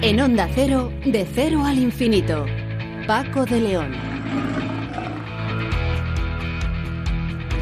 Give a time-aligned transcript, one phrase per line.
[0.00, 2.46] En Onda Cero, de cero al infinito.
[3.08, 3.92] Paco de León.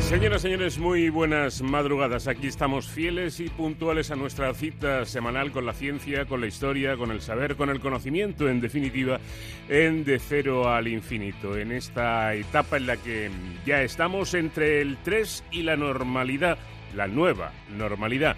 [0.01, 2.29] Señoras señores, muy buenas madrugadas.
[2.29, 6.99] Aquí estamos fieles y puntuales a nuestra cita semanal con la ciencia, con la historia,
[6.99, 9.19] con el saber, con el conocimiento, en definitiva,
[9.71, 11.57] en De Cero al Infinito.
[11.57, 13.31] En esta etapa en la que
[13.65, 16.59] ya estamos entre el 3 y la normalidad,
[16.95, 18.37] la nueva normalidad.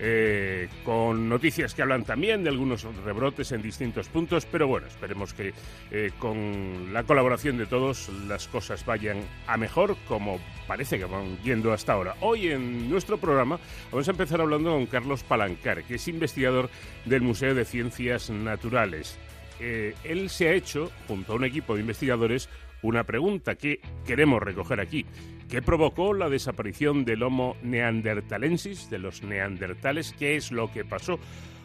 [0.00, 5.34] Eh, con noticias que hablan también de algunos rebrotes en distintos puntos, pero bueno, esperemos
[5.34, 5.52] que
[5.90, 10.38] eh, con la colaboración de todos las cosas vayan a mejor como
[10.68, 12.14] parece que van yendo hasta ahora.
[12.20, 13.58] Hoy en nuestro programa
[13.90, 16.70] vamos a empezar hablando con Carlos Palancar, que es investigador
[17.04, 19.18] del Museo de Ciencias Naturales.
[19.60, 22.48] Eh, él se ha hecho, junto a un equipo de investigadores,
[22.82, 25.06] una pregunta que queremos recoger aquí.
[25.48, 30.14] ¿Qué provocó la desaparición del Homo neandertalensis, de los neandertales?
[30.18, 31.18] ¿Qué es lo que pasó?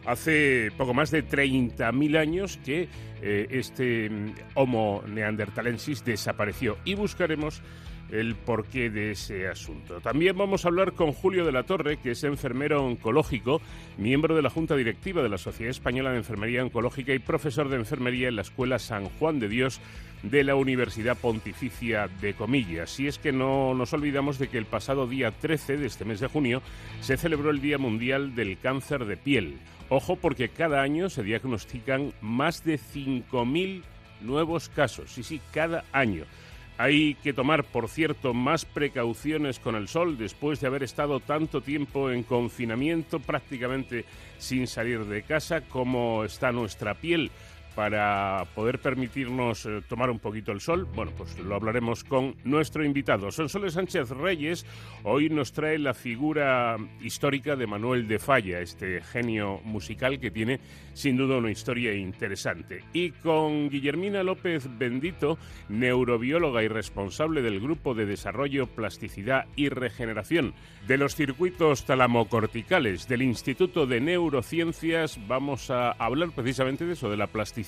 [0.05, 2.87] Hace poco más de 30.000 años que
[3.21, 7.61] eh, este mm, Homo neandertalensis desapareció y buscaremos
[8.13, 9.99] el porqué de ese asunto.
[9.99, 13.59] También vamos a hablar con Julio de la Torre, que es enfermero oncológico,
[13.97, 17.77] miembro de la Junta Directiva de la Sociedad Española de Enfermería Oncológica y profesor de
[17.77, 19.81] enfermería en la Escuela San Juan de Dios
[20.21, 22.99] de la Universidad Pontificia de Comillas.
[22.99, 26.19] Y es que no nos olvidamos de que el pasado día 13 de este mes
[26.19, 26.61] de junio
[27.01, 29.57] se celebró el Día Mundial del Cáncer de Piel.
[29.89, 33.81] Ojo porque cada año se diagnostican más de 5.000
[34.21, 35.11] nuevos casos.
[35.11, 36.25] Sí, sí, cada año.
[36.77, 41.61] Hay que tomar, por cierto, más precauciones con el sol después de haber estado tanto
[41.61, 44.05] tiempo en confinamiento prácticamente
[44.39, 47.29] sin salir de casa, como está nuestra piel
[47.75, 50.87] para poder permitirnos eh, tomar un poquito el sol?
[50.93, 53.31] Bueno, pues lo hablaremos con nuestro invitado.
[53.31, 54.65] Sonsoles Sánchez Reyes
[55.03, 60.59] hoy nos trae la figura histórica de Manuel de Falla, este genio musical que tiene
[60.93, 62.83] sin duda una historia interesante.
[62.93, 65.37] Y con Guillermina López Bendito,
[65.69, 70.53] neurobióloga y responsable del Grupo de Desarrollo, Plasticidad y Regeneración
[70.87, 77.17] de los circuitos talamocorticales del Instituto de Neurociencias, vamos a hablar precisamente de eso, de
[77.17, 77.62] la plasticidad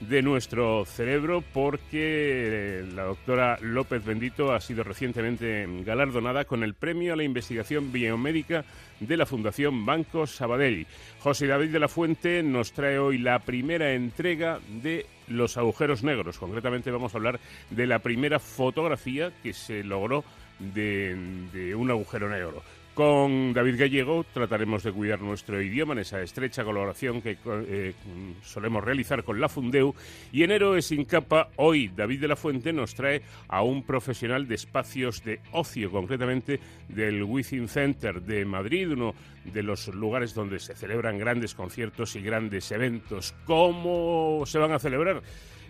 [0.00, 7.12] de nuestro cerebro porque la doctora López Bendito ha sido recientemente galardonada con el Premio
[7.12, 8.64] a la Investigación Biomédica
[9.00, 10.86] de la Fundación Banco Sabadell.
[11.20, 16.38] José David de la Fuente nos trae hoy la primera entrega de los agujeros negros.
[16.38, 20.24] Concretamente vamos a hablar de la primera fotografía que se logró
[20.58, 22.62] de un agujero negro.
[22.94, 27.92] Con David Gallego trataremos de cuidar nuestro idioma en esa estrecha colaboración que eh,
[28.40, 29.92] solemos realizar con la Fundeu.
[30.30, 34.46] Y en Héroes sin capa, hoy David de la Fuente nos trae a un profesional
[34.46, 39.12] de espacios de ocio, concretamente del Within Center de Madrid, uno
[39.44, 43.34] de los lugares donde se celebran grandes conciertos y grandes eventos.
[43.44, 45.20] ¿Cómo se van a celebrar?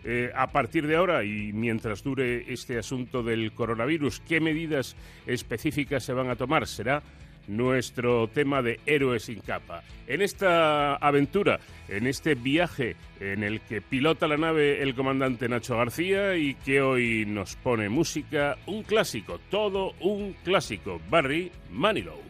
[0.04, 6.04] Eh, a partir de ahora y mientras dure este asunto del coronavirus, ¿qué medidas específicas
[6.04, 6.66] se van a tomar?
[6.66, 7.02] Será
[7.46, 9.82] nuestro tema de héroes sin capa.
[10.06, 15.76] En esta aventura, en este viaje en el que pilota la nave el comandante Nacho
[15.76, 22.20] García y que hoy nos pone música, un clásico, todo un clásico, Barry Manilow.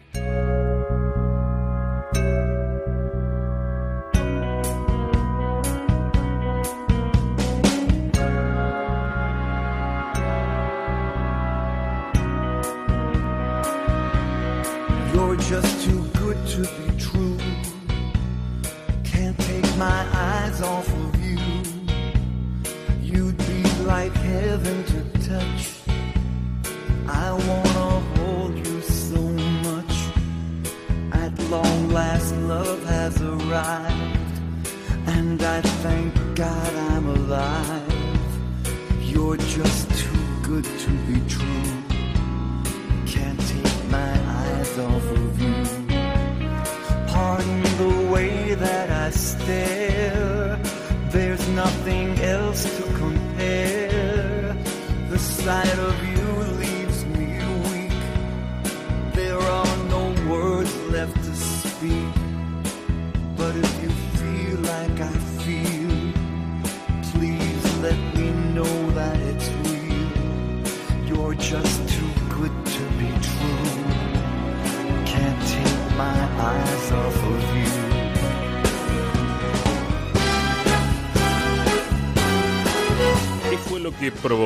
[15.60, 16.94] Just too good to be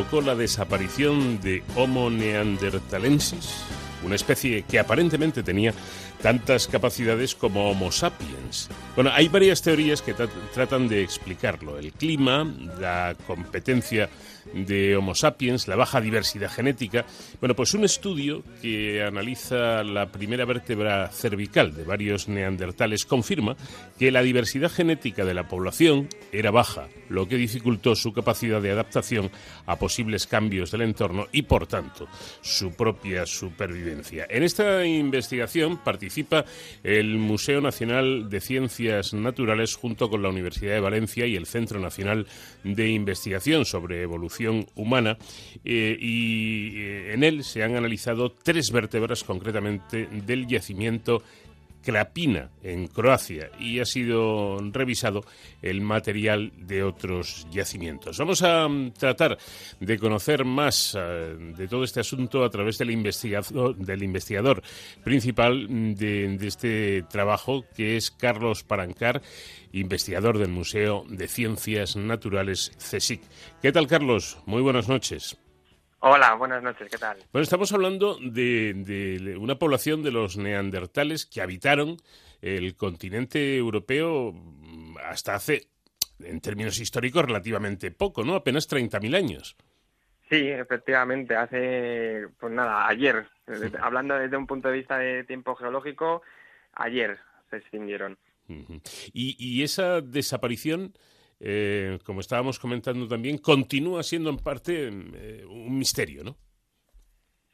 [0.08, 3.64] ¿Qué fue lo que provocó la desaparición de Homo neanderthalensis?
[4.02, 5.74] una especie que aparentemente tenía
[6.22, 8.68] tantas capacidades como Homo sapiens.
[8.94, 10.14] Bueno, hay varias teorías que
[10.54, 11.78] tratan de explicarlo.
[11.78, 12.46] El clima,
[12.78, 14.08] la competencia
[14.54, 17.04] de Homo sapiens, la baja diversidad genética.
[17.40, 23.56] Bueno, pues un estudio que analiza la primera vértebra cervical de varios neandertales confirma
[23.98, 28.70] que la diversidad genética de la población era baja, lo que dificultó su capacidad de
[28.70, 29.30] adaptación
[29.66, 32.06] a posibles cambios del entorno y, por tanto,
[32.40, 34.26] su propia supervivencia.
[34.28, 36.44] En esta investigación participa
[36.82, 41.80] el Museo Nacional de Ciencias Naturales junto con la Universidad de Valencia y el Centro
[41.80, 42.26] Nacional
[42.64, 44.37] de Investigación sobre Evolución
[44.74, 45.16] humana
[45.64, 51.22] eh, y eh, en él se han analizado tres vértebras concretamente del yacimiento
[51.88, 55.24] Krapina en Croacia y ha sido revisado
[55.62, 58.18] el material de otros yacimientos.
[58.18, 59.38] Vamos a mm, tratar
[59.80, 64.62] de conocer más eh, de todo este asunto a través del investigador, del investigador
[65.02, 69.22] principal mm, de este trabajo, que es Carlos Parancar,
[69.72, 73.22] investigador del Museo de Ciencias Naturales CSIC.
[73.62, 74.42] ¿Qué tal, Carlos?
[74.46, 75.38] Muy buenas noches.
[76.00, 77.18] Hola, buenas noches, ¿qué tal?
[77.32, 81.96] Bueno, estamos hablando de, una población de los neandertales que habitaron
[82.40, 84.32] el continente europeo
[85.04, 85.62] hasta hace,
[86.20, 88.36] en términos históricos, relativamente poco, ¿no?
[88.36, 89.56] Apenas 30.000 años.
[90.30, 93.26] Sí, efectivamente, hace, pues nada, ayer,
[93.80, 96.22] hablando desde un punto de vista de tiempo geológico,
[96.74, 97.18] ayer
[97.50, 98.16] se extinguieron.
[98.48, 100.94] Y, y esa desaparición
[101.40, 106.36] eh, como estábamos comentando también, continúa siendo en parte eh, un misterio, ¿no?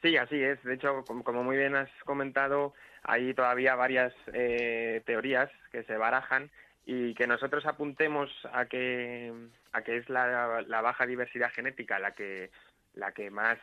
[0.03, 0.63] Sí, así es.
[0.65, 6.51] De hecho, como, muy bien has comentado, hay todavía varias eh, teorías que se barajan
[6.87, 9.33] y que nosotros apuntemos a que,
[9.73, 12.51] a que es la, baja diversidad genética la que,
[12.93, 13.59] la que más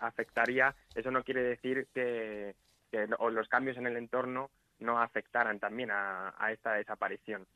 [0.00, 2.54] afectaría, eso no quiere decir que,
[3.30, 4.50] los cambios en el entorno
[4.80, 7.46] no afectaran también a esta desaparición.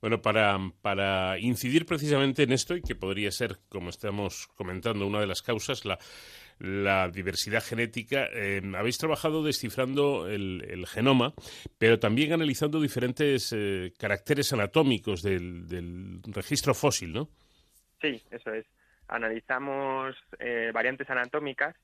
[0.00, 5.20] Bueno, para, para, incidir precisamente en esto, y que podría ser, como estamos comentando, una
[5.20, 5.98] de las causas, la,
[6.58, 11.32] la diversidad genética, eh, habéis trabajado descifrando el, genoma,
[11.78, 17.28] pero también analizando diferentes eh, caracteres anatómicos del, del, registro fósil, ¿no?
[18.00, 18.66] Sí, eso es.
[19.08, 21.74] Analizamos eh, variantes anatómicas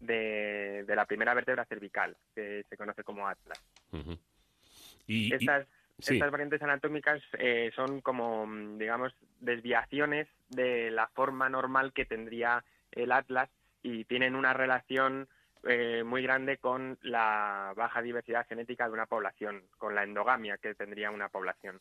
[0.00, 3.62] de, de, la primera vértebra cervical, que se conoce como atlas.
[5.06, 5.66] Y, Estas
[5.98, 12.64] estas variantes anatómicas eh, son como, mm, digamos, desviaciones de la forma normal que tendría
[12.92, 13.50] el atlas
[13.82, 15.28] y tienen una relación
[15.64, 20.74] eh, muy grande con la baja diversidad genética de una población, con la endogamia que
[20.74, 21.80] tendría una población.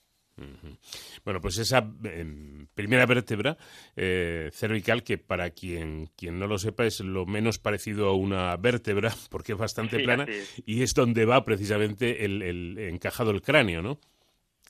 [1.26, 3.58] Bueno, pues esa em, primera vértebra
[3.96, 8.56] eh, cervical, que para quien, quien no lo sepa es lo menos parecido a una
[8.58, 10.26] vértebra, porque es bastante plana,
[10.66, 14.00] y es donde va precisamente el, encajado el cráneo, ¿no?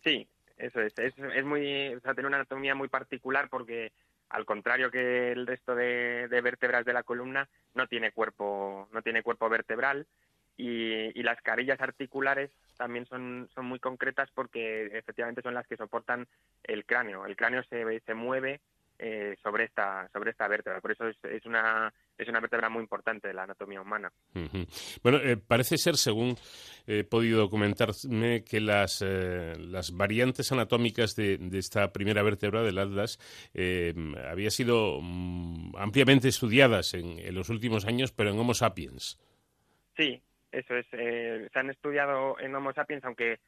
[0.04, 0.28] Sí,
[0.58, 0.98] eso es.
[0.98, 3.92] Es, es muy, o sea, tiene una anatomía muy particular porque
[4.30, 9.02] al contrario que el resto de, de, vértebras de la columna, no tiene cuerpo, no
[9.02, 10.06] tiene cuerpo vertebral
[10.58, 16.28] y, las carillas articulares también son, son muy concretas porque efectivamente son las que soportan
[16.64, 17.26] el cráneo.
[17.26, 18.62] El cráneo se, se mueve
[19.00, 20.82] eh, sobre esta sobre esta vértebra.
[20.82, 24.12] Por eso es, es, una es una vértebra muy importante de la anatomía humana.
[25.04, 26.36] Bueno, eh, parece ser, según
[26.88, 32.80] he podido documentarme, que las, eh, las variantes anatómicas de, de, esta primera vértebra del
[32.80, 33.20] Atlas
[34.28, 39.20] había sido mm, ampliamente estudiadas en, en, los últimos años, pero en Homo sapiens.
[39.96, 40.86] Sí, eso es.
[40.90, 43.40] se han estudiado en Homo sapiens, aunque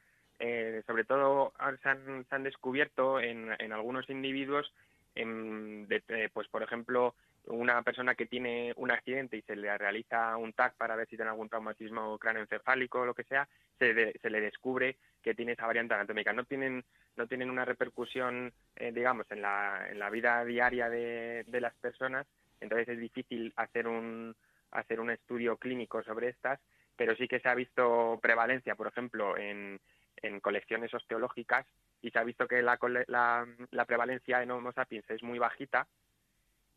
[0.86, 4.74] sobre todo se han, se han descubierto en, en algunos individuos
[5.15, 7.15] de, pues por ejemplo,
[7.48, 11.15] una persona que tiene un accidente y se le realiza un TAC para ver si
[11.15, 15.65] tiene algún traumatismo cráneoencefálico o lo que sea, se, se le descubre que tiene esa
[15.65, 16.32] variante anatómica.
[16.34, 16.84] No tienen,
[17.15, 21.74] no tienen una repercusión, eh, digamos, en la, en la vida diaria de, de las
[21.75, 22.27] personas,
[22.62, 24.36] entonces es difícil hacer un,
[24.72, 26.60] hacer un estudio clínico sobre estas,
[27.00, 29.79] pero sí que se ha visto prevalencia, por ejemplo, en,
[30.18, 31.65] en colecciones osteológicas
[32.01, 32.77] y se ha visto que la,
[33.08, 35.88] la, prevalencia en Homo sapiens es muy bajita,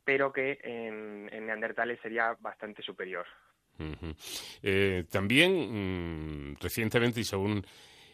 [0.05, 3.27] pero que en, neandertales sería bastante superior.
[4.63, 7.67] Eh, también, mm, recientemente, y según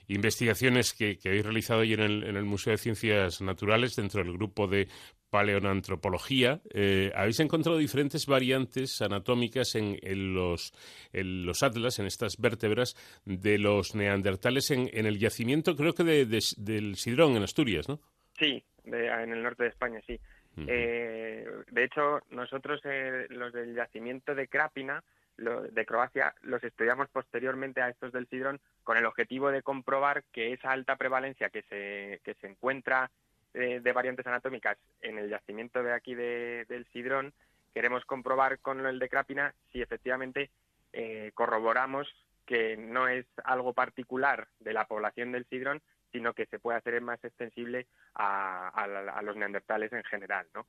[0.09, 4.33] investigaciones que, habéis realizado ahí en el, en el, Museo de Ciencias Naturales, dentro del
[4.33, 4.89] grupo de
[5.31, 9.99] paleoantropología, eh, habéis encontrado diferentes variantes anatómicas en,
[10.35, 10.73] los,
[11.13, 16.27] en, los, atlas, en estas vértebras de los neandertales en, el yacimiento, creo que de,
[16.57, 18.01] del Sidrón, en Asturias, ¿no?
[18.39, 20.19] Sí, en el norte de España, sí.
[20.67, 25.05] Eh, de hecho, nosotros, eh, los del yacimiento de Crápina,
[25.39, 30.53] de Croacia los estudiamos posteriormente a estos del Sidrón con el objetivo de comprobar que
[30.53, 33.11] esa alta prevalencia que se, que se encuentra
[33.55, 37.33] de, variantes anatómicas en el yacimiento de aquí del Sidrón,
[37.73, 40.51] queremos comprobar con el de Crápina si efectivamente
[40.93, 42.09] eh, corroboramos
[42.47, 47.01] que no es algo particular de la población del Sidrón, sino que se puede hacer
[47.01, 50.47] más extensible a, los neandertales en general.
[50.55, 50.67] ¿no?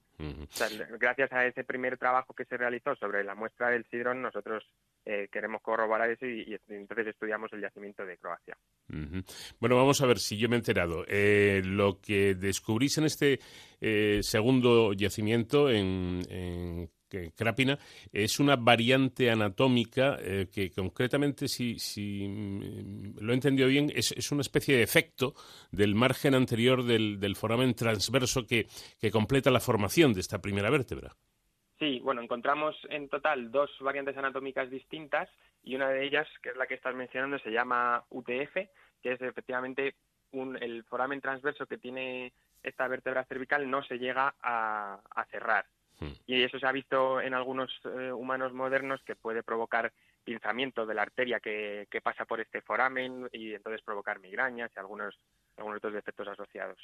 [1.00, 4.64] gracias a ese primer trabajo que se realizó sobre la muestra del sidrón, nosotros
[5.06, 8.58] eh, queremos corroborar eso y, entonces estudiamos el yacimiento de Croacia.
[9.60, 11.06] Bueno, vamos a ver si yo me he enterado.
[11.08, 13.40] Eh, lo que descubrís en este
[13.82, 17.78] eh, segundo yacimiento en, en que Crápina
[18.14, 24.12] es una variante anatómica eh, que concretamente, si, si mm, lo he entendido bien, es,
[24.12, 25.34] es, una especie de efecto
[25.72, 28.68] del margen anterior del, del foramen transverso que,
[29.00, 31.16] que completa la formación de esta primera vértebra.
[31.80, 35.30] Sí, bueno, encontramos en total dos variantes anatómicas distintas
[35.64, 38.54] y una de ellas, que es la que estás mencionando, se llama UTF,
[39.02, 39.96] que es efectivamente
[40.32, 45.66] un, el foramen transverso que tiene esta vértebra cervical no se llega a cerrar.
[46.26, 49.92] Y eso se ha visto en algunos eh, humanos modernos que puede provocar
[50.24, 55.16] pinzamiento de la arteria que, pasa por este foramen y entonces provocar migrañas y algunos,
[55.58, 56.78] algunos otros defectos asociados.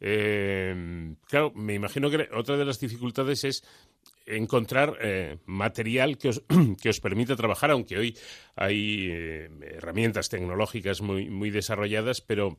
[0.00, 3.62] Eh, claro, me imagino que otra de las dificultades es
[4.26, 6.44] encontrar eh, material que os,
[6.82, 8.18] que os permita trabajar, aunque hoy
[8.56, 9.10] hay
[9.62, 12.58] herramientas tecnológicas muy, muy desarrolladas, pero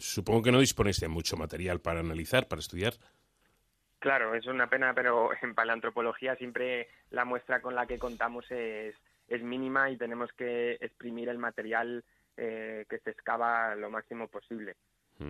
[0.00, 2.94] supongo que no disponéis de mucho material para analizar, para estudiar.
[4.02, 8.96] Claro, es una pena, pero en paleantropología siempre la muestra con la que contamos es,
[9.28, 12.02] es mínima y tenemos que exprimir el material
[12.36, 14.74] eh, que se excava lo máximo posible.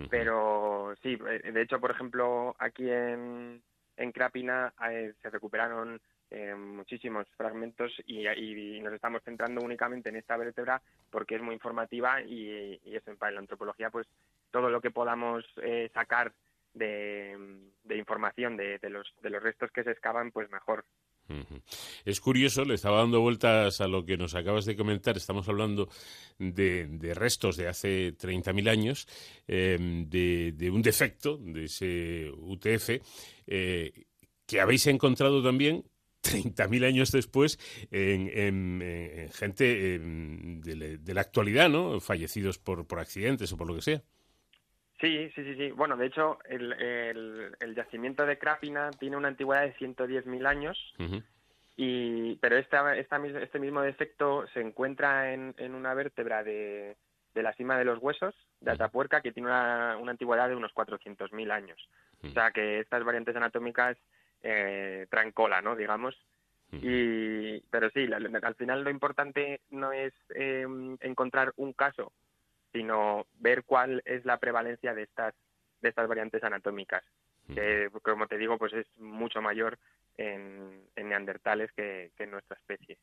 [0.09, 3.61] Pero sí, eh, de hecho, por ejemplo, aquí en,
[3.95, 6.01] en Crapina eh, se recuperaron
[6.57, 8.23] muchísimos fragmentos y,
[8.81, 13.17] nos estamos centrando únicamente en esta vértebra porque es muy informativa y, y eso en
[13.17, 14.07] paleoantropología, pues
[14.49, 15.45] todo lo que podamos
[15.93, 16.33] sacar
[16.73, 17.37] de,
[17.95, 20.85] información de, los, de los restos que se excavan, pues mejor.
[22.05, 25.15] Es curioso, le estaba dando vueltas a lo que nos acabas de comentar.
[25.15, 25.89] Estamos hablando
[26.37, 29.07] de, restos de hace 30.000 años,
[29.47, 33.01] em, de, un defecto de ese UTF,
[33.47, 34.05] eh,
[34.45, 35.85] que habéis encontrado también
[36.23, 37.57] 30.000 años después
[37.89, 41.99] en, gente em, de, la actualidad, ¿no?
[42.01, 44.03] Fallecidos por, por accidentes o por lo que sea.
[45.03, 45.71] Sí, sí, sí, sí.
[45.71, 46.71] Bueno, de hecho, el,
[47.59, 50.77] el, yacimiento de Crápina tiene una antigüedad de 110.000 años,
[51.75, 56.95] y, pero esta, esta, este mismo defecto se encuentra en, en una vértebra de,
[57.33, 60.73] de, la cima de los huesos de Atapuerca que tiene una, una antigüedad de unos
[60.73, 61.89] 400.000 años.
[62.23, 63.97] O sea que estas variantes anatómicas
[64.41, 65.75] eh, traen cola, ¿no?
[65.75, 66.15] Digamos.
[66.71, 70.65] Y, pero sí, al final lo importante no es eh,
[71.01, 72.13] encontrar un caso
[72.73, 75.33] sino ver cuál es la prevalencia de estas,
[75.81, 77.03] de estas variantes anatómicas,
[77.53, 79.77] que como te digo, pues es mucho mayor
[80.17, 82.97] en, neandertales que, en nuestra especie.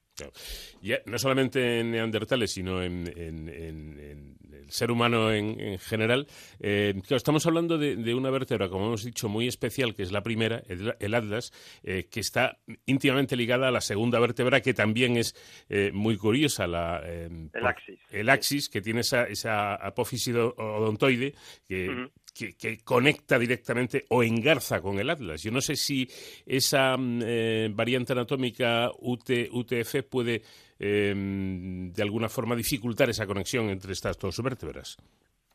[1.07, 6.27] no solamente en neandertales, sino en, el ser humano en, general.
[6.61, 10.63] Eh, estamos hablando de, una vértebra, como hemos dicho, muy especial, que es la primera,
[10.69, 11.53] el, atlas,
[11.83, 15.35] eh, que está íntimamente ligada a la segunda vértebra, que también es
[15.69, 18.01] eh, muy curiosa, la, el axis.
[18.11, 21.35] El axis, que tiene esa, esa apófisis odontoide,
[21.67, 25.43] que, que, conecta directamente o engarza con el Atlas.
[25.43, 26.09] Yo no sé si
[26.47, 30.43] esa mm, eh, variante anatómica UTF puede
[30.79, 34.97] em, de alguna forma dificultar esa conexión entre estas dos vértebras.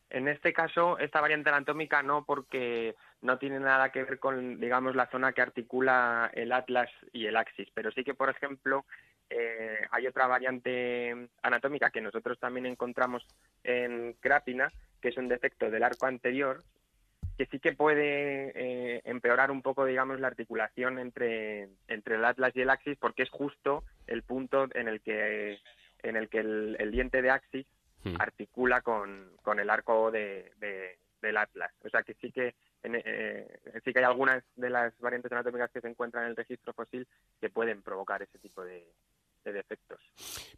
[0.08, 4.94] En este caso, esta variante anatómica no, porque no tiene nada que ver con, digamos,
[4.94, 7.68] la zona que articula el atlas y el axis.
[7.74, 8.86] Pero sí que, por ejemplo,
[9.28, 13.26] eh, hay otra variante anatómica que nosotros también encontramos
[13.64, 16.64] en Crápina, que es un defecto del arco anterior,
[17.36, 22.52] que sí que puede eh, empeorar un poco, digamos, la articulación entre, entre el atlas
[22.54, 25.58] y el axis, porque es justo el punto en el que,
[26.02, 27.66] en el, que el, diente de axis
[28.04, 28.14] hmm.
[28.18, 30.52] articula con, con, el arco de,
[31.20, 31.72] del atlas.
[31.84, 35.80] O sea que sí que eh, sí que hay algunas de las variantes anatómicas que
[35.80, 37.06] se encuentran en el registro fósil
[37.40, 38.86] que pueden provocar ese tipo de,
[39.52, 40.00] defectos.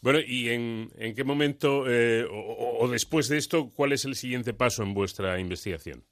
[0.03, 4.55] Bueno, ¿y en, en qué momento eh, o, después de esto, cuál es el siguiente
[4.55, 6.05] paso en vuestra investigación?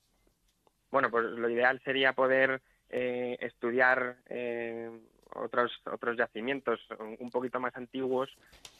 [0.90, 4.90] Bueno, pues lo ideal sería poder eh, estudiar eh,
[5.34, 6.80] otros otros yacimientos
[7.18, 8.30] un poquito más antiguos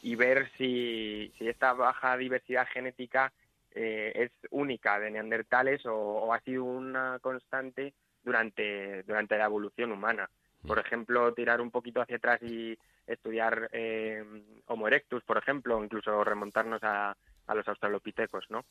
[0.03, 3.33] y ver si, si esta baja diversidad genética
[3.79, 7.93] es única de neandertales o, o, ha sido una constante
[8.27, 10.29] durante, durante la evolución humana.
[10.67, 14.25] Por ejemplo, tirar un poquito hacia atrás y estudiar eh,
[14.67, 18.65] Homo erectus, por ejemplo, o incluso remontarnos a, a los australopitecos, ¿no?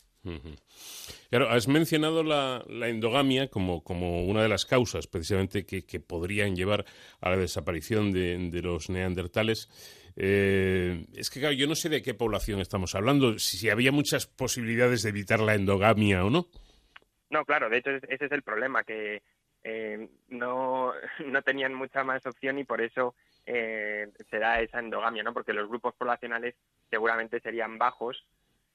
[1.29, 6.85] Claro, has mencionado la, endogamia como, como, una de las causas precisamente que, podrían llevar
[7.21, 9.69] a la desaparición de, los neandertales.
[10.17, 14.27] Eh, es que, claro, yo no sé de qué población estamos hablando, si, había muchas
[14.27, 16.47] posibilidades de evitar la endogamia o no.
[17.29, 19.23] No, claro, de hecho ese es el problema, que
[19.67, 20.93] eh, no,
[21.25, 23.15] no tenían mucha más opción y por eso
[23.47, 25.33] eh, será esa endogamia, ¿no?
[25.33, 26.55] Porque los grupos poblacionales
[26.89, 28.25] seguramente serían bajos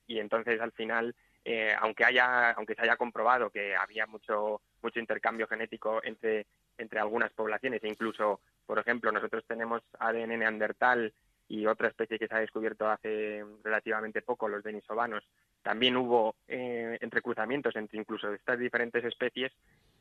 [0.08, 4.98] y entonces al final eh, aunque haya aunque se haya comprobado que había mucho mucho
[4.98, 11.14] intercambio genético entre entre algunas poblaciones e incluso por ejemplo nosotros tenemos ADN neandertal
[11.50, 15.24] y otra especie que se ha descubierto hace relativamente poco los denisovanos
[15.62, 19.52] también hubo eh, entrecruzamientos entre incluso estas diferentes especies.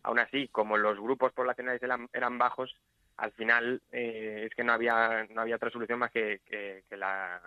[0.04, 2.76] Aún así como los grupos poblacionales eran, bajos
[3.18, 7.42] al final eh, es que no había no había otra solución más que, que la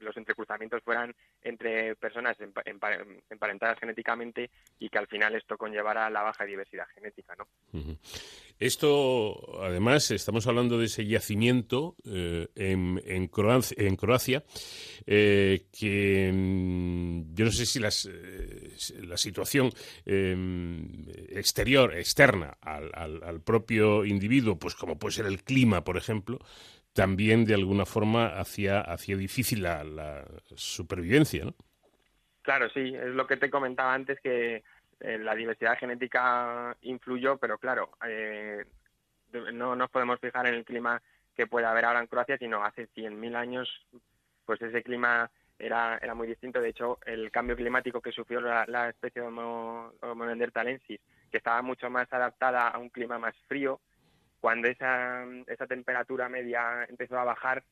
[0.00, 2.36] los entrecruzamientos fueran entre personas
[3.28, 7.46] emparentadas genéticamente y que al final esto conllevara la baja diversidad genética, ¿no?
[8.58, 14.44] Esto, además, estamos hablando de ese yacimiento eh, en, en, Croacia,
[15.06, 19.72] eh, que mm, yo no sé si eh, la situación
[21.28, 26.38] exterior, externa al, al propio individuo, pues como puede ser el clima, por ejemplo,
[26.94, 30.24] también de alguna forma hacía, hacía difícil la,
[30.54, 31.54] supervivencia, ¿no?
[32.42, 34.62] Claro, sí, es lo que te comentaba antes que
[35.00, 38.64] eh, la diversidad genética influyó, pero claro, eh,
[39.52, 41.02] no nos podemos fijar en el clima
[41.34, 43.68] que puede haber ahora en Croacia, sino hace 100.000 años,
[44.44, 46.60] pues ese clima era, era muy distinto.
[46.60, 52.12] De hecho, el cambio climático que sufrió la, especie Homo, Homo que estaba mucho más
[52.12, 53.80] adaptada a un clima más frío,
[54.44, 57.64] cuando esa, esa temperatura media empezó a bajar,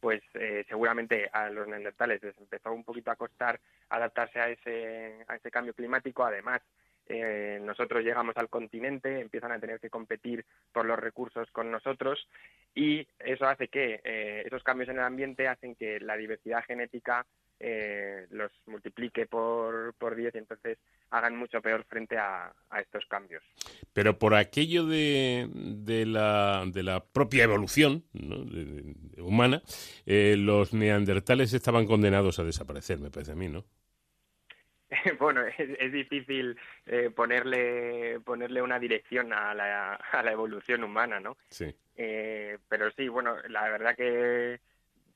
[0.00, 5.24] pues eh, seguramente a los neandertales les empezó un poquito a costar adaptarse a ese,
[5.28, 6.24] a ese cambio climático.
[6.24, 6.62] Además,
[7.06, 12.26] eh, nosotros llegamos al continente, empiezan a tener que competir por los recursos con nosotros
[12.74, 17.24] y eso hace que eh, esos cambios en el ambiente hacen que la diversidad genética
[17.58, 20.78] eh, los multiplique por, por 10 y entonces
[21.10, 23.42] hagan mucho peor frente a, estos cambios.
[23.92, 28.04] Pero por aquello de, de, la, de la propia evolución
[29.18, 29.62] humana,
[30.04, 33.64] eh, los neandertales estaban condenados a desaparecer, me parece a mí, ¿no?
[35.18, 41.36] bueno, es, difícil eh, ponerle ponerle una dirección a la, a la evolución humana, ¿no?
[41.48, 41.74] Sí.
[41.96, 44.60] Pero sí, bueno, la verdad que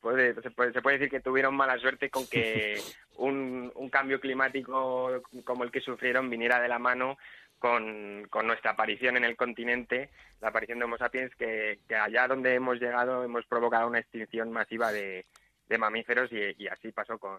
[0.00, 2.80] puede, se, puede, se puede decir que tuvieron mala suerte con que
[3.16, 7.18] un, un cambio climático como el que sufrieron viniera de la mano
[7.58, 10.10] con, con, nuestra aparición en el continente,
[10.40, 14.50] la aparición de Homo sapiens, que, que, allá donde hemos llegado hemos provocado una extinción
[14.50, 15.26] masiva de,
[15.68, 17.38] de mamíferos y, así pasó con,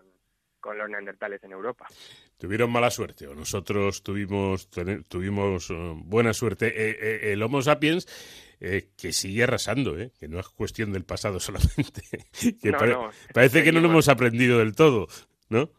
[0.60, 1.88] con los neandertales en Europa.
[2.38, 4.70] Tuvieron mala suerte, o nosotros tuvimos,
[5.08, 6.68] tuvimos eh, buena suerte.
[6.68, 8.08] Eh, eh, el Homo sapiens
[8.64, 10.12] eh, que sigue arrasando, ¿eh?
[10.20, 12.04] que no es cuestión del pasado solamente.
[12.62, 12.72] que
[13.34, 15.08] parece que no lo hemos aprendido del todo,
[15.50, 15.72] ¿no?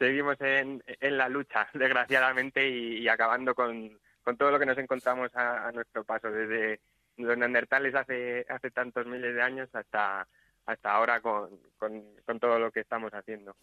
[0.00, 5.30] Seguimos en, en la lucha, desgraciadamente, y, acabando con, con, todo lo que nos encontramos
[5.34, 6.80] a, nuestro paso, desde
[7.18, 10.26] los neandertales hace, hace tantos miles de años hasta
[10.66, 13.54] hasta ahora con, con, todo lo que estamos haciendo.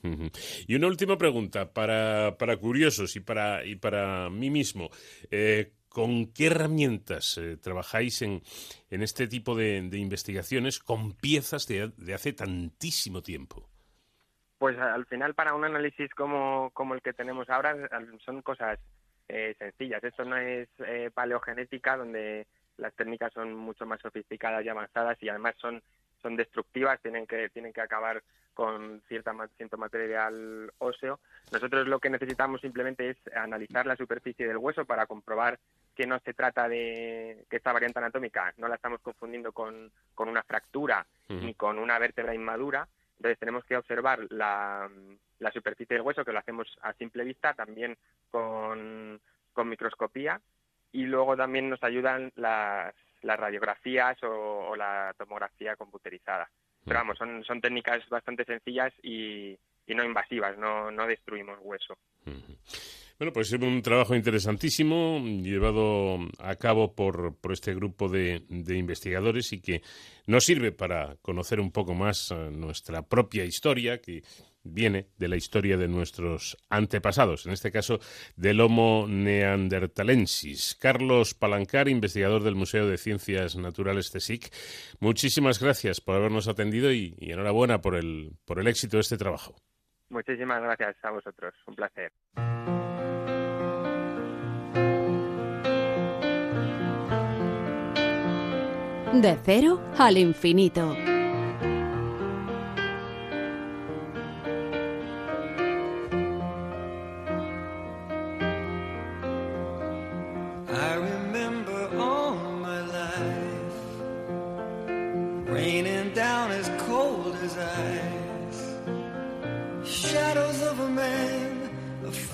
[0.68, 4.92] Y una última pregunta para, para curiosos y para, y para mí mismo.
[5.32, 8.42] Eh, ¿Con qué herramientas eh, trabajáis en,
[8.90, 13.68] en, este tipo de, investigaciones con piezas de, hace tantísimo tiempo?
[14.58, 17.76] Pues al final para un análisis como, como el que tenemos ahora
[18.24, 18.80] son cosas
[19.28, 20.02] eh, sencillas.
[20.02, 25.28] Esto no es eh, paleogenética donde las técnicas son mucho más sofisticadas y avanzadas y
[25.28, 25.84] además son,
[26.22, 31.20] son destructivas, tienen que, tienen que acabar con cierta, cierto material óseo.
[31.52, 35.60] Nosotros lo que necesitamos simplemente es analizar la superficie del hueso para comprobar
[35.96, 40.30] que no se trata de que esta variante anatómica no la estamos confundiendo con, con
[40.30, 42.88] una fractura ni con una vértebra inmadura.
[43.18, 44.90] Entonces tenemos que observar la,
[45.40, 47.96] la, superficie del hueso, que lo hacemos a simple vista, también
[48.32, 49.22] con,
[49.54, 50.42] con microscopía.
[50.92, 56.50] Y luego también nos ayudan las, las radiografías o, la tomografía computerizada.
[56.84, 61.96] Pero vamos, son, son técnicas bastante sencillas y, y no invasivas, no, no destruimos hueso.
[63.22, 68.78] Bueno, pues es un trabajo interesantísimo llevado a cabo por, por este grupo de, de,
[68.78, 69.84] investigadores y que
[70.26, 74.24] nos sirve para conocer un poco más eh, nuestra propia historia, que
[74.64, 78.00] viene de la historia de nuestros antepasados, en este caso
[78.36, 80.76] del Homo neanderthalensis.
[80.80, 84.54] Carlos Palancar, investigador del Museo de Ciencias Naturales CSIC,
[85.00, 89.18] muchísimas gracias por habernos atendido y, y enhorabuena por el, por el éxito de este
[89.18, 89.56] trabajo.
[90.10, 92.12] Muchísimas gracias a vosotros, un placer.
[99.14, 100.96] De cero al infinito.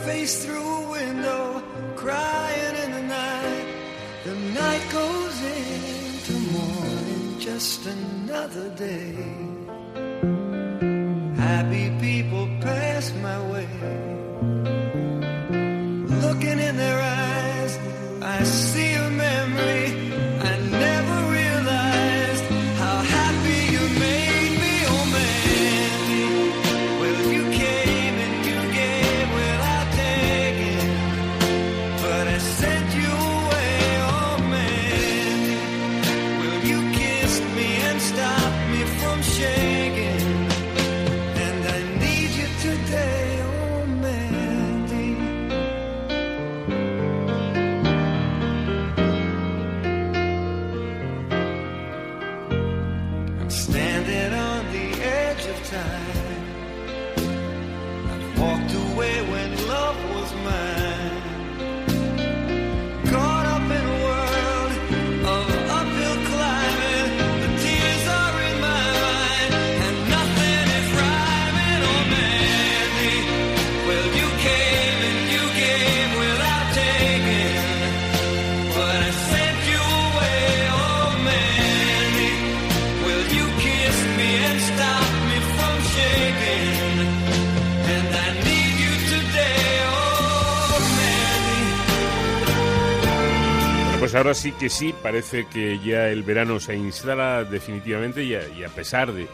[0.08, 1.62] Face through a window,
[1.98, 3.68] crying in the night.
[4.24, 9.57] The night goes into morning, just another day.
[55.70, 56.27] Time.
[94.08, 98.70] Pues ahora sí que sí, parece que ya el verano se instala definitivamente y a,
[98.70, 99.28] pesar de,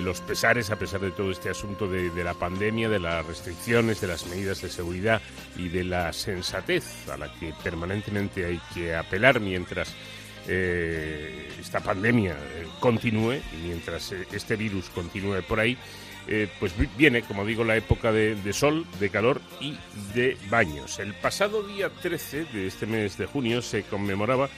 [0.00, 4.00] los pesares, a pesar de todo este asunto de, de la pandemia, de las restricciones,
[4.00, 5.20] de las medidas de seguridad
[5.54, 9.94] y de la sensatez a la que permanentemente hay que apelar mientras
[10.48, 15.76] eh, esta pandemia eh, continúe, y mientras eh, este virus continúe por ahí,
[16.28, 19.76] eh, pues vi- viene, como digo, la época de, de sol, de calor y
[20.14, 20.98] de baños.
[20.98, 24.48] El pasado día 13 de este mes de junio se conmemoraba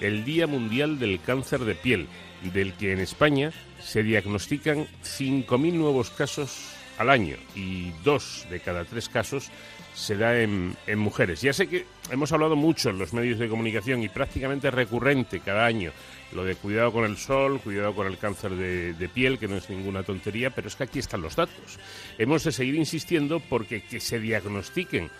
[0.00, 2.06] el Día Mundial del Cáncer de Piel,
[2.54, 3.52] del que en España
[3.82, 9.50] se diagnostican 5.000 nuevos casos al año y dos de cada tres casos
[9.98, 11.42] se da en, mujeres.
[11.42, 15.66] Ya sé que hemos hablado mucho en los medios de comunicación y prácticamente recurrente cada
[15.66, 15.90] año
[16.32, 19.56] lo de cuidado con el sol, cuidado con el cáncer de, de piel, que no
[19.56, 21.80] es ninguna tontería, pero es que aquí están los datos.
[22.16, 25.10] Hemos de seguir insistiendo porque que se diagnostiquen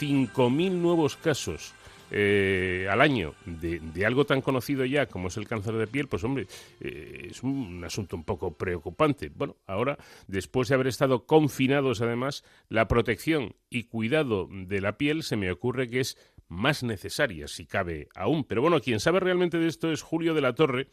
[0.00, 1.72] 5.000 nuevos casos
[2.16, 6.22] eh, al año de, algo tan conocido ya como es el cáncer de piel, pues
[6.22, 6.46] hombre,
[6.80, 9.32] eh, es un asunto un poco preocupante.
[9.34, 9.98] Bueno, ahora,
[10.28, 15.50] después de haber estado confinados además, la protección y cuidado de la piel se me
[15.50, 16.16] ocurre que es
[16.54, 18.44] más necesaria, si cabe aún.
[18.44, 20.88] Pero bueno, quien sabe realmente de esto es Julio de la Torre,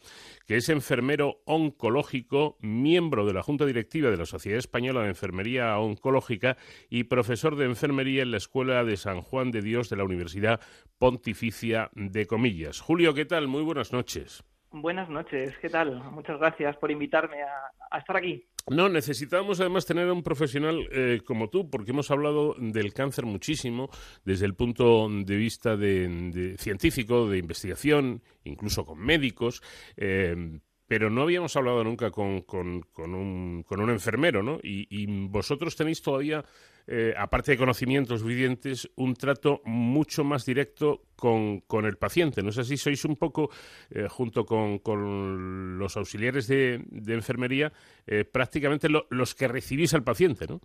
[0.46, 5.78] que es enfermero oncológico, miembro de la Junta Directiva de la Sociedad Española de Enfermería
[5.78, 6.56] Oncológica
[6.90, 10.60] y profesor de enfermería en la Escuela de San Juan de Dios de la Universidad
[10.98, 12.80] Pontificia de Comillas.
[12.80, 13.48] Julio, ¿qué tal?
[13.48, 14.44] Muy buenas noches.
[14.70, 16.02] Buenas noches, ¿qué tal?
[16.12, 18.46] Muchas gracias por invitarme a, a estar aquí.
[18.70, 23.26] No, necesitábamos además tener a un profesional eh, como tú, porque hemos hablado del cáncer
[23.26, 23.90] muchísimo
[24.24, 29.62] desde el punto de vista de, científico, de investigación, incluso con médicos.
[29.96, 34.58] eh, pero no habíamos hablado nunca con, con- con un, con un enfermero, ¿no?
[34.62, 36.44] Y, y vosotros tenéis todavía,
[36.86, 42.42] eh, aparte de conocimientos suficientes, un trato mucho más directo con, con el paciente.
[42.42, 42.76] ¿No es así?
[42.76, 43.50] Sois un poco,
[43.90, 47.72] eh, junto con, con los auxiliares de, de enfermería,
[48.06, 50.60] eh, prácticamente lo- los que recibís al paciente, ¿no?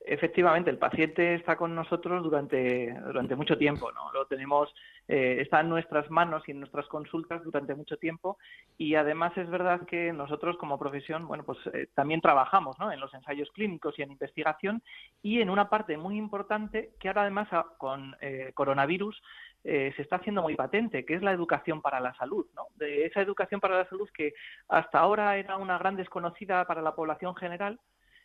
[0.00, 4.10] Efectivamente, el paciente está con nosotros durante, durante mucho tiempo, ¿no?
[4.12, 4.72] Lo tenemos,
[5.08, 8.38] eh, está en nuestras manos y en nuestras consultas durante mucho tiempo
[8.76, 12.92] y además es verdad que nosotros como profesión, bueno, pues eh, también trabajamos, ¿no?
[12.92, 14.82] En los ensayos clínicos y en investigación
[15.22, 19.20] y en una parte muy importante que ahora además a- con eh, coronavirus
[19.64, 22.66] eh, se está haciendo muy patente, que es la educación para la salud, ¿no?
[22.76, 24.32] De esa educación para la salud que
[24.68, 27.80] hasta ahora era una gran desconocida para la población general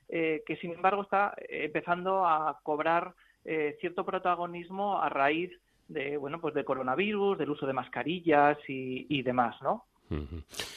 [0.10, 3.14] eh, que sin embargo está empezando a cobrar
[3.46, 5.52] eh, cierto protagonismo a raíz
[5.88, 9.86] de bueno pues de coronavirus, del uso de mascarillas y, y demás, ¿no?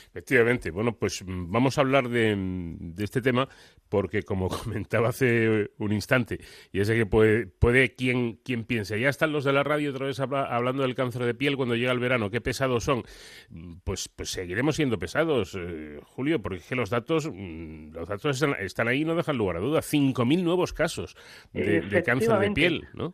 [0.09, 0.71] Efectivamente.
[0.71, 3.47] Bueno, pues mm, vamos a hablar de, de este tema
[3.89, 6.39] porque, como comentaba hace un instante,
[6.73, 10.07] y ese que puede, puede quien, quien piense, ya están los de la radio otra
[10.07, 13.03] vez habla- hablando del cáncer de piel cuando llega el verano, qué pesados son.
[13.51, 18.09] Mm, Pues, pues seguiremos siendo pesados, eh, Julio, porque es que los datos, mm, los
[18.09, 19.83] datos están, están ahí y no dejan lugar a duda.
[19.83, 21.15] 5.000 nuevos casos
[21.53, 23.13] de, de cáncer de piel, ¿no?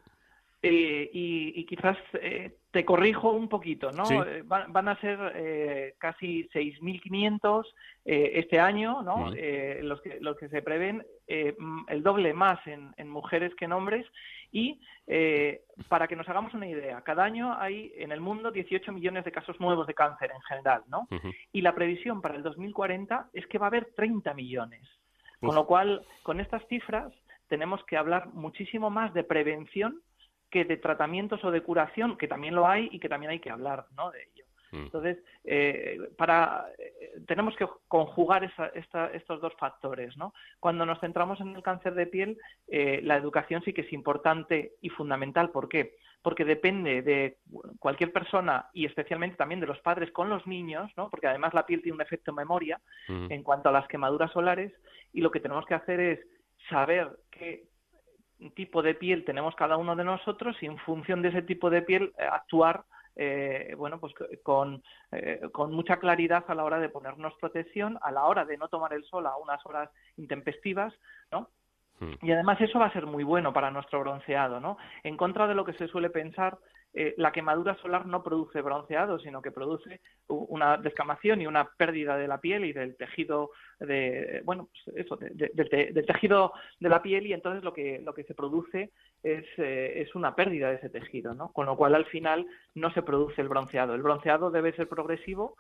[0.65, 4.07] Eh, y, y quizás eh, te corrijo un poquito, ¿no?
[4.07, 4.15] Sí.
[4.15, 7.67] Eh, van, van a ser eh, casi 6.500
[8.05, 9.17] eh, este año, ¿no?
[9.17, 9.35] Ujú.
[9.37, 13.73] Eh, los, que, los que se prevén, el doble más en, en mujeres que en
[13.73, 14.07] hombres.
[14.53, 18.93] Y eh, para que nos hagamos una idea, cada año hay en el mundo 18
[18.93, 21.09] millones de casos nuevos de cáncer en general, ¿no?
[21.53, 24.83] Y la previsión para el 2040 es que va a haber 30 millones.
[25.41, 25.49] Uf.
[25.49, 27.13] Con lo cual, con estas cifras
[27.49, 30.01] tenemos que hablar muchísimo más de prevención
[30.53, 33.51] que de tratamientos o de curación, que también lo hay y que también hay que
[33.51, 34.11] hablar ¿no?
[34.13, 34.45] de ello.
[34.71, 34.85] Mm.
[34.85, 40.17] Entonces, eh, para, eh, tenemos que conjugar esa- esta- estos dos factores.
[40.17, 40.33] ¿no?
[40.61, 42.39] Cuando nos centramos en el cáncer de piel,
[42.69, 45.51] eh, la educación sí que es importante y fundamental.
[45.51, 45.97] ¿Por qué?
[46.23, 47.39] Porque depende de
[47.79, 51.09] cualquier persona y especialmente también de los padres con los niños, ¿no?
[51.11, 53.27] porque además la piel tiene un efecto memoria Ujú.
[53.31, 54.73] en cuanto a las quemaduras solares
[55.13, 56.21] y lo que tenemos que hacer es
[56.71, 57.65] saber qué
[58.51, 61.83] tipo de piel tenemos cada uno de nosotros y en función de ese tipo de
[61.83, 66.89] piel eh, actuar eh, bueno pues con, eh, con mucha claridad a la hora de
[66.89, 70.95] ponernos protección a la hora de no tomar el sol a unas horas intempestivas
[71.31, 71.49] no
[72.03, 72.15] Mm.
[72.21, 74.77] y además eso va a ser muy bueno para nuestro bronceado, ¿no?
[75.05, 76.59] En contra de lo que se suele pensar,
[76.95, 82.17] eh, la quemadura solar no produce bronceado, sino que produce una descamación y una pérdida
[82.17, 83.51] de la piel y del tejido
[83.81, 88.01] de, bueno, pues eso, de- de- del tejido de la piel y entonces lo que
[88.01, 88.91] lo que se produce
[89.23, 91.53] es, eh, es una pérdida de ese tejido, ¿no?
[91.53, 93.95] Con lo cual al final no se produce el bronceado.
[93.95, 95.57] El bronceado debe ser progresivo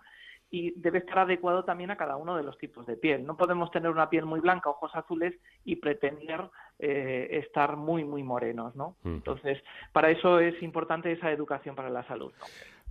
[0.53, 3.25] y debe estar adecuado también a cada uno de los tipos de piel.
[3.27, 5.35] No podemos tener una piel muy blanca, ojos azules
[5.65, 6.43] y pretender
[6.79, 8.97] eh, estar muy, muy morenos, ¿no?
[9.03, 9.15] Mm.
[9.15, 9.59] Entonces,
[9.93, 12.33] para eso es importante esa educación para la salud.
[12.39, 12.47] ¿no?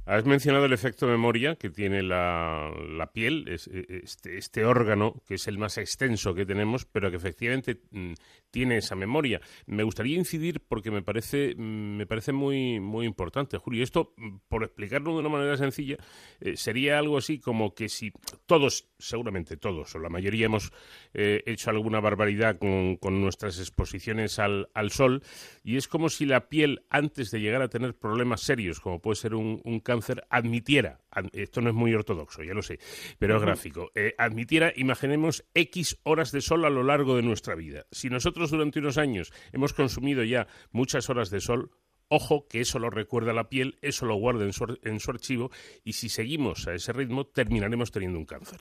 [0.08, 5.36] Has mencionado el efecto memoria que tiene la, la piel, es- este, este órgano que
[5.36, 8.14] es el más extenso que tenemos, pero que efectivamente mm,
[8.52, 9.42] tiene esa memoria.
[9.66, 13.84] Me gustaría incidir porque me parece, mm, me parece muy, muy importante, Julio.
[13.84, 15.98] Esto, mm, por explicarlo de una manera sencilla,
[16.40, 18.12] eh, sería algo así como que si
[18.46, 20.72] todos, seguramente todos, o la mayoría hemos
[21.14, 25.24] eh, hecho alguna barbaridad con, nuestras exposiciones al, sol,
[25.64, 29.16] y es como si la piel, antes de llegar a tener problemas serios, como puede
[29.16, 32.80] ser un, cáncer, admitiera, ad- esto no es muy ortodoxo, ya lo sé,
[33.20, 37.56] pero es gráfico, eh, admitiera, imaginemos, X horas de sol a lo largo de nuestra
[37.56, 37.86] vida.
[37.92, 41.72] Si nosotros durante unos años hemos consumido ya muchas horas de sol,
[42.14, 45.50] Ojo que eso lo recuerda la piel, eso lo guarda en su, en su archivo
[45.86, 48.60] y si seguimos a ese ritmo terminaremos teniendo un cáncer.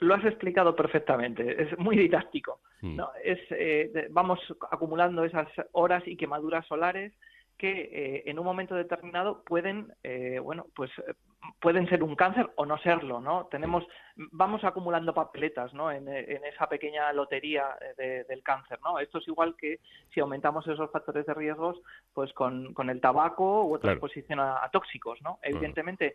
[0.00, 2.60] Lo has explicado perfectamente, es muy didáctico.
[2.82, 2.96] Mm.
[2.96, 3.10] ¿no?
[3.22, 4.40] Es, eh, vamos
[4.72, 7.12] acumulando esas horas y quemaduras solares
[7.60, 11.12] que eh, en un momento determinado pueden, eh, bueno, pues eh,
[11.60, 13.46] pueden ser un cáncer o no serlo, ¿no?
[13.50, 13.86] Tenemos,
[14.32, 15.92] vamos acumulando papeletas, ¿no?
[15.92, 17.66] En, eh, en esa pequeña lotería
[17.98, 18.98] de- del cáncer, ¿no?
[18.98, 19.78] Esto es igual que
[20.12, 21.78] si aumentamos esos factores de riesgos,
[22.14, 23.96] pues con, con el tabaco u otra Claro.
[23.98, 25.38] exposición a, a tóxicos, ¿no?
[25.42, 26.14] Evidentemente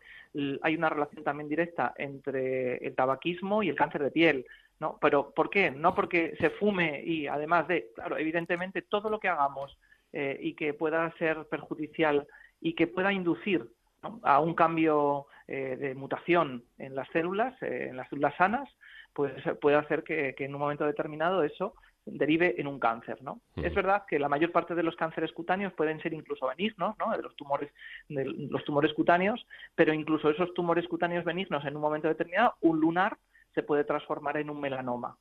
[0.63, 4.45] hay una relación también directa entre el tabaquismo y el cáncer de piel.
[4.77, 4.97] ¿no?
[4.99, 5.71] Pero ¿por qué?
[5.71, 9.77] No porque se fume y además de, claro, evidentemente todo lo que hagamos
[10.17, 12.25] eh, y que pueda ser perjudicial
[12.61, 13.69] y que pueda inducir
[14.01, 14.21] ¿no?
[14.23, 18.69] a un cambio eh, de mutación en las células, eh, en las células sanas,
[19.11, 21.73] pues puede hacer que, que en un momento determinado eso
[22.05, 23.41] derive en un cáncer, ¿no?
[23.57, 23.65] Ujú.
[23.65, 27.11] Es verdad que la mayor parte de los cánceres cutáneos pueden ser incluso benignos, ¿no?
[27.11, 27.73] De los tumores,
[28.07, 32.79] de los tumores cutáneos, pero incluso esos tumores cutáneos benignos en un momento determinado, un
[32.79, 33.17] lunar
[33.53, 35.17] se puede transformar en un melanoma.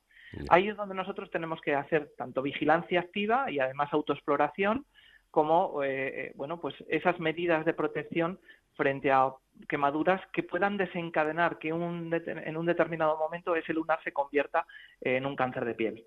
[0.49, 4.85] Ahí es donde nosotros tenemos que hacer tanto vigilancia activa y además autoexploración
[5.31, 8.39] como eh, eh, bueno pues esas medidas de protección
[8.75, 9.33] frente a
[9.67, 14.65] quemaduras que puedan desencadenar que un en un determinado momento ese lunar se convierta
[15.01, 16.05] en un cáncer de piel.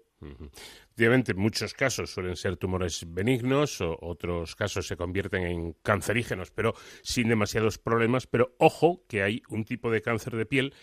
[0.96, 6.50] Obviamente, en muchos casos suelen ser tumores benignos, o otros casos se convierten en cancerígenos,
[6.50, 8.26] pero sin demasiados problemas.
[8.26, 10.74] Pero ojo que hay un tipo de cáncer de piel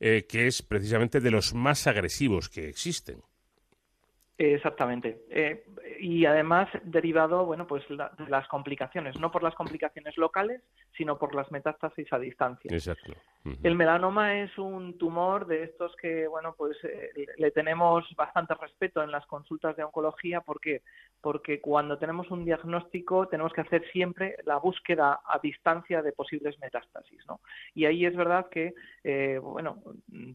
[0.00, 3.22] eh, que es precisamente de los más agresivos que existen.
[4.42, 5.20] Exactamente.
[5.28, 5.64] Eh,
[6.00, 10.62] y además derivado, bueno, pues la- de las complicaciones, no por las complicaciones locales,
[10.96, 12.70] sino por las metástasis a distancia.
[12.72, 13.12] Exacto.
[13.62, 19.02] El melanoma es un tumor de estos que, bueno, pues eh, le tenemos bastante respeto
[19.02, 20.42] en las consultas de oncología.
[20.42, 20.82] ¿Por qué?
[21.22, 26.58] Porque cuando tenemos un diagnóstico tenemos que hacer siempre la búsqueda a distancia de posibles
[26.60, 27.40] metástasis, ¿no?
[27.74, 28.74] Y ahí es verdad que,
[29.04, 29.82] eh, bueno,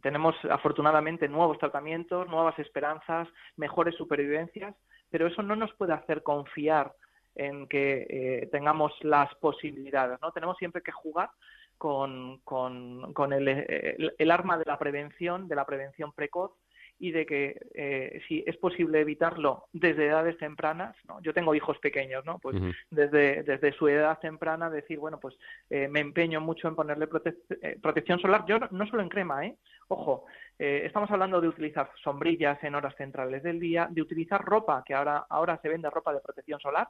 [0.02, 4.76] tenemos afortunadamente nuevos tratamientos, nuevas esperanzas, mejores supervivencias,
[5.10, 6.94] pero eso no nos puede hacer confiar
[7.36, 10.32] en que eh, tengamos las posibilidades, ¿no?
[10.32, 11.30] Tenemos siempre que jugar
[11.78, 16.52] con, con, con el, el- el arma de la prevención, de la prevención precoz
[16.98, 21.20] y de que eh, si es posible evitarlo desde edades tempranas, ¿no?
[21.22, 22.40] Yo tengo hijos pequeños, ¿no?
[22.40, 22.56] Pues
[22.90, 25.36] desde, desde su edad temprana decir, bueno, pues
[25.70, 29.10] eh, me empeño mucho en ponerle prote- eh, protección solar, yo no, no solo en
[29.10, 29.58] crema, ¿eh?
[29.88, 30.26] Ojo,
[30.58, 34.96] eh, estamos hablando de utilizar sombrillas en horas centrales del día, de utilizar ropa, que
[34.96, 36.88] ahora, ahora se vende ropa de protección solar,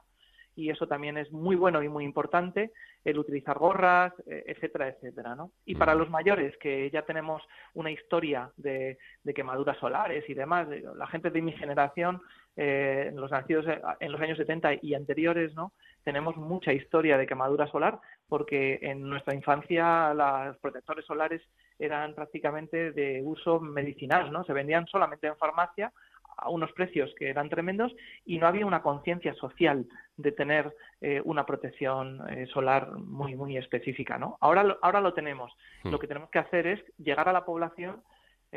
[0.58, 2.72] y eso también es muy bueno y muy importante,
[3.04, 5.50] el utilizar gorras, eh, etcétera, etcétera, ¿no?
[5.66, 7.42] Y para los mayores, que ya tenemos
[7.74, 12.22] una historia de, de quemaduras solares y demás, de- la gente de mi generación,
[12.56, 15.72] eh, los nacidos eh, en los años 70 y anteriores, ¿no?
[16.06, 21.42] Tenemos mucha historia de quemadura solar porque en nuestra infancia los protectores solares
[21.80, 24.44] eran prácticamente de uso medicinal, ¿no?
[24.44, 25.92] Se vendían solamente en farmacia
[26.36, 27.92] a unos precios que eran tremendos
[28.24, 29.84] y no había una conciencia social
[30.16, 34.38] de tener eh, una protección eh, solar muy muy específica, ¿no?
[34.40, 35.52] Ahora lo, ahora lo tenemos.
[35.82, 35.90] Hmm.
[35.90, 38.00] Lo que tenemos que hacer es llegar a la población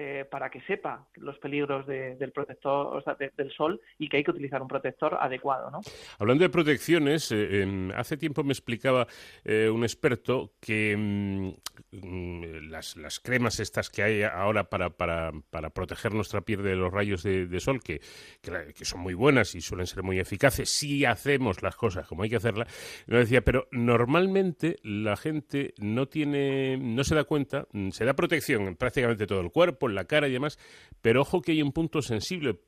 [0.02, 4.08] eh, para que sepa los peligros de- del protector, o sea, de- del sol y
[4.08, 5.82] que hay que utilizar un protector adecuado, ¿no?
[6.20, 9.08] Hablando de protecciones, eh, em, hace tiempo me explicaba
[9.44, 11.50] eh, un experto que mm,
[11.92, 16.92] las, las cremas estas que hay ahora para, para, para proteger nuestra piel de los
[16.92, 18.02] rayos de, sol, que,
[18.42, 20.70] que, son muy buenas y suelen ser muy eficaces.
[20.70, 22.68] Si hacemos las cosas como hay que hacerlas,
[23.08, 28.14] nos decía, pero normalmente la gente no tiene, no se da cuenta, mm, se da
[28.14, 30.58] protección en prácticamente todo el cuerpo, en la cara y demás,
[31.02, 32.50] pero ojo que hay un punto sensible.
[32.50, 32.60] eh,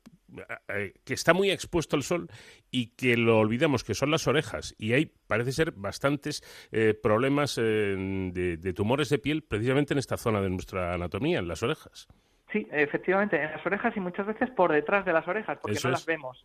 [1.04, 2.28] que está muy expuesto al sol
[2.70, 4.74] y que lo olvidamos, que son las orejas.
[4.78, 6.42] Y hay, parece ser, bastantes
[6.72, 11.38] eh, problemas eh, de, de tumores de piel precisamente en esta zona de nuestra anatomía,
[11.38, 12.08] en las orejas.
[12.52, 15.88] Sí, efectivamente, en las orejas y muchas veces por detrás de las orejas, porque Eso
[15.88, 16.00] no es.
[16.00, 16.42] las vemos.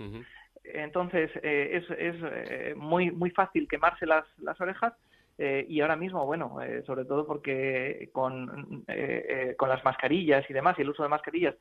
[0.64, 4.94] Entonces, eh, es, es eh, muy, muy fácil quemarse las, las orejas
[5.38, 10.50] eh, y ahora mismo, bueno, eh, sobre todo porque con, eh, eh, con las mascarillas
[10.50, 11.56] y demás, y el uso de mascarillas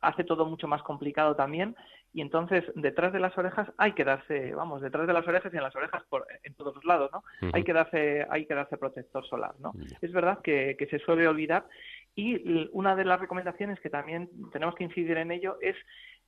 [0.00, 1.76] hace todo mucho más complicado también.
[2.14, 5.56] Y entonces, detrás de las orejas hay que darse, vamos, detrás de las orejas y
[5.58, 7.22] en las orejas por, en todos los lados, ¿no?
[7.52, 9.72] Hay que darse, hay que darse protector solar, ¿no?
[10.00, 11.66] Es verdad que, que se suele olvidar
[12.18, 15.76] y una de las recomendaciones que también tenemos que incidir en ello es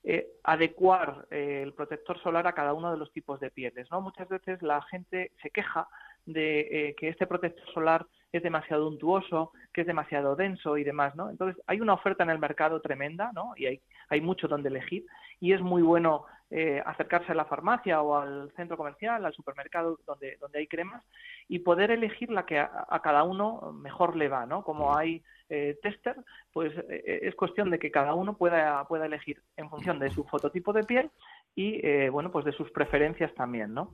[0.03, 3.87] eh, adecuar eh, el protector solar a cada uno de los tipos de pieles.
[3.91, 4.01] ¿no?
[4.01, 5.87] Muchas veces la gente se queja
[6.25, 11.15] de eh, que este protector solar es demasiado untuoso, que es demasiado denso y demás,
[11.15, 11.29] ¿no?
[11.29, 13.53] Entonces hay una oferta en el mercado tremenda, ¿no?
[13.57, 15.05] Y hay, hay mucho donde elegir
[15.39, 19.99] y es muy bueno eh, acercarse a la farmacia o al centro comercial, al supermercado
[20.05, 21.03] donde, donde hay cremas
[21.47, 24.63] y poder elegir la que a, a cada uno mejor le va, ¿no?
[24.63, 25.21] Como hay
[25.53, 26.15] eh, tester,
[26.53, 30.23] pues eh, es cuestión de que cada uno pueda, pueda elegir en función de su
[30.23, 31.11] fototipo de piel
[31.55, 33.93] y, eh, bueno, pues de sus preferencias también, ¿no?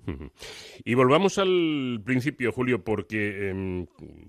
[0.85, 3.87] Y volvamos al principio, Julio, porque, em,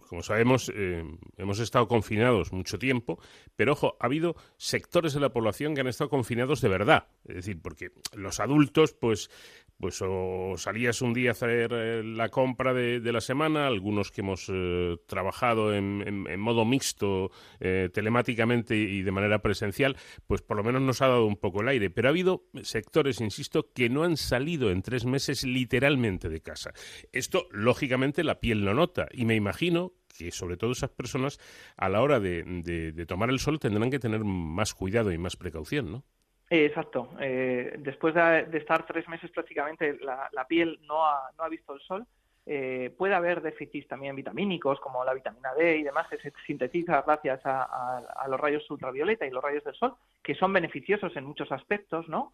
[0.09, 3.19] como sabemos, em, hemos estado confinados mucho tiempo,
[3.55, 7.09] pero ojo, ha habido sectores de la población que han estado confinados de verdad.
[7.27, 9.31] Es decir, porque los adultos, pues,
[9.79, 14.11] pues o salías un día a hacer eh, la compra de, de la semana, algunos
[14.11, 20.41] que hemos eh, trabajado en, en- modo mixto, eh, telemáticamente y de manera presencial, pues
[20.43, 21.91] por lo menos nos ha dado un poco el aire.
[21.91, 26.73] Pero ha habido sectores, insisto, que no han salido en tres meses literalmente de casa.
[27.13, 31.39] Esto, lógicamente, la piel lo nota y me imagino que sobre todo esas personas
[31.77, 35.93] a la hora de, tomar el sol tendrán que tener más cuidado y más precaución,
[35.93, 36.05] ¿no?
[36.51, 37.11] Eh, Exacto.
[37.21, 41.49] Eh, después de, de estar tres meses prácticamente la, la piel no ha, no ha
[41.49, 42.07] visto el sol,
[42.51, 47.03] eh, puede haber déficits también vitamínicos como la vitamina D y demás que se sintetiza
[47.03, 51.15] gracias a, a- a los rayos ultravioleta y los rayos del sol, que son beneficiosos
[51.17, 52.33] en muchos aspectos, ¿no?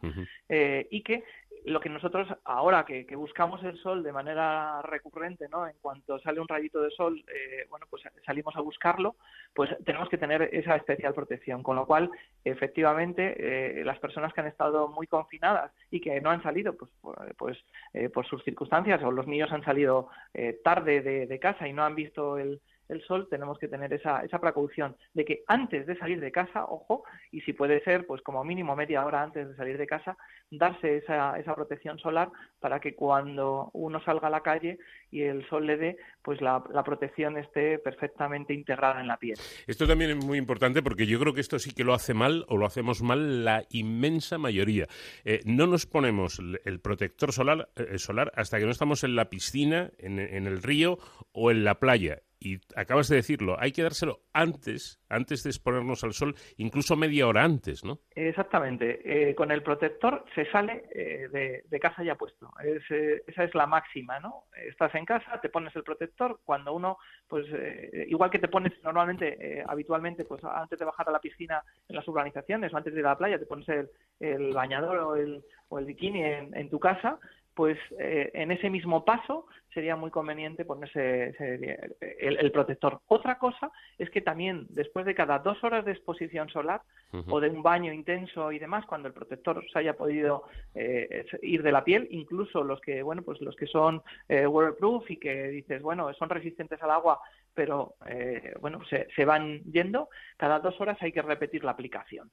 [0.49, 1.25] Eh, y que
[1.65, 5.67] lo que nosotros ahora que, que buscamos el sol de manera recurrente, ¿no?
[5.67, 9.17] En cuanto sale un rayito de sol, eh, bueno, pues salimos a buscarlo,
[9.55, 11.63] pues tenemos que tener esa especial protección.
[11.63, 12.11] Con lo cual,
[12.45, 13.35] efectivamente,
[13.81, 16.91] eh, las personas que han estado muy confinadas y que no han salido, pues,
[17.37, 17.59] pues
[17.93, 21.73] eh, por sus circunstancias, o los niños han salido eh, tarde de, de casa y
[21.73, 25.87] no han visto el, el sol, tenemos que tener esa, esa precaución de que antes
[25.87, 29.49] de salir de casa, ojo, y si puede ser, pues como mínimo media hora antes
[29.49, 30.17] de salir de casa,
[30.51, 32.31] darse esa, esa protección solar
[32.61, 34.79] para que cuando uno salga a la calle
[35.11, 39.39] y el sol le dé, pues la, la protección esté perfectamente integrada en la piel.
[39.67, 42.45] Esto también es muy importante porque yo creo que esto sí que lo hace mal
[42.49, 44.87] o lo hacemos mal la inmensa mayoría.
[45.25, 49.31] Eh, no nos ponemos el- protector solar, eh, solar hasta que no estamos en la
[49.31, 50.99] piscina, en, en el río
[51.33, 52.21] o en la playa.
[52.45, 57.27] Y acabas de decirlo, hay que dárselo antes, antes de exponernos al sol, incluso media
[57.27, 58.01] hora antes, ¿no?
[58.15, 59.01] Exactamente.
[59.31, 62.51] Eh, con el protector se sale eh, de, casa ya puesto.
[62.63, 64.45] Es, eh, esa es la máxima, ¿no?
[64.55, 66.41] Estás en casa, te pones el protector.
[66.45, 71.09] Cuando uno, pues, eh, igual que te pones normalmente, eh, habitualmente, pues antes de bajar
[71.09, 73.67] a la piscina en las urbanizaciones o antes de ir a la playa, te pones
[73.71, 73.89] el,
[74.21, 77.19] el bañador o el, o el bikini en tu casa,
[77.55, 81.91] pues eh, en ese mismo paso sería muy conveniente ponerse ese-
[82.21, 83.01] el, el protector.
[83.09, 86.83] Otra cosa es que también después de cada dos horas de exposición solar
[87.29, 90.45] o de un baño intenso y demás, cuando el protector se haya podido
[90.75, 95.11] eh, ir de la piel, incluso los que, bueno, pues los que son eh, waterproof
[95.11, 97.21] y que dices, bueno, son resistentes al agua,
[97.55, 102.31] pero eh, bueno, se, se van yendo, cada dos horas hay que repetir la aplicación.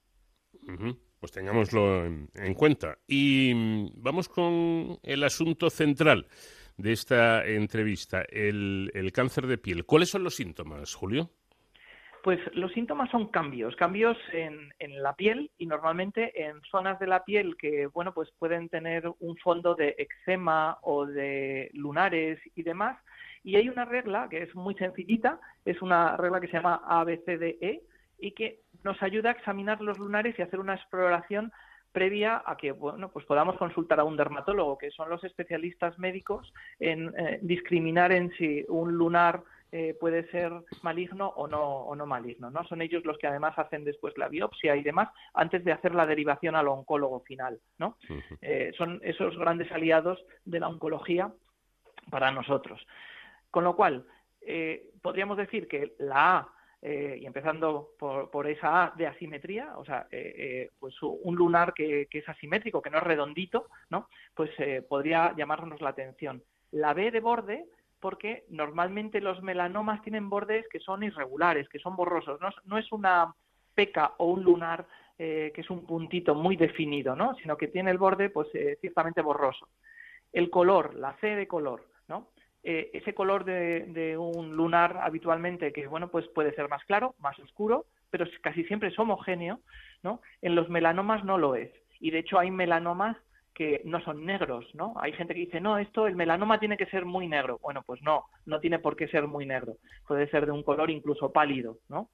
[1.22, 2.97] Pues tengámoslo en, en cuenta.
[3.07, 6.26] Y mm, vamos con el asunto central
[6.78, 9.86] de esta entrevista, el, cáncer de piel.
[9.86, 11.30] ¿Cuáles son los síntomas, Julio?
[12.24, 17.05] Pues los síntomas son cambios, cambios en, en la piel y normalmente en zonas de
[17.05, 22.63] la piel que, bueno, pues pueden tener un fondo de eczema o de lunares y
[22.63, 22.97] demás.
[23.43, 27.84] Y hay una regla que es muy sencillita, es una regla que se llama ABCDE
[28.19, 31.51] y que nos ayuda a examinar los lunares y hacer una exploración
[31.91, 36.53] previa a que bueno pues podamos consultar a un dermatólogo que son los especialistas médicos
[36.79, 40.51] en eh, discriminar en si un lunar eh, puede ser
[40.82, 44.29] maligno o no o no maligno no son ellos los que además hacen después la
[44.29, 47.97] biopsia y demás antes de hacer la derivación al oncólogo final no
[48.41, 51.32] eh, son esos grandes aliados de la oncología
[52.09, 52.86] para nosotros.
[53.51, 54.05] Con lo cual,
[55.01, 56.49] podríamos decir que la A,
[56.82, 61.36] eh, y empezando por, por esa A de asimetría, o sea, eh, eh, pues un
[61.36, 64.07] lunar que, que es asimétrico, que no es redondito, ¿no?
[64.34, 66.41] Pues eh, podría llamarnos la atención.
[66.71, 67.65] La B de borde,
[67.99, 72.41] porque normalmente los melanomas tienen bordes que son irregulares, que son borrosos.
[72.41, 73.34] No, es- no es una
[73.75, 74.86] peca o un lunar
[75.17, 77.36] que es un puntito muy definido, ¿no?
[77.36, 78.47] Sino que tiene el borde, pues,
[78.79, 79.67] ciertamente borroso.
[80.34, 81.90] El color, la C de color.
[82.64, 87.38] Eh, ese color de, un lunar habitualmente que, bueno, pues puede ser más claro, más
[87.39, 89.59] oscuro, pero casi siempre es homogéneo,
[90.03, 90.22] ¿no?
[90.41, 91.72] En los melanomas no lo es.
[91.99, 93.18] Y de hecho hay melanomas
[93.53, 94.93] que no son negros, ¿no?
[94.97, 97.59] Hay gente que dice, no, esto, el melanoma tiene que ser muy negro.
[97.62, 99.78] Bueno, pues no, no tiene por qué ser muy negro.
[100.07, 102.09] Puede ser de un color incluso pálido, ¿no?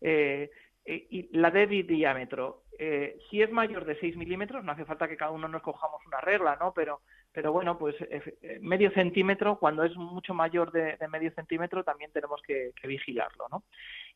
[0.00, 0.50] Eh,
[0.84, 5.08] eh, y la de diámetro, eh, si es mayor de 6 milímetros, no hace falta
[5.08, 6.72] que cada uno nos cojamos una regla, ¿no?
[6.72, 7.00] Pero,
[7.36, 12.10] pero bueno, pues eh, eh, medio centímetro, cuando es mucho mayor de, medio centímetro, también
[12.10, 13.62] tenemos que, vigilarlo, ¿no?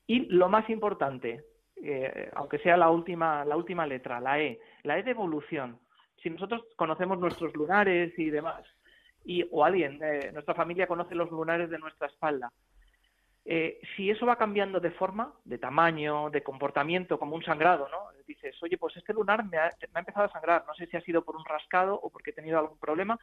[0.06, 1.44] Y lo más importante,
[1.76, 5.78] eh, aunque sea la última, la última letra, la E, la E de evolución.
[6.22, 8.64] Si nosotros conocemos nuestros lunares y demás,
[9.22, 12.50] y, o alguien de nuestra familia conoce los lunares de nuestra espalda,
[13.44, 18.10] eh, si eso va cambiando de forma, de tamaño, de comportamiento, como un sangrado, ¿no?
[18.26, 20.96] Dices, oye, pues este lunar me ha, me ha empezado a sangrar, no sé si
[20.96, 23.18] ha sido por un rascado o porque he tenido algún problema,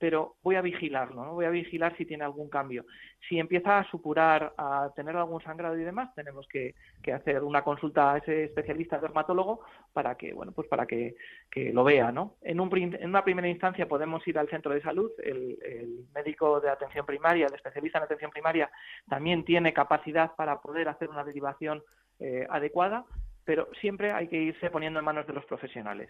[0.00, 1.34] pero voy a vigilarlo, ¿no?
[1.34, 2.86] Voy a vigilar si tiene algún cambio.
[3.28, 7.62] Si empieza a supurar, a tener algún sangrado y demás, tenemos que, que hacer una
[7.62, 9.60] consulta a ese especialista dermatólogo
[9.92, 11.14] para que, bueno, pues para que,
[11.54, 12.36] lo vea, ¿no?
[12.40, 16.60] En, un, en una primera instancia podemos ir al centro de salud, el, el médico
[16.60, 18.70] de atención primaria, el especialista en atención primaria,
[19.06, 21.82] también tiene capacidad para poder hacer una derivación
[22.20, 23.04] eh, adecuada,
[23.50, 26.08] pero siempre hay que irse poniendo en manos de los profesionales.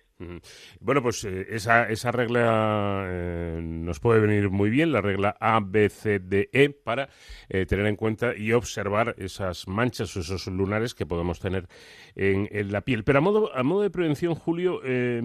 [0.79, 5.59] Bueno, pues eh, esa, esa regla eh, nos puede venir muy bien, la regla A,
[5.65, 7.09] B, C, D, E, para
[7.49, 11.67] eh, tener en cuenta y observar esas manchas o esos lunares que podemos tener
[12.15, 13.05] en, en la piel.
[13.05, 15.23] Pero a modo, a modo de prevención, Julio, eh,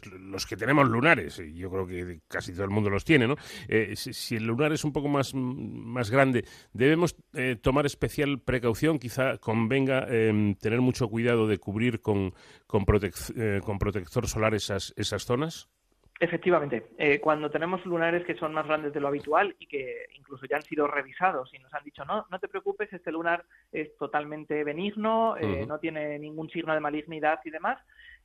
[0.00, 3.36] pues los que tenemos lunares, yo creo que casi todo el mundo los tiene, ¿no?
[3.68, 8.98] Eh, si, el lunar es un poco más, más grande, debemos eh, tomar especial precaución,
[8.98, 12.34] quizá convenga eh, tener mucho cuidado de cubrir con,
[12.66, 12.84] con,
[13.36, 15.68] eh, con protector solar esas, esas zonas.
[16.18, 20.46] Efectivamente, eh, cuando tenemos lunares que son más grandes de lo habitual y que incluso
[20.46, 23.94] ya han sido revisados y nos han dicho no, no te preocupes, este lunar es
[23.98, 27.78] totalmente benigno, eh, no tiene ningún signo de malignidad y demás,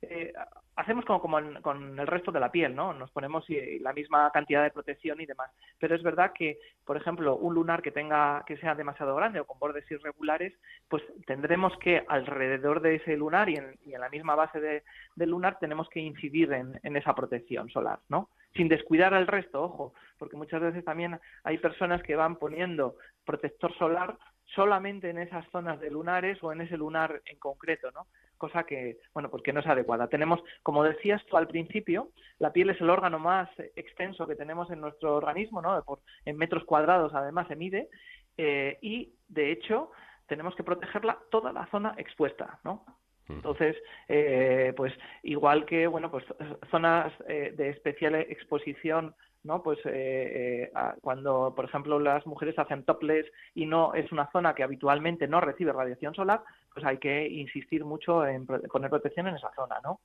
[0.04, 0.32] eh,
[0.78, 2.92] hacemos como, como en- con el resto de la piel, ¿no?
[2.94, 5.52] Nos ponemos eh, la misma cantidad de protección y demás.
[5.78, 9.46] Pero es verdad que, por ejemplo, un lunar que tenga que sea demasiado grande o
[9.46, 10.54] con bordes irregulares,
[10.88, 14.84] pues tendremos que alrededor de ese lunar y en, y en la misma base de-
[15.16, 17.70] del lunar tenemos que incidir en, en esa protección
[18.10, 18.30] ¿no?
[18.56, 23.74] Sin descuidar al resto, ojo, porque muchas veces también hay personas que van poniendo protector
[23.78, 24.18] solar
[24.56, 28.08] solamente en esas zonas de lunares o en ese lunar en concreto, ¿no?
[28.38, 30.08] Cosa que, bueno, pues que no es adecuada.
[30.08, 32.10] Tenemos, como decías tú al principio,
[32.40, 35.84] la piel es el órgano más extenso que tenemos en nuestro organismo, ¿no?
[36.26, 37.90] En metros cuadrados además se mide,
[38.38, 39.92] eh, y de hecho
[40.28, 42.86] tenemos que protegerla toda la zona expuesta, ¿no?
[43.30, 43.78] Entonces,
[44.10, 44.94] eh, pues
[45.24, 46.26] igual que, bueno, pues
[46.70, 49.64] zonas eh, de especial exposición, ¿no?
[49.64, 54.54] Pues eh, eh, cuando, por ejemplo, las mujeres hacen topless y no es una zona
[54.54, 56.44] que habitualmente no recibe radiación solar,
[56.74, 60.00] pues hay que insistir mucho en poner protección en esa zona, ¿no?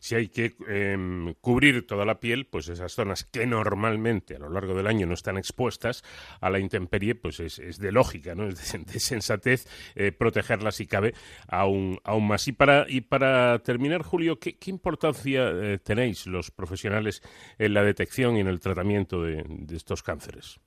[0.00, 4.50] Si hay que em, cubrir toda la piel, pues esas zonas que normalmente a lo
[4.50, 6.02] largo del año no están expuestas
[6.40, 8.48] a la intemperie, pues es, de lógica, ¿no?
[8.48, 11.14] Es de, sensatez eh, protegerlas si cabe
[11.48, 12.46] aún, aún más.
[12.48, 17.22] Y para, y para terminar, Julio, ¿qué, importancia eh, tenéis los profesionales
[17.58, 19.44] en la detección y en el tratamiento de
[19.76, 20.60] estos cánceres?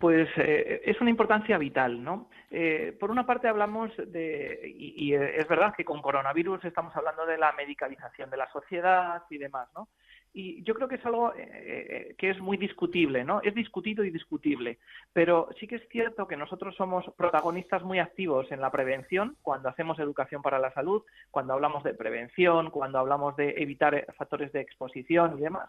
[0.00, 2.30] Pues eh, es una importancia vital, ¿no?
[2.50, 7.26] Eh, por una parte hablamos de, y, eh, es verdad que con coronavirus estamos hablando
[7.26, 9.88] de la medicalización de la sociedad y demás, ¿no?
[10.32, 13.42] Y yo creo que es algo que es muy discutible, ¿no?
[13.42, 14.78] Es discutido y discutible,
[15.12, 19.68] pero sí que es cierto que nosotros somos protagonistas muy activos en la prevención cuando
[19.68, 24.60] hacemos educación para la salud, cuando hablamos de prevención, cuando hablamos de evitar factores de
[24.60, 25.68] exposición y demás.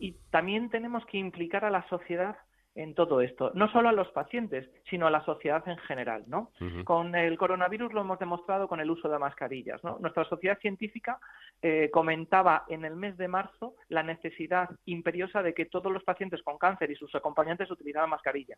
[0.00, 2.36] Y también tenemos que implicar a la sociedad
[2.74, 6.52] en todo esto, no solo a los pacientes, sino a la sociedad en general, ¿no?
[6.84, 9.98] Con el coronavirus lo hemos demostrado con el uso de mascarillas, ¿no?
[10.00, 11.18] Nuestra sociedad científica
[11.60, 16.42] eh, comentaba en el mes de marzo la necesidad imperiosa de que todos los pacientes
[16.42, 18.56] con cáncer y sus acompañantes utilizaran mascarilla,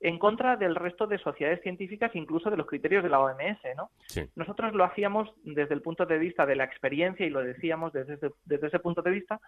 [0.00, 3.90] en contra del resto de sociedades científicas, incluso de los criterios de la OMS, ¿no?
[4.06, 4.28] Sí.
[4.34, 8.14] Nosotros lo hacíamos desde el punto de vista de la experiencia y lo decíamos desde
[8.14, 9.40] ese, desde ese punto de vista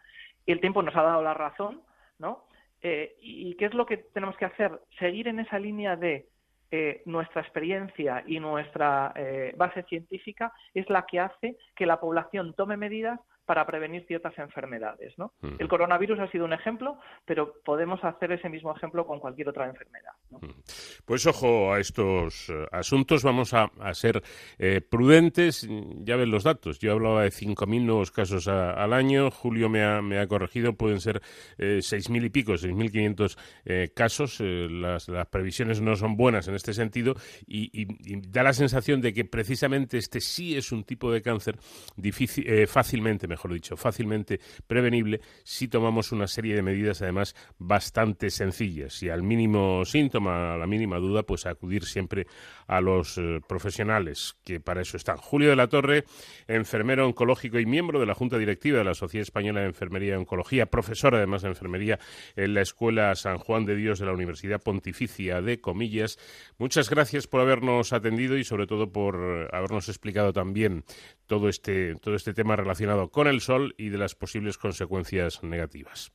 [0.44, 1.80] y el tiempo nos ha dado la razón,
[2.18, 2.44] ¿no?
[2.88, 4.70] Eh, ¿Y qué es lo que tenemos que hacer?
[5.00, 6.28] Seguir en esa línea de
[6.70, 12.54] eh, nuestra experiencia y nuestra eh, base científica es la que hace que la población
[12.54, 15.32] tome medidas para prevenir ciertas enfermedades, ¿no?
[15.58, 19.66] El coronavirus ha sido un ejemplo, pero podemos hacer ese mismo ejemplo con cualquier otra
[19.66, 20.10] enfermedad.
[20.30, 20.40] ¿no?
[21.04, 24.22] Pues ojo a estos eh, asuntos, vamos a, a ser
[24.58, 25.66] eh, prudentes.
[26.00, 29.84] Ya ven los datos, yo hablaba de 5.000 nuevos casos a- al año, Julio me
[29.84, 31.22] ha, me ha corregido, pueden ser
[31.58, 34.40] eh, 6.000 y pico, 6.500 eh, casos.
[34.40, 37.14] Eh, las, las previsiones no son buenas en este sentido
[37.46, 41.22] y, y- y da la sensación de que precisamente este sí es un tipo de
[41.22, 41.56] cáncer
[41.96, 49.02] difícil, fácilmente, mejor dicho, fácilmente prevenible si tomamos una serie de medidas además bastante sencillas
[49.02, 52.26] y al mínimo síntoma, a la mínima duda, pues acudir siempre
[52.66, 55.16] a los eh, profesionales que para eso están.
[55.16, 56.04] Julio de la Torre,
[56.48, 60.16] enfermero oncológico y miembro de la Junta Directiva de la Sociedad Española de Enfermería y
[60.16, 61.98] Oncología, profesor además de enfermería
[62.34, 66.18] en la Escuela San Juan de Dios de la Universidad Pontificia de Comillas.
[66.58, 70.84] Muchas gracias por habernos atendido y sobre todo por eh, habernos explicado también
[71.26, 76.12] todo este, todo este tema relacionado con el sol y de las posibles consecuencias negativas.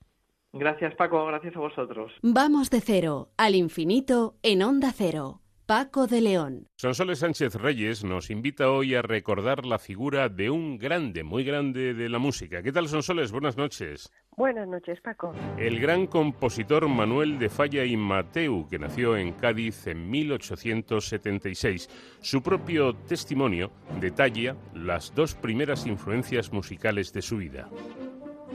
[0.53, 1.25] Gracias, Paco.
[1.25, 2.11] Gracias a vosotros.
[2.21, 5.40] Vamos de cero al infinito en Onda Cero.
[5.71, 6.67] Paco de León.
[6.75, 11.93] Sonsoles Sánchez Reyes nos invita hoy a recordar la figura de un grande, muy grande
[11.93, 12.61] de la música.
[12.61, 13.31] ¿Qué tal, Sonsoles?
[13.31, 14.11] Buenas noches.
[14.35, 15.33] Buenas noches, Paco.
[15.57, 21.89] El gran compositor Manuel de Falla y Mateu, que nació en Cádiz en 1876.
[22.19, 27.69] Su propio testimonio detalla las dos primeras influencias musicales de su vida.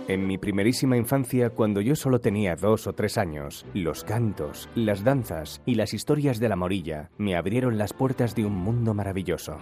[0.09, 5.03] En mi primerísima infancia, cuando yo solo tenía dos o tres años, los cantos, las
[5.03, 9.59] danzas y las historias de la morilla me abrieron las puertas de un mundo maravilloso.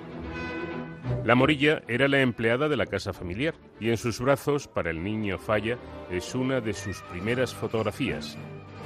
[1.25, 5.03] La morilla era la empleada de la casa familiar y en sus brazos, para el
[5.03, 5.79] niño Falla,
[6.11, 8.37] es una de sus primeras fotografías.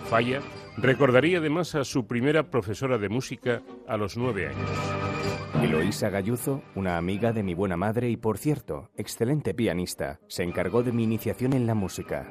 [0.09, 0.41] Falla
[0.77, 5.18] recordaría además a su primera profesora de música a los nueve años.
[5.55, 10.83] Eloísa Galluzo, una amiga de mi buena madre y, por cierto, excelente pianista, se encargó
[10.83, 12.31] de mi iniciación en la música.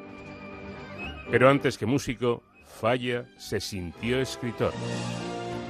[1.30, 4.72] Pero antes que músico, Falla se sintió escritor.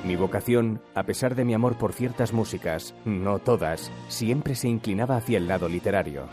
[0.06, 5.18] Mi vocación, a pesar de mi amor por ciertas músicas, no todas, siempre se inclinaba
[5.18, 6.28] hacia el lado literario.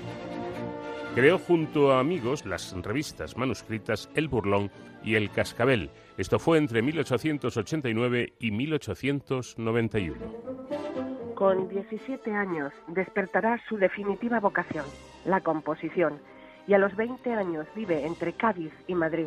[1.15, 4.71] Creó junto a amigos las revistas manuscritas El Burlón
[5.03, 5.91] y El Cascabel.
[6.19, 11.04] Esto fue entre 1889 y 1891.
[11.35, 14.85] Con 17 años despertará su definitiva vocación,
[15.25, 16.21] la composición,
[16.69, 19.27] y a los 20 años vive entre Cádiz y Madrid.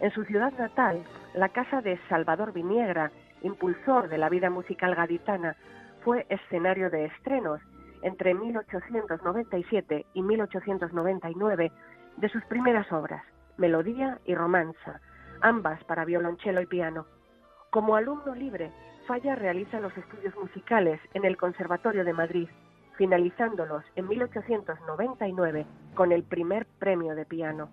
[0.00, 5.54] En su ciudad natal, la casa de Salvador Viniegra, impulsor de la vida musical gaditana,
[6.02, 7.60] fue escenario de estrenos
[8.00, 11.72] entre 1897 y 1899
[12.16, 13.22] de sus primeras obras,
[13.58, 15.02] Melodía y Romanza,
[15.42, 17.04] ambas para violonchelo y piano.
[17.70, 18.72] Como alumno libre,
[19.06, 22.48] Falla realiza los estudios musicales en el Conservatorio de Madrid,
[22.96, 27.68] finalizándolos en 1899 con el primer premio de piano.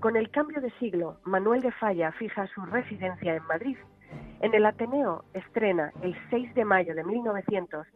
[0.00, 3.76] Con el cambio de siglo, Manuel de Falla fija su residencia en Madrid.
[4.40, 7.86] En el Ateneo estrena el 6 de mayo de 1900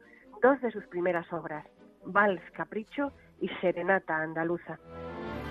[0.42, 1.66] dos de sus primeras obras,
[2.04, 4.78] Vals Capricho y Serenata Andaluza.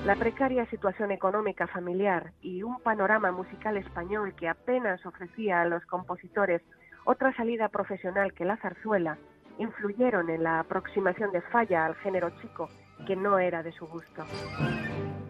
[0.05, 5.85] La precaria situación económica familiar y un panorama musical español que apenas ofrecía a los
[5.85, 6.61] compositores
[7.07, 9.17] otra salida profesional que la zarzuela
[9.59, 12.69] influyeron en la aproximación de Falla al género chico,
[13.07, 14.25] que no era de su gusto.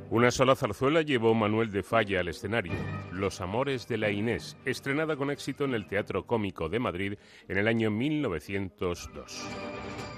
[0.09, 2.73] Una sola zarzuela llevó Manuel de Falla al escenario,
[3.11, 7.13] Los Amores de la Inés, estrenada con éxito en el Teatro Cómico de Madrid
[7.47, 9.47] en el año 1902.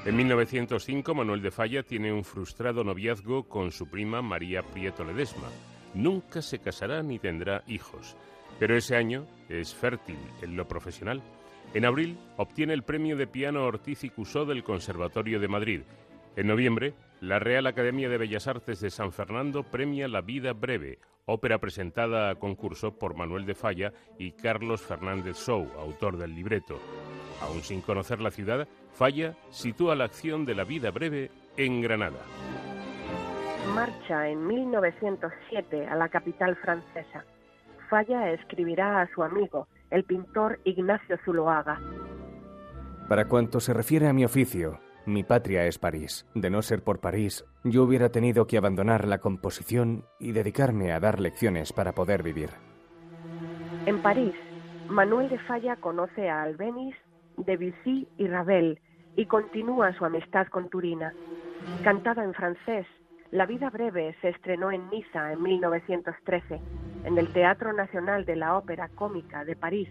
[0.06, 5.50] En 1905, Manuel de Falla tiene un frustrado noviazgo con su prima María Prieto Ledesma.
[5.94, 8.16] Nunca se casará ni tendrá hijos,
[8.60, 11.22] pero ese año es fértil en lo profesional.
[11.74, 15.82] En abril obtiene el premio de piano Ortiz y Cusó del Conservatorio de Madrid.
[16.36, 20.98] En noviembre, la Real Academia de Bellas Artes de San Fernando premia La Vida Breve,
[21.26, 26.80] ópera presentada a concurso por Manuel de Falla y Carlos Fernández Sou, autor del libreto.
[27.42, 32.20] Aún sin conocer la ciudad, Falla sitúa la acción de La Vida Breve en Granada.
[33.76, 37.24] Marcha en 1907 a la capital francesa.
[37.90, 41.80] Falla escribirá a su amigo, el pintor Ignacio Zuloaga.
[43.08, 46.28] Para cuanto se refiere a mi oficio, mi patria es París.
[46.36, 51.00] De no ser por París, yo hubiera tenido que abandonar la composición y dedicarme a
[51.00, 52.50] dar lecciones para poder vivir.
[53.88, 54.36] En París,
[54.88, 56.96] Manuel de Falla conoce a Albéniz,
[57.38, 58.80] Debussy y Ravel
[59.16, 61.14] y continúa su amistad con Turina.
[61.84, 62.86] Cantada en francés,
[63.32, 66.60] La vida breve se estrenó en Niza en 1913.
[67.04, 69.90] En el Teatro Nacional de la Ópera Cómica de París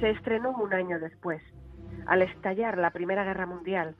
[0.00, 1.42] se estrenó un año después.
[2.06, 3.94] Al estallar la Primera Guerra Mundial,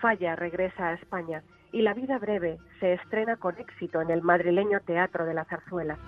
[0.00, 1.42] Falla regresa a España
[1.72, 5.98] y La vida breve se estrena con éxito en el madrileño Teatro de la Zarzuela.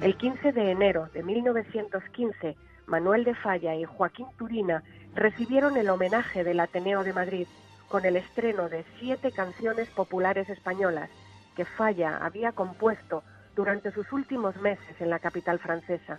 [0.00, 2.56] El 15 de enero de 1915,
[2.86, 4.82] Manuel de Falla y Joaquín Turina
[5.14, 7.46] recibieron el homenaje del Ateneo de Madrid
[7.88, 11.10] con el estreno de siete canciones populares españolas
[11.54, 13.22] que Falla había compuesto
[13.58, 16.16] durante sus últimos meses en la capital francesa.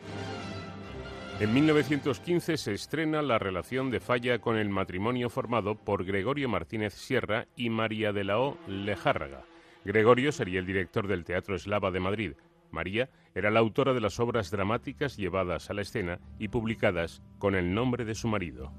[1.39, 6.93] En 1915 se estrena la relación de Falla con el matrimonio formado por Gregorio Martínez
[6.93, 8.57] Sierra y María de la O.
[8.67, 9.45] Lejárraga.
[9.85, 12.33] Gregorio sería el director del Teatro Eslava de Madrid.
[12.71, 17.55] María era la autora de las obras dramáticas llevadas a la escena y publicadas con
[17.55, 18.73] el nombre de su marido.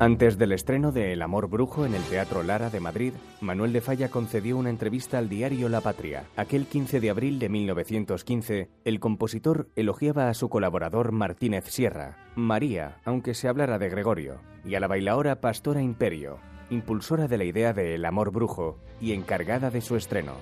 [0.00, 3.80] Antes del estreno de El amor brujo en el Teatro Lara de Madrid, Manuel de
[3.80, 6.24] Falla concedió una entrevista al diario La Patria.
[6.34, 12.96] Aquel 15 de abril de 1915, el compositor elogiaba a su colaborador Martínez Sierra, María,
[13.04, 16.38] aunque se hablara de Gregorio, y a la bailaora Pastora Imperio,
[16.70, 20.32] impulsora de la idea de El amor brujo y encargada de su estreno.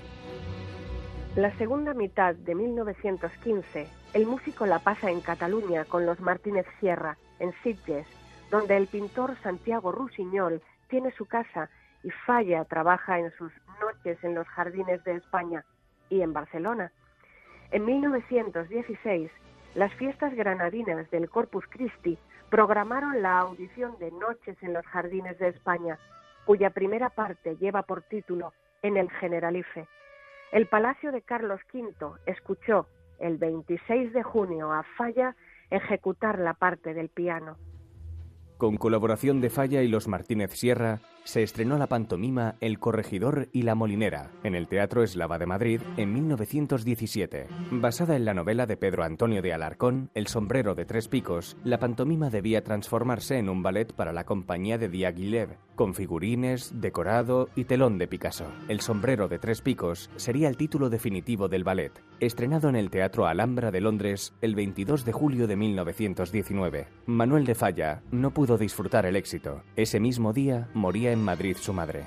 [1.36, 7.18] La segunda mitad de 1915, el músico la pasa en Cataluña con los Martínez Sierra,
[7.38, 8.07] en Sitges,
[8.53, 11.70] donde el pintor Santiago Rusiñol tiene su casa
[12.05, 13.50] y Falla trabaja en sus
[13.80, 15.64] noches en los jardines de España
[16.11, 16.92] y en Barcelona.
[17.70, 19.30] En 1916,
[19.74, 22.18] las fiestas granadinas del Corpus Christi
[22.50, 25.98] programaron la audición de Noches en los Jardines de España,
[26.44, 29.88] cuya primera parte lleva por título En el Generalife.
[30.50, 32.86] El Palacio de Carlos V escuchó
[33.18, 35.34] el 26 de junio a Falla
[35.70, 37.57] ejecutar la parte del piano.
[38.62, 43.62] Con colaboración de Falla y los Martínez Sierra, se estrenó la pantomima El Corregidor y
[43.62, 47.47] la Molinera en el Teatro Eslava de Madrid en 1917.
[47.70, 51.79] Basada en la novela de Pedro Antonio de Alarcón, El sombrero de tres picos, la
[51.79, 57.64] pantomima debía transformarse en un ballet para la compañía de Diaghilev, con figurines, decorado y
[57.64, 58.47] telón de Picasso.
[58.68, 63.27] El sombrero de tres picos sería el título definitivo del ballet, estrenado en el Teatro
[63.27, 66.89] Alhambra de Londres el 22 de julio de 1919.
[67.07, 69.62] Manuel de Falla no pudo disfrutar el éxito.
[69.77, 72.06] Ese mismo día moría en Madrid su madre.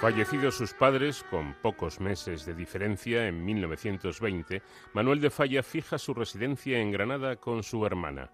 [0.00, 4.62] Fallecidos sus padres, con pocos meses de diferencia, en 1920,
[4.94, 8.32] Manuel de Falla fija su residencia en Granada con su hermana.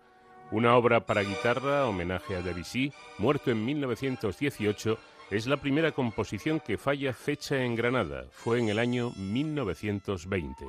[0.50, 4.98] Una obra para guitarra, homenaje a Debussy, muerto en 1918,
[5.30, 8.24] es la primera composición que Falla fecha en Granada.
[8.30, 10.64] Fue en el año 1920.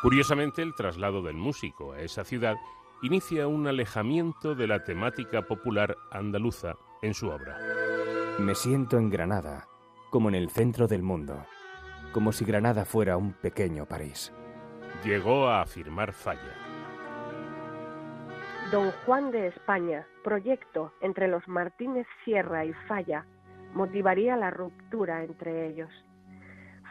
[0.00, 2.56] Curiosamente, el traslado del músico a esa ciudad
[3.02, 7.58] inicia un alejamiento de la temática popular andaluza en su obra.
[8.38, 9.66] Me siento en Granada,
[10.10, 11.44] como en el centro del mundo,
[12.12, 14.32] como si Granada fuera un pequeño París.
[15.04, 16.54] Llegó a afirmar Falla.
[18.70, 23.26] Don Juan de España, proyecto entre los Martínez Sierra y Falla,
[23.74, 25.90] motivaría la ruptura entre ellos.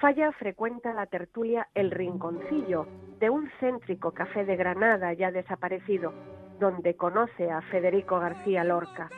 [0.01, 2.87] Falla frecuenta la tertulia El Rinconcillo,
[3.19, 6.13] de un céntrico café de Granada ya desaparecido,
[6.59, 9.09] donde conoce a Federico García Lorca.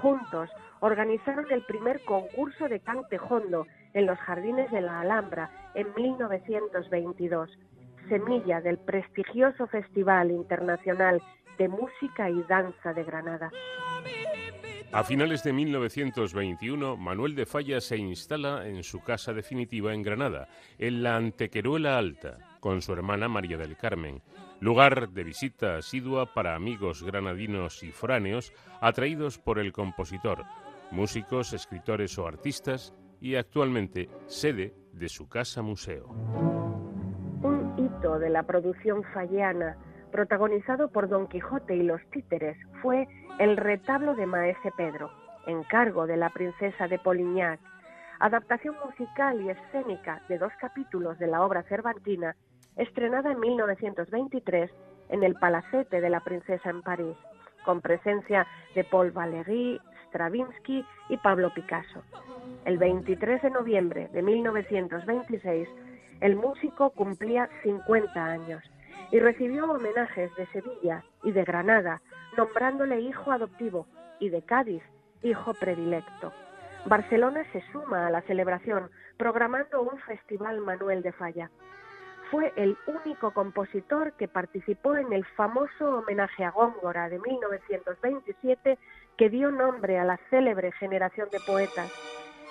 [0.00, 7.50] Juntos organizaron el primer concurso de cantejondo en los jardines de la Alhambra en 1922,
[8.08, 11.22] semilla del prestigioso Festival Internacional
[11.58, 13.50] de Música y Danza de Granada.
[14.92, 20.48] A finales de 1921, Manuel de Falla se instala en su casa definitiva en Granada,
[20.78, 24.22] en la Antequeruela Alta, con su hermana María del Carmen,
[24.64, 28.50] lugar de visita asidua para amigos granadinos y foráneos
[28.80, 30.44] atraídos por el compositor,
[30.90, 36.08] músicos, escritores o artistas, y actualmente sede de su casa museo.
[37.42, 39.76] Un hito de la producción falleana,
[40.10, 43.06] protagonizado por Don Quijote y los títeres, fue
[43.38, 45.10] El retablo de Maese Pedro,
[45.46, 47.60] encargo de la princesa de Polignac,
[48.18, 52.34] adaptación musical y escénica de dos capítulos de la obra cervantina,
[52.76, 54.70] estrenada en 1923
[55.08, 57.16] en el Palacete de la Princesa en París,
[57.64, 62.02] con presencia de Paul Valéry, Stravinsky y Pablo Picasso.
[62.64, 65.68] El 23 de noviembre de 1926,
[66.20, 68.62] el músico cumplía 50 años
[69.10, 72.00] y recibió homenajes de Sevilla y de Granada,
[72.36, 73.86] nombrándole hijo adoptivo,
[74.18, 74.82] y de Cádiz,
[75.22, 76.32] hijo predilecto.
[76.86, 81.50] Barcelona se suma a la celebración, programando un festival Manuel de Falla.
[82.34, 88.76] Fue el único compositor que participó en el famoso homenaje a Góngora de 1927
[89.16, 91.92] que dio nombre a la célebre generación de poetas.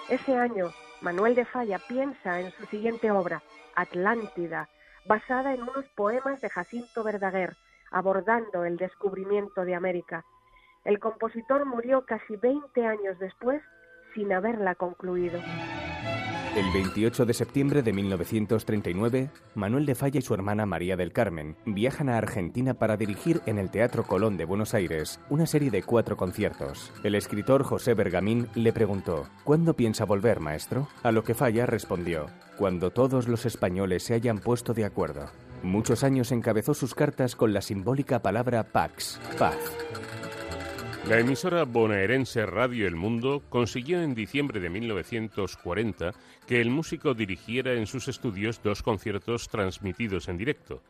[0.08, 0.70] Ese año,
[1.02, 3.44] Manuel de Falla piensa en su siguiente obra,
[3.76, 4.70] Atlántida,
[5.06, 7.58] basada en unos poemas de Jacinto Verdaguer,
[7.92, 10.24] abordando el descubrimiento de América.
[10.86, 13.62] El compositor murió casi 20 años después
[14.14, 15.42] sin haberla concluido.
[16.56, 21.56] El 28 de septiembre de 1939, Manuel de Falla y su hermana María del Carmen
[21.66, 25.82] viajan a Argentina para dirigir en el Teatro Colón de Buenos Aires una serie de
[25.82, 26.92] cuatro conciertos.
[27.04, 30.88] El escritor José Bergamín le preguntó, ¿Cuándo piensa volver, maestro?
[31.02, 35.32] A lo que Falla respondió, cuando todos los españoles se hayan puesto de acuerdo.
[35.64, 39.58] Muchos años encabezó sus cartas con la simbólica palabra Pax, paz.
[41.08, 46.14] La emisora bonaerense Radio El Mundo consiguió en diciembre de 1940
[46.48, 50.82] que el músico dirigiera en sus estudios dos conciertos transmitidos en directo.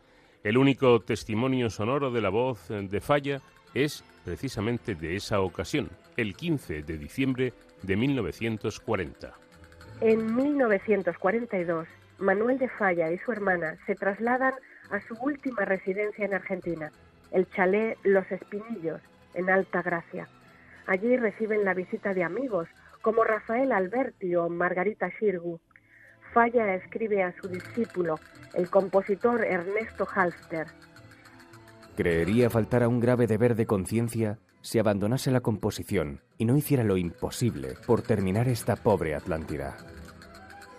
[0.44, 3.42] El único testimonio sonoro de la voz de Falla
[3.74, 9.34] es precisamente de esa ocasión, el 15 de diciembre de 1940.
[10.02, 11.88] En 1942,
[12.20, 14.54] Manuel de Falla y su hermana se trasladan
[14.92, 16.92] a su última residencia en Argentina,
[17.32, 19.02] el chalet Los Espinillos,
[19.34, 20.28] en Alta Gracia.
[20.88, 22.68] Allí reciben la visita de amigos
[23.02, 25.60] como Rafael Alberti o Margarita Xirgu.
[26.34, 28.20] Falla escribe a su discípulo,
[28.54, 30.68] el compositor Ernesto Halster.
[31.96, 36.84] Creería faltar a un grave deber de conciencia si abandonase la composición y no hiciera
[36.84, 39.78] lo imposible por terminar esta pobre Atlántida.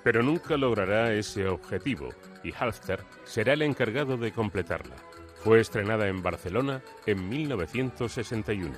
[0.02, 2.08] Pero nunca logrará ese objetivo
[2.42, 4.96] y Halster será el encargado de completarla.
[5.44, 8.72] Fue estrenada en Barcelona en 1961.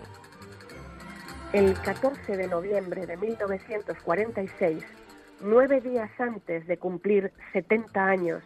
[1.53, 4.85] El 14 de noviembre de 1946,
[5.43, 8.43] nueve días antes de cumplir 70 años,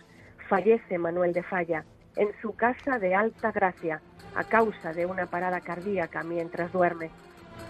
[0.51, 4.03] fallece Manuel de Falla en su casa de Alta Gracia
[4.35, 7.09] a causa de una parada cardíaca mientras duerme.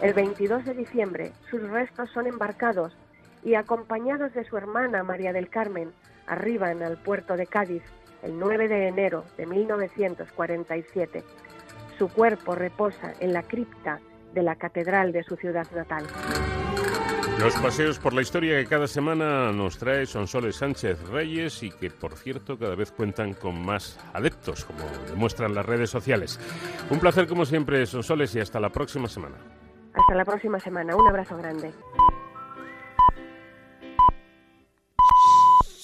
[0.03, 2.93] El 22 de diciembre sus restos son embarcados
[3.45, 5.93] y acompañados de su hermana María del Carmen
[6.27, 7.85] arriban al puerto de Cádiz
[8.23, 11.25] el 9 de enero de 1947.
[11.99, 14.01] Su cuerpo reposa en la cripta
[14.33, 16.07] de la catedral de su ciudad natal.
[17.39, 21.91] Los paseos por la historia que cada semana nos trae Sonsoles Sánchez Reyes y que,
[21.91, 26.39] por cierto, cada vez cuentan con más adeptos, como demuestran las redes sociales.
[26.91, 29.37] Un placer, como siempre, Sonsoles, y hasta la próxima semana.
[29.95, 30.95] Hasta la próxima semana.
[30.95, 31.73] Un abrazo grande.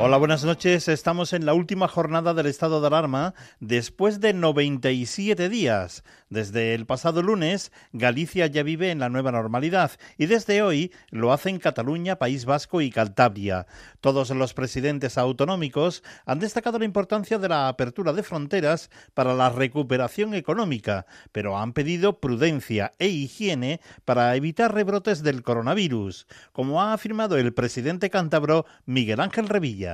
[0.00, 0.86] Hola, buenas noches.
[0.86, 6.04] Estamos en la última jornada del estado de alarma después de 97 días.
[6.30, 11.32] Desde el pasado lunes, Galicia ya vive en la nueva normalidad y desde hoy lo
[11.32, 13.66] hacen Cataluña, País Vasco y Cantabria.
[14.00, 19.50] Todos los presidentes autonómicos han destacado la importancia de la apertura de fronteras para la
[19.50, 26.92] recuperación económica, pero han pedido prudencia e higiene para evitar rebrotes del coronavirus, como ha
[26.92, 29.87] afirmado el presidente cántabro Miguel Ángel Revilla.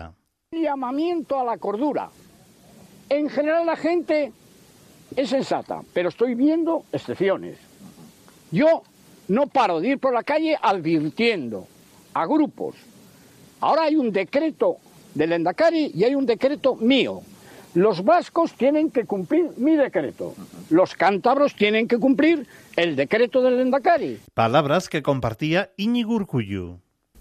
[0.50, 2.10] Llamamiento a la cordura.
[3.08, 4.32] En general la gente
[5.16, 7.58] es sensata, pero estoy viendo excepciones.
[8.50, 8.82] Yo
[9.28, 11.66] no paro de ir por la calle advirtiendo
[12.12, 12.76] a grupos.
[13.60, 14.76] Ahora hay un decreto
[15.14, 17.22] del Endacari y hay un decreto mío.
[17.74, 20.34] Los vascos tienen que cumplir mi decreto.
[20.70, 24.20] Los cántabros tienen que cumplir el decreto del Endacari.
[24.32, 26.14] Palabras que compartía Íñigo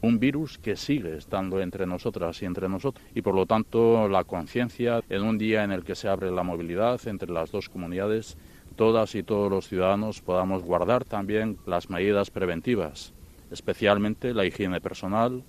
[0.04, 3.04] un virus que sigue estando entre nosotras y entre nosotros.
[3.16, 6.44] Y por lo tanto la conciencia en un día en el que se abre la
[6.44, 8.38] movilidad entre las dos comunidades,
[8.76, 13.14] todas y todos los ciudadanos podamos guardar también las medidas preventivas,
[13.50, 15.44] especialmente la higiene personal,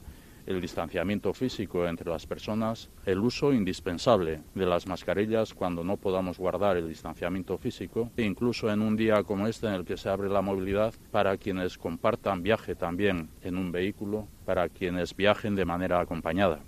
[0.47, 6.39] el distanciamiento físico entre las personas, el uso indispensable de las mascarillas cuando no podamos
[6.39, 10.09] guardar el distanciamiento físico, e incluso en un día como este en el que se
[10.09, 15.65] abre la movilidad para quienes compartan viaje también en un vehículo, para quienes viajen de
[15.65, 16.61] manera acompañada.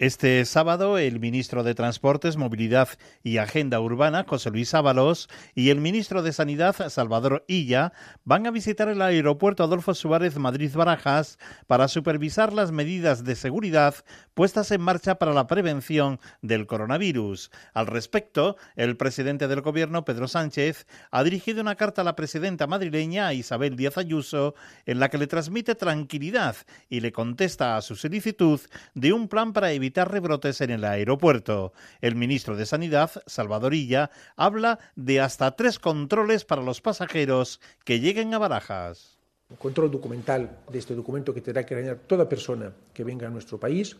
[0.00, 2.88] Este sábado, el ministro de Transportes, Movilidad
[3.22, 7.92] y Agenda Urbana, José Luis Ábalos, y el ministro de Sanidad, Salvador Illa,
[8.24, 13.94] van a visitar el aeropuerto Adolfo Suárez Madrid-Barajas para supervisar las medidas de seguridad
[14.32, 17.50] puestas en marcha para la prevención del coronavirus.
[17.74, 22.66] Al respecto, el presidente del Gobierno, Pedro Sánchez, ha dirigido una carta a la presidenta
[22.66, 24.54] madrileña, Isabel Díaz Ayuso,
[24.86, 26.56] en la que le transmite tranquilidad
[26.88, 28.60] y le contesta a su solicitud
[28.94, 31.72] de un plan para evitar rebrotes en el aeropuerto.
[32.00, 38.00] El ministro de Sanidad, Salvador Illa, habla de hasta tres controles para los pasajeros que
[38.00, 39.18] lleguen a Barajas.
[39.50, 43.30] Un control documental de este documento que tendrá que realizar toda persona que venga a
[43.30, 43.96] nuestro país,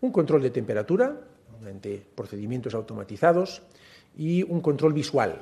[0.00, 1.18] un control de temperatura
[1.60, 3.62] mediante procedimientos automatizados
[4.16, 5.40] y un control visual.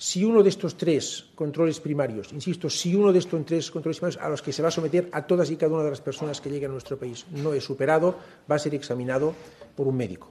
[0.00, 4.22] Si uno de estos tres controles primarios, insisto, si uno de estos tres controles primarios
[4.22, 6.40] a los que se va a someter a todas y cada una de las personas
[6.40, 8.16] que lleguen a nuestro país no es superado,
[8.48, 9.34] va a ser examinado
[9.74, 10.30] por un médico.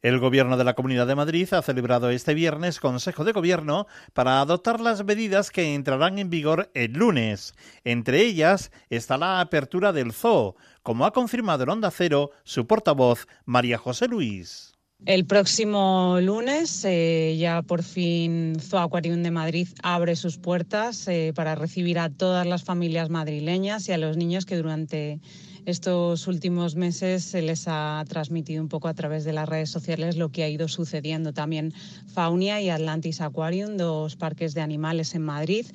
[0.00, 4.40] El Gobierno de la Comunidad de Madrid ha celebrado este viernes Consejo de Gobierno para
[4.40, 7.54] adoptar las medidas que entrarán en vigor el lunes.
[7.84, 13.26] Entre ellas está la apertura del zoo, como ha confirmado en Onda Cero su portavoz
[13.44, 14.67] María José Luis.
[15.06, 21.32] El próximo lunes eh, ya por fin Zoo Aquarium de Madrid abre sus puertas eh,
[21.36, 25.20] para recibir a todas las familias madrileñas y a los niños que durante
[25.66, 30.16] estos últimos meses se les ha transmitido un poco a través de las redes sociales
[30.16, 31.32] lo que ha ido sucediendo.
[31.32, 31.72] También
[32.06, 35.66] Faunia y Atlantis Aquarium, dos parques de animales en Madrid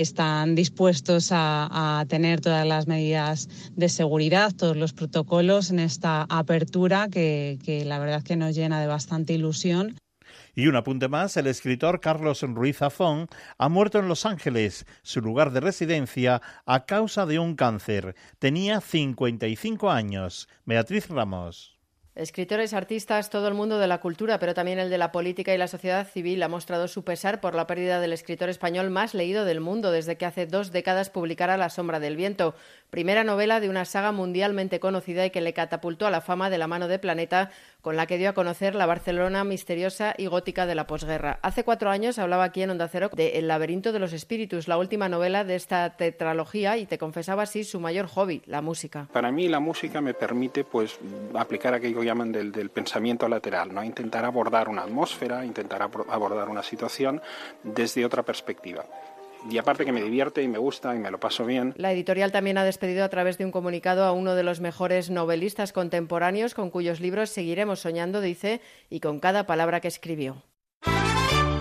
[0.00, 6.26] están dispuestos a, a, tener todas las medidas de seguridad, todos los protocolos en esta
[6.28, 9.96] apertura que, que la verdad que nos llena de bastante ilusión.
[10.54, 13.28] Y un apunte más, el escritor Carlos Ruiz Zafón
[13.58, 18.16] ha muerto en Los Ángeles, su lugar de residencia, a causa de un cáncer.
[18.38, 20.48] Tenía 55 años.
[20.64, 21.77] Beatriz Ramos.
[22.18, 25.58] Escritores, artistas, todo el mundo de la cultura, pero también el de la política y
[25.58, 29.44] la sociedad civil ha mostrado su pesar por la pérdida del escritor español más leído
[29.44, 32.56] del mundo desde que hace dos décadas publicara La sombra del viento,
[32.90, 36.58] primera novela de una saga mundialmente conocida y que le catapultó a la fama de
[36.58, 37.52] la mano de Planeta,
[37.82, 41.38] con la que dio a conocer la Barcelona misteriosa y gótica de la posguerra.
[41.42, 44.78] Hace cuatro años hablaba aquí en Onda Cero de El laberinto de los espíritus, la
[44.78, 49.08] última novela de esta tetralogía, y te confesaba así su mayor hobby, la música.
[49.12, 50.98] Para mí la música me permite pues
[51.34, 53.84] aplicar aquello que llaman del, del pensamiento lateral, ¿no?
[53.84, 57.22] intentar abordar una atmósfera, intentar abordar una situación
[57.62, 58.84] desde otra perspectiva
[59.50, 61.74] y aparte que me divierte y me gusta y me lo paso bien.
[61.76, 65.10] La editorial también ha despedido a través de un comunicado a uno de los mejores
[65.10, 68.60] novelistas contemporáneos con cuyos libros seguiremos soñando, dice,
[68.90, 70.42] y con cada palabra que escribió.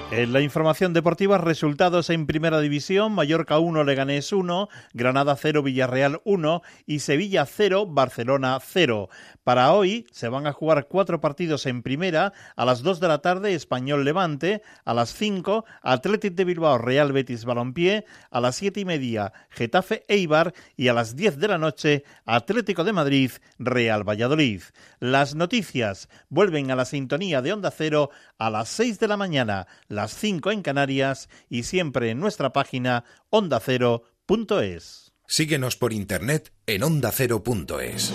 [0.10, 6.22] En la información deportiva, resultados en Primera División, Mallorca 1, Leganés 1, Granada 0, Villarreal
[6.24, 9.10] 1 y Sevilla 0, Barcelona 0.
[9.44, 13.22] Para hoy se van a jugar cuatro partidos en Primera, a las 2 de la
[13.22, 18.80] tarde Español Levante, a las 5 Atlético de Bilbao Real Betis Balompié, a las 7
[18.80, 24.08] y media Getafe Eibar y a las 10 de la noche Atlético de Madrid Real
[24.08, 24.62] Valladolid.
[25.00, 29.68] Las noticias vuelven a la sintonía de Onda Cero a las 6 de la mañana
[29.88, 35.14] las 5 en Canarias y siempre en nuestra página ondacero.es.
[35.28, 38.14] Síguenos por internet en ondacero.es.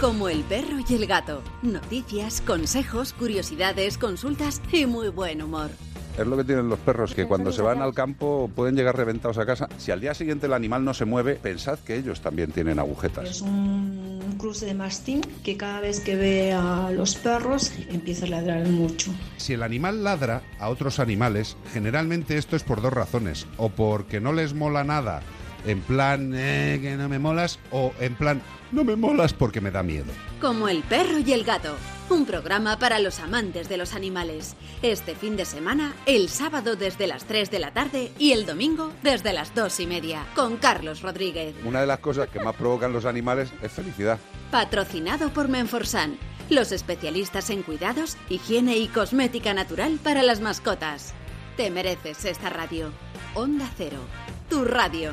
[0.00, 1.42] Como el perro y el gato.
[1.60, 5.70] Noticias, consejos, curiosidades, consultas y muy buen humor.
[6.18, 9.38] Es lo que tienen los perros, que cuando se van al campo pueden llegar reventados
[9.38, 9.68] a casa.
[9.78, 13.30] Si al día siguiente el animal no se mueve, pensad que ellos también tienen agujetas.
[13.30, 18.30] Es un cruce de mastín que cada vez que ve a los perros empieza a
[18.30, 19.12] ladrar mucho.
[19.36, 23.46] Si el animal ladra a otros animales, generalmente esto es por dos razones.
[23.56, 25.22] O porque no les mola nada,
[25.64, 28.42] en plan, eh, que no me molas, o en plan,
[28.72, 30.12] no me molas porque me da miedo.
[30.40, 31.76] Como el perro y el gato.
[32.08, 34.56] Un programa para los amantes de los animales.
[34.82, 38.92] Este fin de semana, el sábado desde las 3 de la tarde y el domingo
[39.02, 41.54] desde las 2 y media, con Carlos Rodríguez.
[41.64, 44.18] Una de las cosas que más provocan los animales es felicidad.
[44.50, 51.14] Patrocinado por Menforsan, los especialistas en cuidados, higiene y cosmética natural para las mascotas.
[51.56, 52.90] Te mereces esta radio.
[53.34, 53.98] Onda Cero,
[54.48, 55.12] tu radio.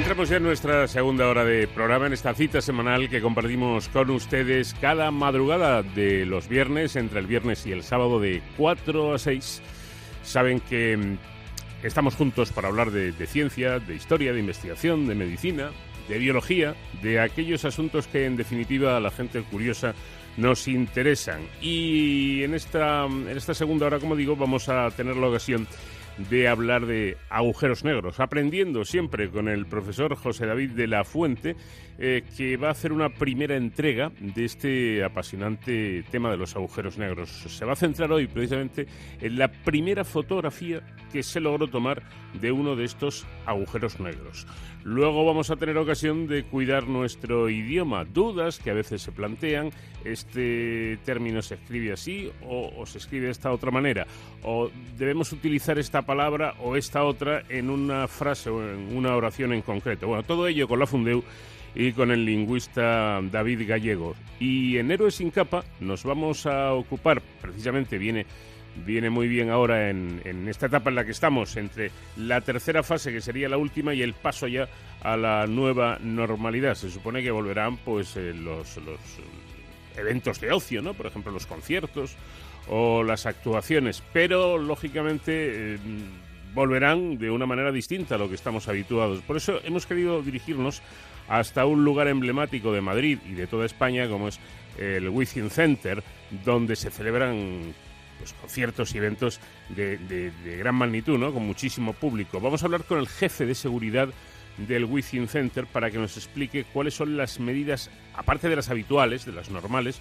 [0.00, 4.08] Entramos ya en nuestra segunda hora de programa, en esta cita semanal que compartimos con
[4.08, 9.18] ustedes cada madrugada de los viernes, entre el viernes y el sábado de 4 a
[9.18, 9.60] 6.
[10.22, 11.18] Saben que mm,
[11.86, 15.70] estamos juntos para hablar de, de ciencia, de historia, de investigación, de medicina,
[16.08, 19.94] de biología, de aquellos asuntos que en definitiva a la gente curiosa
[20.38, 21.42] nos interesan.
[21.60, 25.68] Y en esta, en esta segunda hora, como digo, vamos a tener la ocasión
[26.28, 31.56] de hablar de agujeros negros, aprendiendo siempre con el profesor José David de la Fuente,
[32.02, 36.96] eh, que va a hacer una primera entrega de este apasionante tema de los agujeros
[36.96, 37.28] negros.
[37.30, 38.86] Se va a centrar hoy precisamente
[39.20, 40.80] en la primera fotografía
[41.12, 42.02] que se logró tomar
[42.40, 44.46] de uno de estos agujeros negros.
[44.82, 49.70] Luego vamos a tener ocasión de cuidar nuestro idioma, dudas que a veces se plantean,
[50.02, 54.06] este término se escribe así o, o, se escribe de esta otra manera,
[54.42, 59.52] o debemos utilizar esta palabra o esta otra en una frase o en una oración
[59.52, 60.06] en concreto.
[60.06, 61.22] Bueno, todo ello con la Fundeu
[61.74, 64.14] y con el lingüista David Gallego.
[64.38, 68.26] Y en Héroes sin capa nos vamos a ocupar, precisamente viene
[68.86, 72.82] viene muy bien ahora en, en, esta etapa en la que estamos, entre la tercera
[72.82, 74.68] fase, que sería la última, y el paso ya
[75.02, 76.74] a la nueva normalidad.
[76.74, 79.00] Se supone que volverán pues eh, los, los,
[79.96, 80.94] eventos de ocio, ¿no?
[80.94, 82.16] Por ejemplo, los conciertos
[82.68, 85.78] o las actuaciones, pero lógicamente eh,
[86.54, 89.20] volverán de una manera distinta a lo que estamos habituados.
[89.22, 90.82] Por eso hemos querido dirigirnos
[91.30, 94.40] hasta un lugar emblemático de Madrid y de toda España, como es
[94.78, 96.02] el Within Center,
[96.44, 97.72] donde se celebran
[98.18, 101.32] pues, conciertos y eventos de, gran magnitud, ¿no?
[101.32, 102.40] con muchísimo público.
[102.40, 104.08] Vamos a hablar con el jefe de seguridad
[104.58, 109.24] del Within Center para que nos explique cuáles son las medidas, aparte de las habituales,
[109.24, 110.00] de las normales,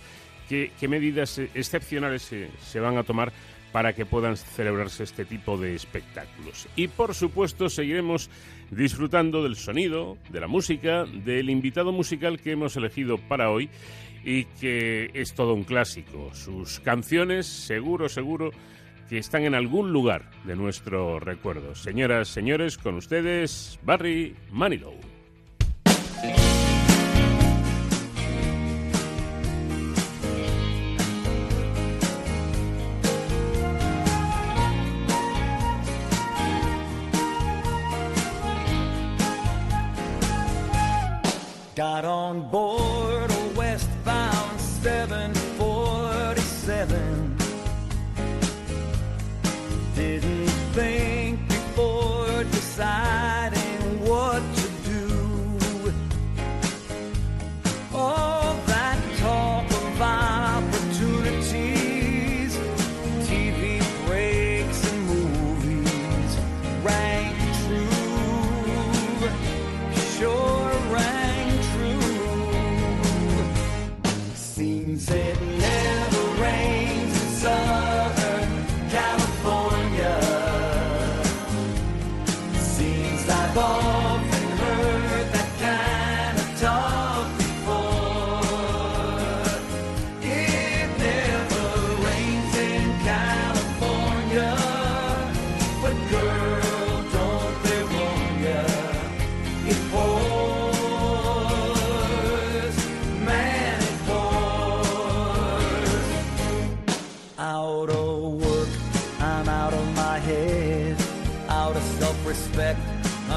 [0.49, 3.31] qué, qué medidas excepcionales se, se van a tomar
[3.71, 6.67] para que puedan celebrarse este tipo de espectáculos.
[6.75, 8.29] Y por supuesto seguiremos
[8.71, 13.69] disfrutando del sonido, de la música, del invitado musical que hemos elegido para hoy
[14.23, 16.33] y que es todo un clásico.
[16.33, 18.51] Sus canciones, seguro, seguro,
[19.09, 21.73] que están en algún lugar de nuestro recuerdo.
[21.75, 25.18] Señoras, señores, con ustedes, Barry Manilow.
[42.39, 42.68] Board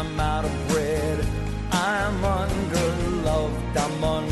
[0.02, 1.24] I'm out of bread.
[1.70, 4.31] I'm underloved, I'm underfed.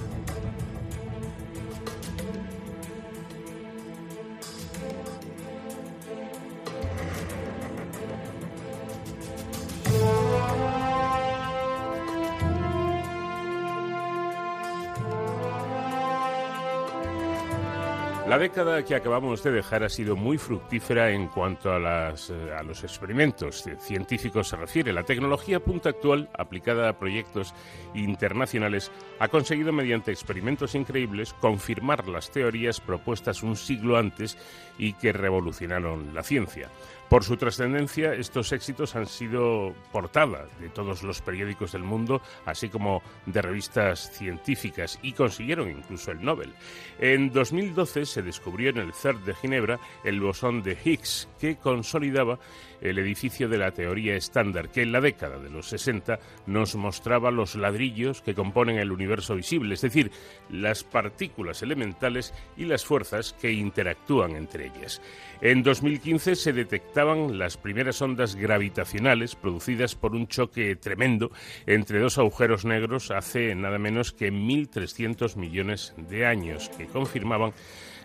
[18.31, 22.81] La década que acabamos de dejar ha sido muy fructífera en cuanto a, eh, los
[22.85, 24.93] experimentos científicos se refiere.
[24.93, 27.53] La tecnología punta actual, aplicada a proyectos
[27.93, 34.37] internacionales, ha conseguido mediante experimentos increíbles confirmar las teorías propuestas un siglo antes
[34.77, 36.69] y que revolucionaron la ciencia.
[37.11, 42.69] Por su trascendencia, estos éxitos han sido portada de todos los periódicos del mundo, así
[42.69, 46.53] como de revistas científicas, y consiguieron incluso el Nobel.
[46.99, 52.39] En 2012 se descubrió en el CERN de Ginebra el bosón de Higgs, que consolidaba
[52.81, 57.31] el edificio de la teoría estándar, que en la década de los 60 nos mostraba
[57.31, 60.11] los ladrillos que componen el universo visible, es decir,
[60.49, 65.01] las partículas elementales y las fuerzas que interactúan entre ellas.
[65.41, 71.31] En 2015 se detectaban las primeras ondas gravitacionales producidas por un choque tremendo
[71.65, 77.53] entre dos agujeros negros hace nada menos que 1.300 millones de años, que confirmaban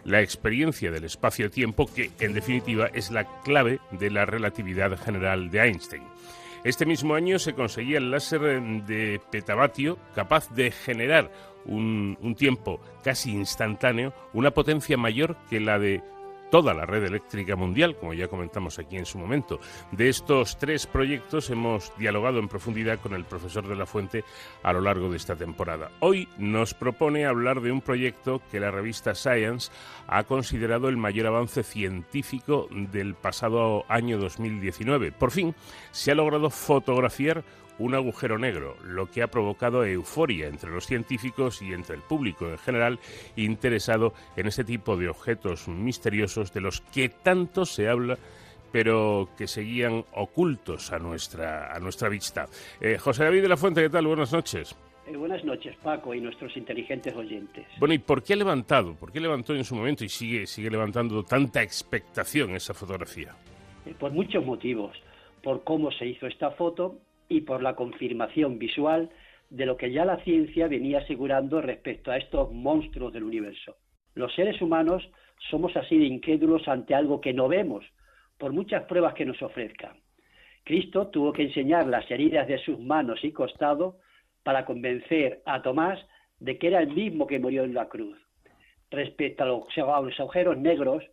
[0.07, 5.61] la experiencia del espacio-tiempo, que en definitiva es la clave de la relatividad general de
[5.61, 6.05] Einstein.
[6.65, 8.41] Este mismo año se conseguía el láser
[8.87, 11.31] de petavatio capaz de generar
[11.65, 16.03] un, un tiempo casi instantáneo una potencia mayor que la de
[16.51, 19.61] toda la red eléctrica mundial, como ya comentamos aquí en su momento.
[19.93, 24.25] De estos tres proyectos hemos dialogado en profundidad con el profesor de la Fuente
[24.63, 25.91] a lo largo de esta temporada.
[26.01, 29.71] Hoy nos propone hablar de un proyecto que la revista Science
[30.07, 35.13] ha considerado el mayor avance científico del pasado año 2019.
[35.13, 35.55] Por fin
[35.91, 37.45] se ha logrado fotografiar
[37.79, 42.49] un agujero negro, lo que ha provocado euforia entre los científicos y entre el público
[42.49, 42.99] en general
[43.37, 48.19] interesado en ese tipo de objetos misteriosos de los que tanto se habla
[48.73, 52.47] pero que seguían ocultos a nuestra, a nuestra vista.
[52.81, 54.07] Eh, José David de la Fuente, ¿qué tal?
[54.07, 54.77] Buenas noches.
[55.07, 57.65] Eh, buenas noches, Paco, y nuestros inteligentes oyentes.
[57.79, 58.95] Bueno, ¿y por qué ha levantado?
[58.95, 63.35] ¿Por qué levantó en su momento y sigue, sigue levantando tanta expectación esa fotografía?
[63.87, 64.97] Eh, por muchos motivos.
[65.43, 66.99] Por cómo se hizo esta foto
[67.29, 69.11] y por la confirmación visual
[69.51, 73.77] de lo que ya la ciencia venía asegurando respecto a estos monstruos del universo.
[74.15, 75.09] Los seres humanos
[75.51, 77.85] somos así de incrédulos ante algo que no vemos,
[78.39, 79.97] por muchas pruebas que nos ofrezcan.
[80.65, 83.99] Cristo tuvo que enseñar las heridas de sus manos y costado
[84.43, 85.99] para convencer a Tomás
[86.41, 88.19] de que era el mismo que murió en la cruz.
[88.91, 91.05] Respecto a los, a agujeros negros,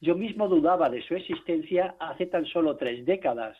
[0.00, 3.56] yo mismo dudaba de su existencia hace tan solo tres décadas,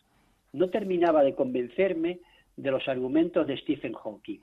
[0.53, 2.21] no terminaba de convencerme
[2.57, 4.41] de los argumentos de Stephen Hawking.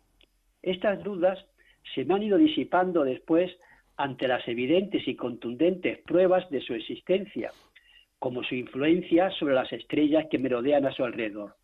[0.61, 1.45] Estas dudas
[1.93, 3.51] se me han ido disipando después
[3.95, 7.51] ante las evidentes y contundentes pruebas de su existencia,
[8.19, 11.55] como su influencia sobre las estrellas que merodean a su alrededor.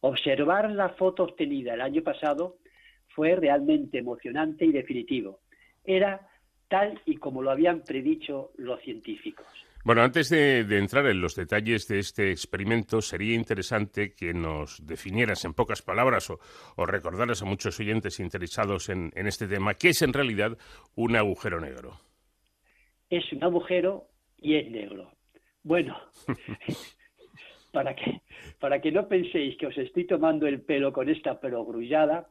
[0.00, 2.56] Observar la foto obtenida el año pasado
[3.08, 5.40] fue realmente emocionante y definitivo.
[5.84, 6.28] Era
[6.68, 9.46] tal y como lo habían predicho los científicos.
[9.86, 14.84] Bueno, antes de, de, entrar en los detalles de este experimento, sería interesante que nos
[14.84, 16.40] definieras en pocas palabras o,
[16.74, 20.58] o recordaras a muchos oyentes interesados en, en, este tema qué es en realidad
[20.96, 22.00] un agujero negro.
[23.10, 24.08] Es un agujero
[24.38, 25.12] y es negro.
[25.62, 25.96] Bueno,
[27.72, 28.22] para, que,
[28.58, 32.26] para que no penséis que os estoy tomando el pelo con esta perogrullada,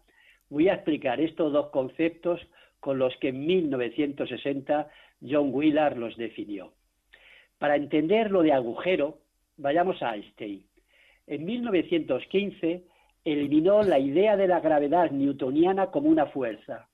[0.49, 2.41] voy a explicar estos dos conceptos
[2.81, 4.89] con los que en 1960
[5.21, 6.73] John Wheeler los definió.
[7.65, 9.17] Para entender lo de agujero,
[9.57, 10.63] vayamos a Einstein.
[11.25, 12.83] En 1915
[13.23, 16.87] eliminó la idea de la gravedad newtoniana como una fuerza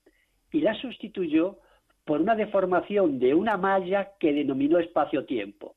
[0.49, 1.57] y la sustituyó
[2.05, 5.75] por una deformación de una malla que denominó espacio-tiempo.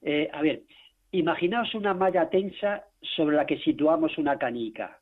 [0.00, 0.62] Eh, a ver,
[1.12, 4.98] imaginaos una malla tensa sobre la que situamos una canica.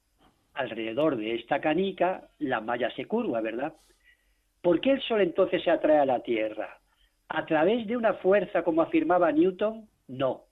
[0.53, 3.73] Alrededor de esta canica la malla se curva, ¿verdad?
[4.61, 6.80] ¿Por qué el Sol entonces se atrae a la Tierra?
[7.32, 9.89] ¿A través de una fuerza como afirmaba Newton?
[10.09, 10.47] No.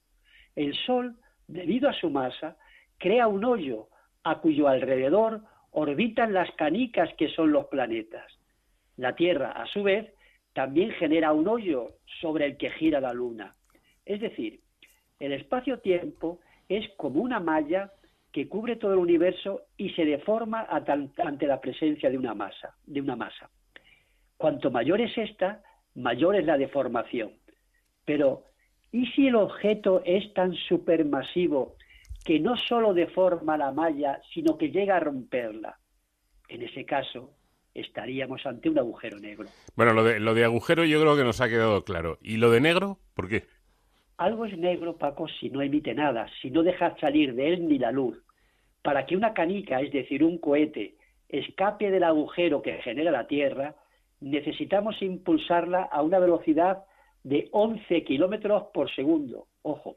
[0.55, 1.17] El Sol,
[1.49, 2.57] debido a su masa,
[2.99, 3.89] crea un hoyo
[4.23, 5.43] a cuyo alrededor
[5.73, 8.33] orbitan las canicas que son los planetas.
[8.97, 10.15] La Tierra, a su vez,
[10.53, 13.57] también genera un hoyo sobre el que gira la Luna.
[14.05, 14.61] Es decir,
[15.19, 16.39] el espacio-tiempo
[16.69, 17.91] es como una malla
[18.31, 23.01] que cubre todo el universo y se deforma ante la presencia de una masa, de
[23.01, 23.51] una masa.
[24.37, 25.61] Cuanto mayor es esta,
[25.99, 27.33] mayor es la deformación.
[28.05, 28.45] Pero,
[28.93, 31.77] ¿y si el objeto es tan supermasivo
[32.25, 35.79] que no solo deforma la malla, sino que llega a romperla?
[36.49, 37.35] En ese caso,
[37.75, 39.49] estaríamos ante un agujero negro.
[39.77, 42.19] Bueno, lo de, lo de agujero yo creo que nos ha quedado claro.
[42.23, 42.99] ¿Y lo de negro?
[43.15, 43.45] ¿Por qué?
[44.17, 47.79] Algo es negro, Paco, si no emite nada, si no deja salir de él ni
[47.79, 48.19] la luz.
[48.83, 50.97] Para que una canica, es decir, un cohete,
[51.29, 53.77] escape del agujero que genera la Tierra,
[54.21, 56.85] necesitamos impulsarla a una velocidad
[57.23, 59.47] de 11 kilómetros por segundo.
[59.63, 59.97] Ojo,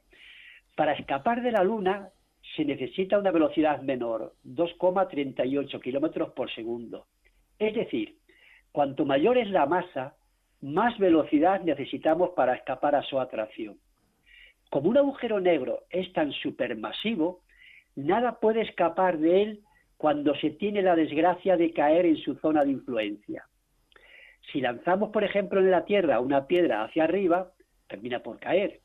[0.75, 2.09] para escapar de la Luna
[2.55, 7.05] se necesita una velocidad menor, 2,38 kilómetros por segundo.
[7.59, 8.17] Es decir,
[8.71, 10.15] cuanto mayor es la masa,
[10.61, 13.77] más velocidad necesitamos para escapar a su atracción.
[14.69, 17.41] Como un agujero negro es tan supermasivo,
[17.95, 19.63] nada puede escapar de él
[19.97, 23.45] cuando se tiene la desgracia de caer en su zona de influencia.
[24.51, 27.51] Si lanzamos, por ejemplo, en la Tierra una piedra hacia arriba,
[27.87, 28.79] termina por caer.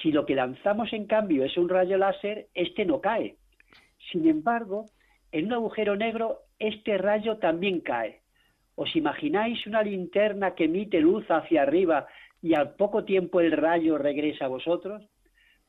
[0.00, 3.36] Si lo que lanzamos, en cambio, es un rayo láser, este no cae.
[4.10, 4.86] Sin embargo,
[5.30, 8.20] en un agujero negro, este rayo también cae.
[8.74, 12.06] ¿Os imagináis una linterna que emite luz hacia arriba
[12.40, 15.02] y al poco tiempo el rayo regresa a vosotros?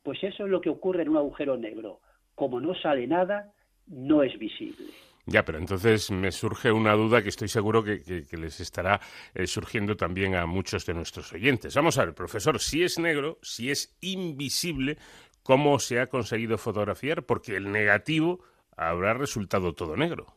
[0.04, 2.00] Pues eso es lo que ocurre en un agujero negro.
[2.36, 3.52] Como no sale nada,
[3.88, 4.86] no es visible.
[5.26, 9.00] Ya, pero entonces me surge una duda que estoy seguro que, les estará
[9.34, 11.76] eh, surgiendo también a muchos de nuestros oyentes.
[11.76, 14.98] Vamos a ver, profesor, si es negro, si es invisible,
[15.42, 17.24] ¿cómo se ha conseguido fotografiar?
[17.24, 18.42] Porque el negativo
[18.76, 20.28] habrá resultado todo negro.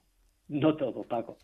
[0.48, 1.38] No todo, Paco.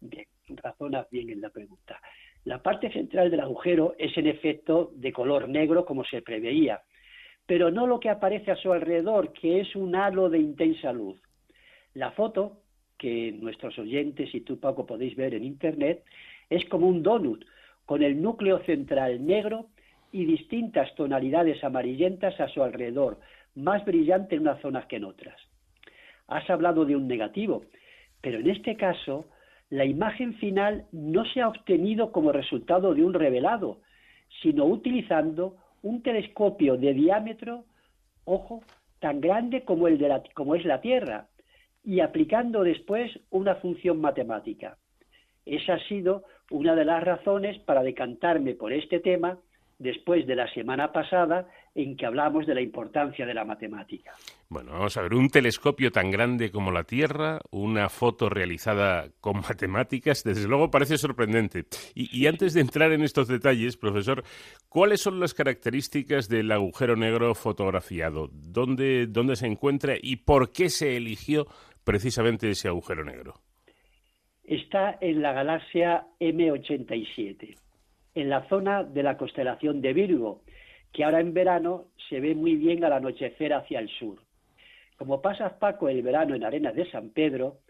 [0.00, 2.00] Bien, razonas bien en la pregunta.
[2.44, 6.80] La parte central del agujero es en efecto de color negro como se preveía,
[7.44, 11.20] pero no lo que aparece a su alrededor, que es un halo de intensa luz.
[11.92, 12.62] La foto,
[12.98, 16.04] que nuestros oyentes y tú Paco podéis ver en Internet,
[16.50, 17.44] es como un donut,
[17.86, 19.66] con el núcleo central negro
[20.12, 23.18] y distintas tonalidades amarillentas a su alrededor,
[23.54, 25.40] más brillante en unas zonas que en otras.
[26.26, 27.62] Has hablado de un negativo,
[28.20, 29.26] pero en este caso
[29.70, 33.80] la imagen final no se ha obtenido como resultado de un revelado,
[34.42, 37.64] sino utilizando un telescopio de diámetro,
[38.24, 38.62] ojo,
[39.00, 41.28] tan grande como, el de la, como es la Tierra,
[41.84, 44.76] y aplicando después una función matemática.
[45.46, 49.38] Esa ha sido una de las razones para decantarme por este tema
[49.78, 54.12] después de la semana pasada en que hablamos de la importancia de la matemática.
[54.48, 59.40] Bueno, vamos a ver, un telescopio tan grande como la Tierra, una foto realizada con
[59.48, 61.66] matemáticas, desde luego parece sorprendente.
[61.94, 64.24] Y, antes de entrar en estos detalles, profesor,
[64.68, 68.28] ¿cuáles son las características del agujero negro fotografiado?
[68.32, 71.46] ¿Dónde, dónde se encuentra y por qué se eligió
[71.88, 73.40] precisamente ese agujero negro?
[74.44, 77.56] Está en la galaxia M87
[78.14, 80.42] en la zona de la constelación de Virgo,
[80.92, 84.18] que ahora en verano se ve muy bien al anochecer hacia el sur.
[84.98, 87.60] Como pasas, Paco, el verano en Arenas de San Pedro,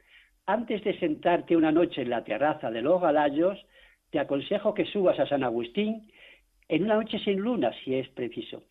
[0.47, 3.65] antes de sentarte una noche en la terraza de los Galayos,
[4.11, 6.11] te aconsejo que subas a San Agustín
[6.69, 8.65] en una noche sin luna, si es preciso,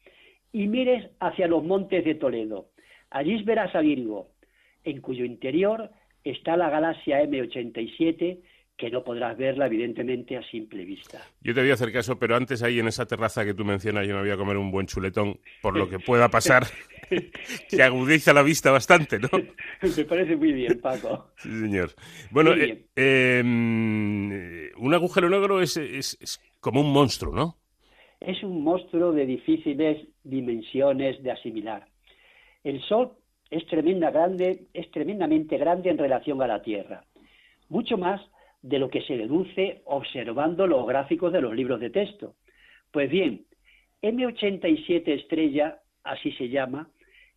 [0.52, 2.66] y mires hacia los montes de Toledo.
[3.12, 4.28] Allí verás a Virgo,
[4.88, 5.92] en cuyo interior
[6.24, 8.40] está la galaxia M87,
[8.78, 11.20] que no podrás verla, evidentemente, a simple vista.
[11.42, 14.08] Yo te voy a hacer caso, pero antes ahí en esa terraza que tú mencionas,
[14.08, 16.64] yo me voy a comer un buen chuletón, por lo que pueda pasar,
[17.70, 19.30] que agudiza la vista bastante, ¿no?
[19.82, 21.32] Me parece muy bien, Paco.
[21.38, 21.92] Sí, señor.
[22.32, 23.42] Bueno, eh, eh,
[24.78, 27.58] un agujero negro es, es, es como un monstruo, ¿no?
[28.22, 31.88] Es un monstruo de difíciles dimensiones de asimilar.
[32.64, 33.12] El Sol
[33.50, 37.04] es, tremenda grande, es tremendamente grande en relación a la Tierra.
[37.70, 38.22] Mucho más
[38.62, 42.36] de lo que se deduce observando los gráficos de los libros de texto.
[42.92, 43.46] Pues bien,
[44.02, 46.90] M87 estrella, así se llama,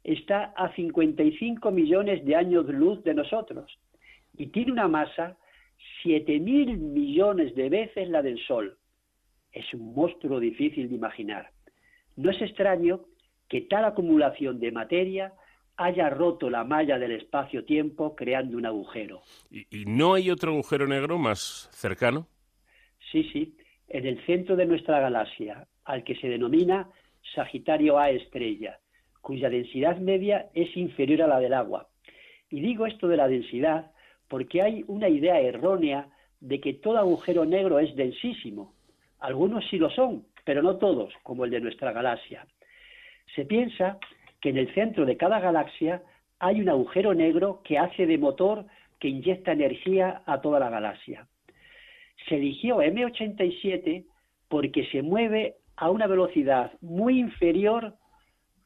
[0.04, 3.78] está a 55 millones de años luz de nosotros
[4.36, 5.36] y tiene una masa
[6.04, 8.76] 7.000 millones de veces la del Sol.
[9.52, 11.50] Es un monstruo difícil de imaginar.
[12.16, 13.00] No es extraño
[13.48, 15.32] que tal acumulación de materia
[15.80, 19.22] haya roto la malla del espacio-tiempo creando un agujero.
[19.50, 22.26] ¿Y, ¿Y, no hay otro agujero negro más cercano?
[23.10, 23.56] Sí, sí,
[23.88, 26.90] en el centro de nuestra galaxia, al que se denomina
[27.34, 28.78] Sagitario A estrella,
[29.22, 31.88] cuya densidad media es inferior a la del agua.
[32.50, 33.90] Y digo esto de la densidad
[34.28, 36.08] porque hay una idea errónea
[36.40, 38.74] de que todo agujero negro es densísimo.
[39.18, 42.46] Algunos sí lo son, pero no todos, como el de nuestra galaxia.
[43.34, 44.08] Se piensa que
[44.48, 46.02] en el centro de cada galaxia
[46.38, 48.64] hay un agujero negro que hace de motor
[48.98, 51.26] que inyecta energía a toda la galaxia.
[52.28, 54.06] Se eligió M87
[54.48, 57.94] porque se mueve a una velocidad muy inferior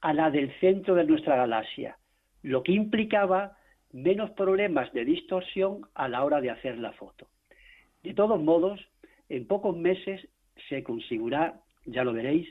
[0.01, 1.99] a la del centro de nuestra galaxia,
[2.43, 3.57] lo que implicaba
[3.93, 7.29] menos problemas de distorsión a la hora de hacer la foto.
[8.03, 8.81] De todos modos,
[9.29, 10.29] en pocos meses
[10.69, 12.49] se conseguirá, ya lo veréis,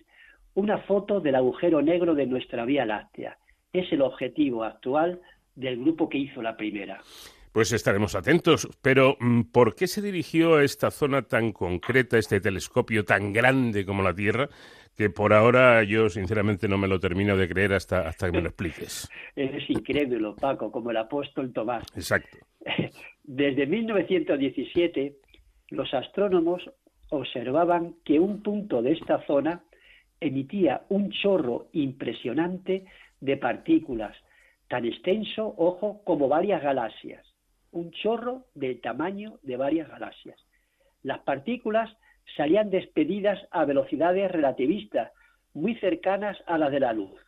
[0.55, 3.37] una foto del agujero negro de nuestra Vía Láctea.
[3.71, 5.21] Es el objetivo actual
[5.55, 7.01] del grupo que hizo la primera.
[7.51, 8.67] Pues estaremos atentos.
[8.81, 9.15] Pero,
[9.51, 14.13] ¿por qué se dirigió a esta zona tan concreta, este telescopio tan grande como la
[14.13, 14.49] Tierra?
[14.97, 18.41] Que por ahora yo sinceramente no me lo termino de creer hasta, hasta que me
[18.41, 19.07] lo expliques.
[19.35, 21.83] Eres incrédulo, Paco, como el apóstol Tomás.
[21.95, 22.37] Exacto.
[23.23, 25.15] Desde 1917,
[25.69, 26.63] los astrónomos
[27.09, 29.63] observaban que un punto de esta zona
[30.23, 32.85] emitía un chorro impresionante
[33.19, 34.15] de partículas,
[34.67, 37.25] tan extenso, ojo, como varias galaxias.
[37.71, 40.39] Un chorro del tamaño de varias galaxias.
[41.01, 41.89] Las partículas
[42.37, 45.11] salían despedidas a velocidades relativistas
[45.53, 47.19] muy cercanas a las de la luz,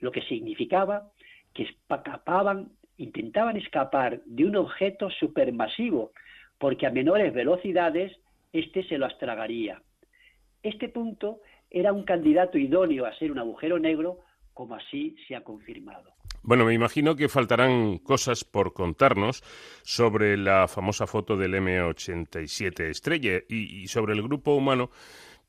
[0.00, 1.10] lo que significaba
[1.54, 6.12] que escapaban, intentaban escapar de un objeto supermasivo,
[6.58, 8.16] porque a menores velocidades
[8.52, 9.82] éste se lo tragaría.
[10.62, 14.20] Este punto era un candidato idóneo a ser un agujero negro,
[14.54, 16.12] como así se ha confirmado.
[16.42, 19.42] Bueno, me imagino que faltarán cosas por contarnos
[19.82, 24.90] sobre la famosa foto del M87 estrella y, y, sobre el grupo humano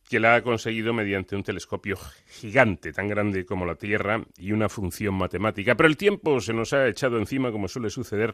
[0.10, 1.96] que la ha conseguido mediante un telescopio
[2.28, 5.76] gigante, tan grande como la Tierra, y una función matemática.
[5.76, 8.34] Pero el tiempo se nos ha echado encima, como suele suceder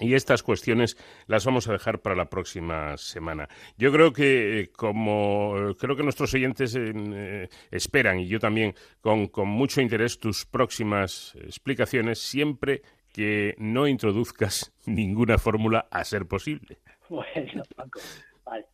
[0.00, 0.96] Y estas cuestiones
[1.26, 3.48] las vamos a dejar para la próxima semana.
[3.76, 8.74] Yo creo que, eh, como eh, creo que nuestros oyentes eh, esperan, y yo también,
[9.00, 16.26] con, con mucho interés, tus próximas explicaciones, siempre que no introduzcas ninguna fórmula a ser
[16.26, 16.78] posible.
[17.10, 18.00] Bueno, Paco,
[18.44, 18.66] vale.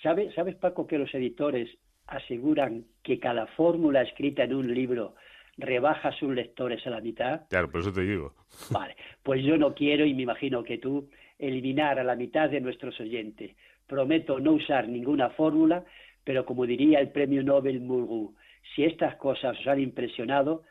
[0.00, 1.68] ¿Sabes, ¿Sabes, Paco, que los editores
[2.06, 5.16] aseguran que cada fórmula escrita en un libro
[5.60, 7.42] rebaja a sus lectores a la mitad?
[7.48, 8.34] Claro, por eso te digo.
[8.70, 11.08] Vale, pues yo no quiero, y me imagino que tú,
[11.38, 13.52] eliminar a la mitad de nuestros oyentes.
[13.86, 15.84] Prometo no usar ninguna fórmula,
[16.24, 18.34] pero como diría el premio Nobel Murgu,
[18.74, 20.62] si estas cosas os han impresionado,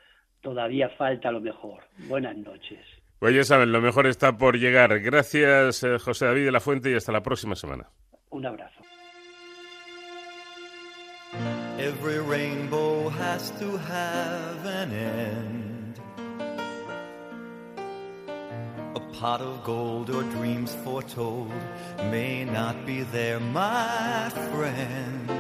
[0.42, 1.84] todavía falta lo mejor.
[2.08, 2.80] Buenas noches.
[3.20, 5.00] Pues ya saben, lo mejor está por llegar.
[5.00, 7.90] Gracias, eh, José David de la Fuente, y hasta la próxima semana.
[8.30, 8.82] Un abrazo.
[11.80, 16.00] Every rainbow has to have an end.
[18.96, 21.54] A pot of gold or dreams foretold
[22.12, 25.32] may not be there, my friend.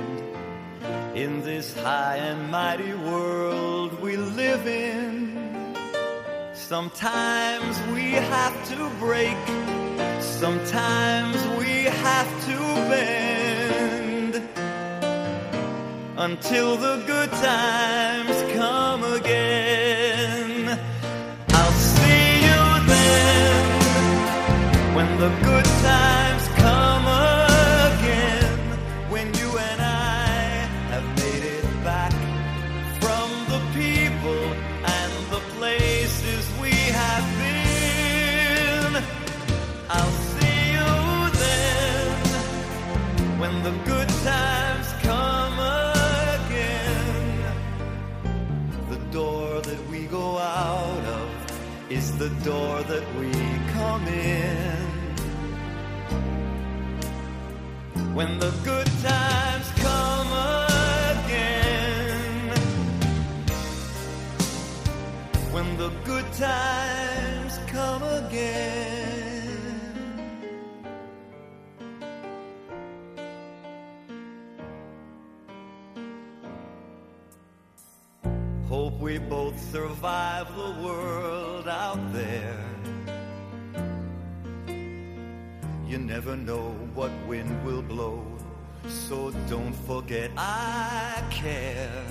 [1.14, 5.76] In this high and mighty world we live in,
[6.54, 9.38] sometimes we have to break,
[10.22, 12.58] sometimes we have to
[12.90, 13.39] bend
[16.20, 20.78] until the good times come again.
[21.48, 23.66] I'll see you then
[24.96, 26.19] when the good times
[51.90, 53.32] is the door that we
[53.74, 54.78] come in.
[58.14, 60.32] When the good times come
[61.24, 62.50] again.
[65.52, 68.89] When the good times come again.
[79.10, 82.64] We both survive the world out there.
[85.88, 88.24] You never know what wind will blow,
[88.88, 92.06] so don't forget I care.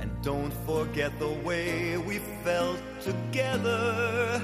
[0.00, 4.40] And don't forget the way we felt together.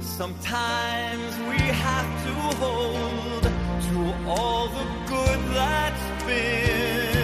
[0.00, 3.44] Sometimes we have to hold
[3.88, 3.98] to
[4.28, 7.17] all the good that's been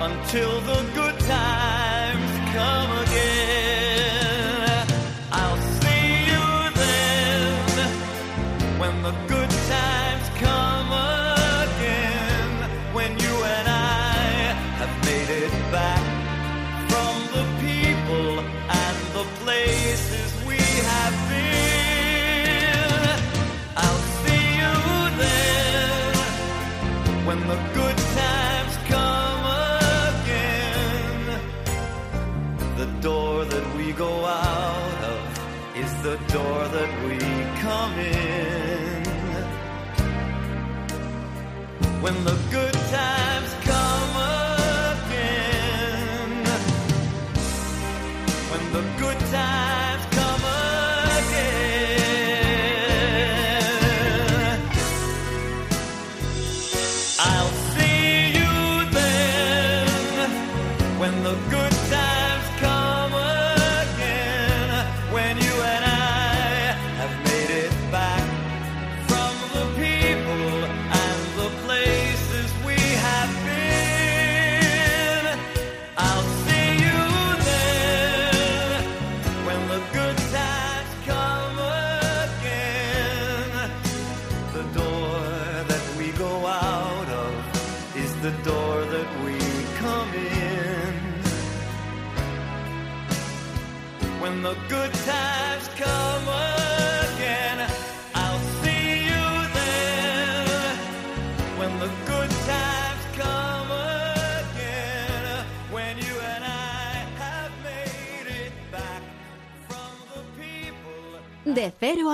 [0.00, 4.27] until the good times come again.
[42.00, 42.47] When the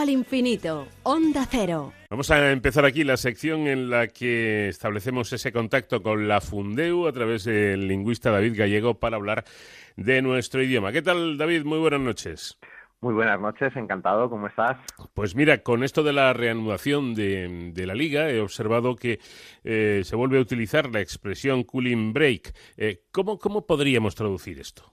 [0.05, 0.87] al infinito.
[1.03, 1.93] Onda cero.
[2.11, 7.07] Vamos a empezar aquí la sección en la que establecemos ese contacto con la Fundeu
[7.07, 9.45] a través del lingüista David Gallego para hablar
[9.97, 10.93] de nuestro idioma.
[10.93, 11.65] ¿Qué tal, David?
[11.65, 12.59] Muy buenas noches.
[13.01, 14.77] Muy buenas noches, encantado, ¿cómo estás?
[15.15, 19.21] Pues mira, con esto de la reanudación de, de la liga he observado que
[19.63, 22.55] eh, se vuelve a utilizar la expresión cooling break.
[22.77, 24.85] Eh, ¿cómo, ¿Cómo podríamos traducir esto?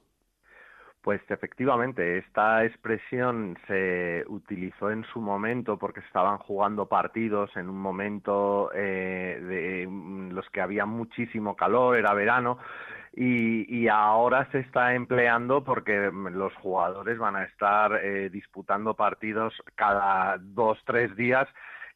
[1.02, 7.80] Pues efectivamente, esta expresión se utilizó en su momento porque estaban jugando partidos en un
[7.80, 12.60] momento eh, de los que había muchísimo calor, era verano,
[13.14, 19.54] y, y, ahora se está empleando porque los jugadores van a estar eh, disputando partidos
[19.76, 21.48] cada dos, tres días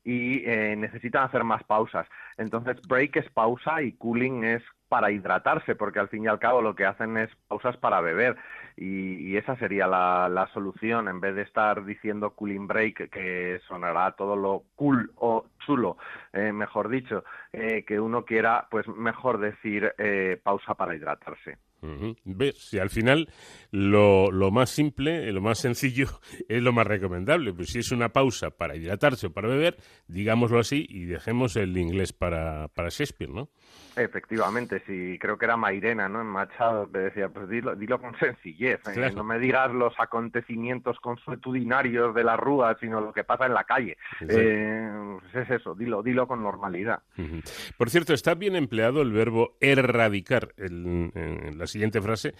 [0.06, 2.07] y eh, necesitan hacer más pausas.
[2.38, 6.61] Entonces, break es pausa y cooling es para hidratarse, porque al fin y al cabo
[6.61, 8.38] lo que hacen es pausas para beber.
[8.77, 14.11] Y, esa sería la, la, solución, en vez de estar diciendo cooling break, que sonará
[14.11, 15.98] todo lo cool o chulo,
[16.32, 21.57] eh, mejor dicho, eh, que uno quiera, pues mejor decir eh, pausa para hidratarse.
[21.86, 22.16] Uh -huh.
[22.26, 22.57] ¿Ves?
[22.57, 23.30] Si al final
[23.72, 26.07] lo, lo, más simple, lo más sencillo
[26.49, 27.53] es lo más recomendable.
[27.53, 31.78] Pues si es una pausa para hidratarse o para beber, digámoslo así y dejemos el
[31.78, 33.49] inglés para, para Shakespeare, ¿no?
[33.95, 36.19] Efectivamente, sí, creo que era Mairena, ¿no?
[36.19, 38.93] En Machado, que decía, pues dilo, dilo con sencillez, ¿eh?
[38.93, 39.15] Claro.
[39.15, 43.64] no me digas los acontecimientos consuetudinarios de la rúa, sino lo que pasa en la
[43.64, 43.97] calle.
[44.19, 44.26] Sí.
[44.30, 46.99] Eh, pues es eso, dilo, dilo con normalidad.
[47.18, 47.73] Uh -huh.
[47.77, 51.11] Por cierto, está bien empleado el verbo erradicar en
[51.57, 52.34] la siguiente frase.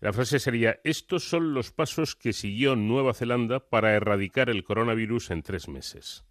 [0.00, 5.30] La frase sería, estos son los pasos que siguió Nueva Zelanda para erradicar el coronavirus
[5.30, 6.24] en tres meses.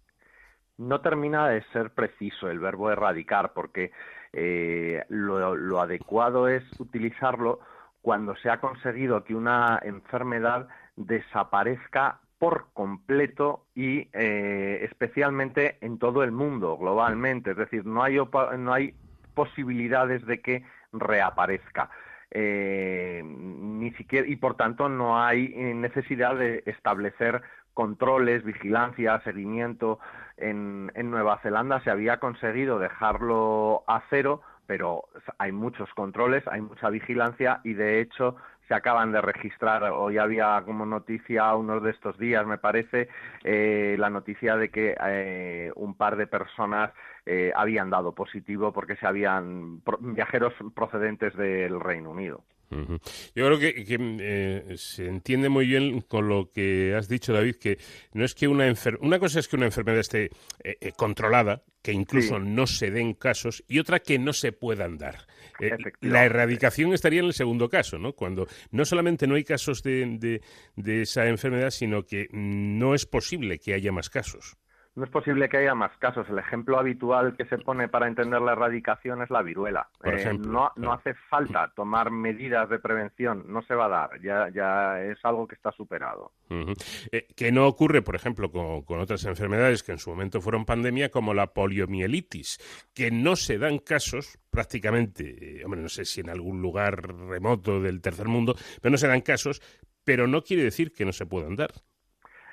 [0.76, 3.92] No termina de ser preciso el verbo erradicar, porque
[4.32, 7.60] eh, lo, adecuado es utilizarlo
[8.02, 16.22] cuando se ha conseguido que una enfermedad desaparezca por completo y eh, especialmente en todo
[16.22, 17.50] el mundo, globalmente.
[17.50, 18.16] Es decir, no hay,
[18.58, 18.94] no hay
[19.34, 21.90] posibilidades de que reaparezca.
[22.32, 27.42] Eh, ni siquiera y por tanto no hay necesidad de establecer
[27.74, 29.98] controles, vigilancia, seguimiento.
[30.36, 35.04] En, en Nueva Zelanda se había conseguido dejarlo a cero, pero
[35.38, 38.36] hay muchos controles, hay mucha vigilancia y de hecho
[38.70, 39.82] se acaban de registrar.
[39.82, 43.08] Hoy había como noticia unos de estos días, me parece,
[43.42, 46.92] eh, la noticia de que eh, un par de personas
[47.26, 52.44] eh, habían dado positivo porque se habían viajeros procedentes del Reino Unido.
[52.70, 53.00] Uh -huh.
[53.34, 57.56] Yo creo que, que eh, se entiende muy bien con lo que has dicho, David,
[57.56, 57.78] que
[58.12, 60.30] no es que una enfermedad, una cosa es que una enfermedad esté
[60.62, 62.42] eh, eh, controlada, que incluso sí.
[62.44, 65.26] no se den casos, y otra que no se puedan dar.
[65.58, 68.12] Eh, la erradicación estaría en el segundo caso, ¿no?
[68.12, 70.40] Cuando no solamente no hay casos de, de,
[70.76, 74.59] de esa enfermedad, sino que no es posible que haya más casos
[74.96, 76.28] no es posible que haya más casos.
[76.28, 79.88] El ejemplo habitual que se pone para entender la erradicación es la viruela.
[80.04, 84.48] Eh, no, no, hace falta tomar medidas de prevención, no se va a dar, ya,
[84.50, 86.32] ya es algo que está superado.
[86.50, 87.08] Uh -huh.
[87.12, 90.64] eh, que no ocurre, por ejemplo, con, con, otras enfermedades que en su momento fueron
[90.64, 92.58] pandemia, como la poliomielitis,
[92.92, 97.80] que no se dan casos prácticamente, eh, hombre, no sé si en algún lugar remoto
[97.80, 99.62] del tercer mundo, pero no se dan casos,
[100.04, 101.70] pero no quiere decir que no se puedan dar.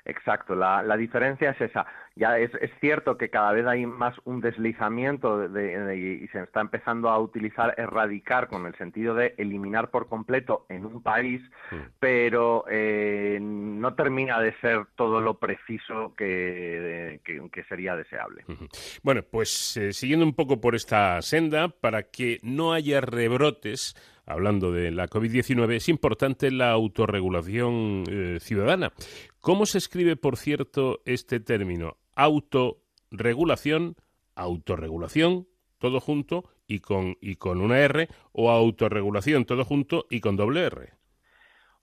[0.08, 1.86] Exacto, la, la, diferencia es esa.
[2.16, 6.28] Ya es, es, cierto que cada vez hay más un deslizamiento de, de, de, y
[6.30, 11.04] se está empezando a utilizar erradicar con el sentido de eliminar por completo en un
[11.04, 11.76] país, sí.
[12.00, 18.46] pero eh, no termina de ser todo lo preciso que, que, que sería deseable.
[18.48, 19.00] Uh -huh.
[19.04, 23.94] Bueno, pues eh, siguiendo un poco por esta senda, para que no haya rebrotes,
[24.28, 28.92] hablando de la COVID-19, es importante la autorregulación eh, ciudadana.
[29.40, 31.98] ¿Cómo se escribe, por cierto, este término?
[32.16, 33.96] Autorregulación,
[34.36, 35.48] autorregulación,
[35.80, 40.66] todo junto y con, y con una R, o autorregulación, todo junto y con doble
[40.66, 40.94] R.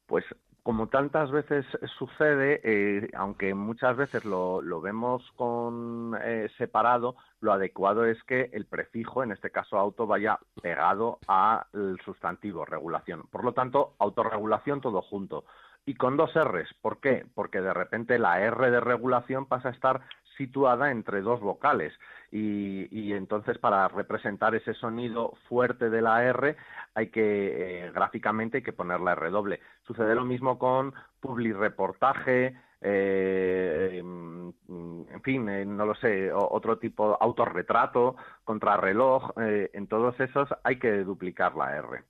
[0.06, 0.24] Pues
[0.64, 1.66] como tantas veces
[1.98, 8.64] sucede, eh, aunque muchas veces lo, vemos con eh, separado, lo adecuado es que el
[8.64, 13.24] prefijo, en este caso auto, vaya pegado al sustantivo regulación.
[13.30, 15.44] Por lo tanto, autorregulación todo junto.
[15.84, 16.74] Y con dos R's.
[16.80, 17.26] ¿Por qué?
[17.34, 20.00] Porque de repente la R de regulación pasa a estar
[20.36, 21.92] situada entre dos vocales
[22.30, 26.56] y, entonces para representar ese sonido fuerte de la R
[26.94, 29.60] hay que eh, gráficamente hay que poner la R doble.
[29.86, 32.54] Sucede lo mismo con publireportaje,
[32.86, 40.50] eh, en fin, eh, no lo sé, otro tipo, autorretrato, contrarreloj, eh, en todos esos
[40.62, 42.02] hay que duplicar la R.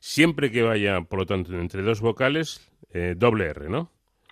[0.00, 2.72] Siempre que vaya, por lo tanto, entre dos vocales,
[3.16, 3.90] doble R, ¿no?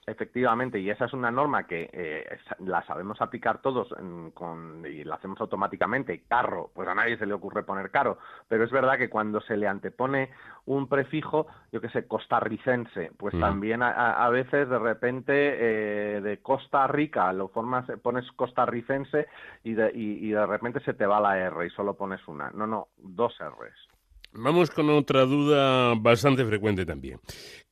[0.09, 3.89] Efectivamente, y esa es una norma que eh, la sabemos aplicar todos
[4.35, 6.23] con, y la hacemos automáticamente.
[6.29, 8.19] Carro, pues a nadie se le ocurre poner caro,
[8.49, 10.31] pero es verdad que cuando se le antepone
[10.67, 13.41] un prefijo, yo que sé, costarricense, pues Mm.
[13.41, 19.27] también a, a veces de repente eh, de Costa Rica lo formas, pones costarricense
[19.65, 22.51] y de, y, y de repente se te va la R y solo pones una.
[22.51, 23.89] No, no, dos R's.
[24.33, 27.19] Vamos con otra duda bastante frecuente también.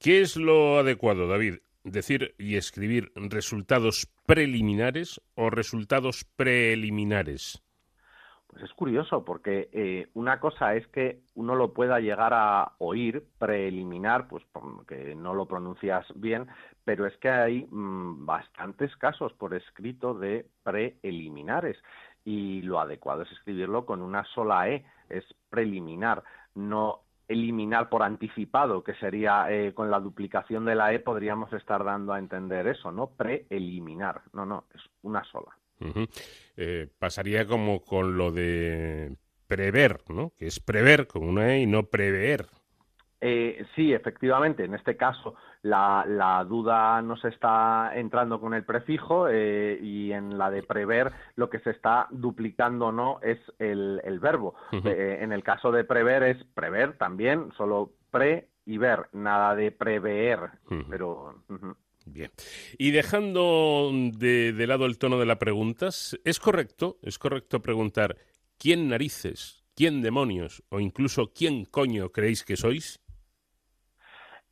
[0.01, 1.57] ¿Qué es lo adecuado, David?
[1.87, 7.63] ¿Decir y escribir resultados preliminares o resultados preliminares?
[8.49, 13.23] Pues es curioso porque eh, una cosa es que uno lo pueda llegar a oír
[13.39, 16.49] preliminar, pues porque no lo pronuncias bien,
[16.85, 21.77] pero es que hay mm, bastantes casos por escrito de preliminares
[22.25, 26.25] y lo adecuado es escribirlo con una sola E, es preliminar,
[26.57, 31.85] no eliminar por anticipado, que sería eh, con la duplicación de la E podríamos estar
[31.85, 33.09] dando a entender eso, ¿no?
[33.09, 35.57] Preeliminar, no, no, es una sola.
[36.57, 39.16] Eh, pasaría como con lo de
[39.47, 40.32] prever, ¿no?
[40.39, 42.47] Que es prever con una E y no prever.
[43.20, 49.28] Eh, sí, efectivamente, en este caso la, la duda nos está entrando con el prefijo
[49.28, 54.01] eh, y en la de prever lo que se está duplicando o no es el,
[54.05, 54.55] el verbo.
[54.70, 59.70] Eh, en el caso de prever es prever también, solo pre y ver, nada de
[59.72, 60.38] prever,
[60.90, 61.43] pero...
[62.05, 62.30] Bien.
[62.78, 68.16] Y dejando de, de lado el tono de la pregunta, ¿es correcto, es correcto preguntar
[68.59, 73.01] quién narices, quién demonios o incluso quién coño creéis que sois?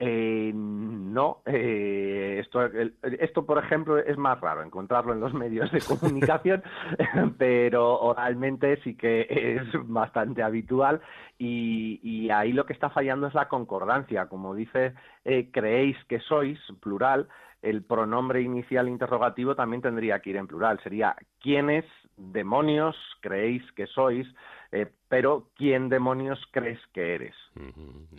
[0.01, 5.71] Eh, no, eh, esto, el- esto, por ejemplo, es más raro encontrarlo en los medios
[5.71, 6.63] de comunicación,
[7.39, 11.01] pero oralmente sí que es bastante habitual
[11.39, 14.27] y, y ahí lo que está fallando es la concordancia.
[14.27, 14.95] Como dice,
[15.25, 17.29] eh, creéis que sois, plural,
[17.63, 20.81] el pronombre inicial interrogativo también tendría que ir en plural.
[20.83, 21.85] Sería ¿quiénes
[22.17, 24.27] demonios creéis que sois?
[24.75, 27.37] Eh, pero ¿quién demonios crees que eres?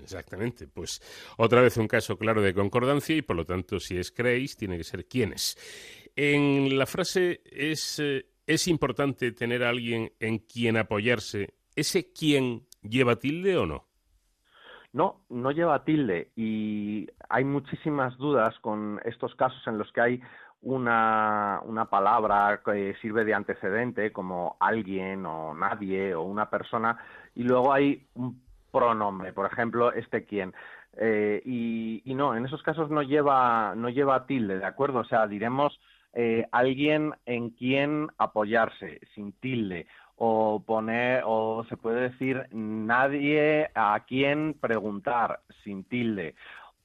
[0.01, 0.67] Exactamente.
[0.67, 1.01] Pues
[1.37, 4.77] otra vez un caso claro de concordancia y por lo tanto, si es creéis, tiene
[4.77, 5.57] que ser quiénes.
[6.15, 11.55] En la frase es, eh, es importante tener a alguien en quien apoyarse.
[11.75, 13.89] ¿Ese quién lleva tilde o no?
[14.93, 20.21] No, no lleva tilde y hay muchísimas dudas con estos casos en los que hay
[20.65, 26.97] una, una palabra que sirve de antecedente como alguien o nadie o una persona
[27.35, 30.53] y luego hay un pronombre, por ejemplo, este quién.
[30.97, 34.99] Eh, y, no, en esos casos no lleva, no lleva tilde, ¿de acuerdo?
[34.99, 35.79] O sea, diremos
[36.13, 39.85] eh, alguien en quien apoyarse, sin tilde,
[40.17, 46.35] o poner, o se puede decir nadie a quien preguntar, sin tilde,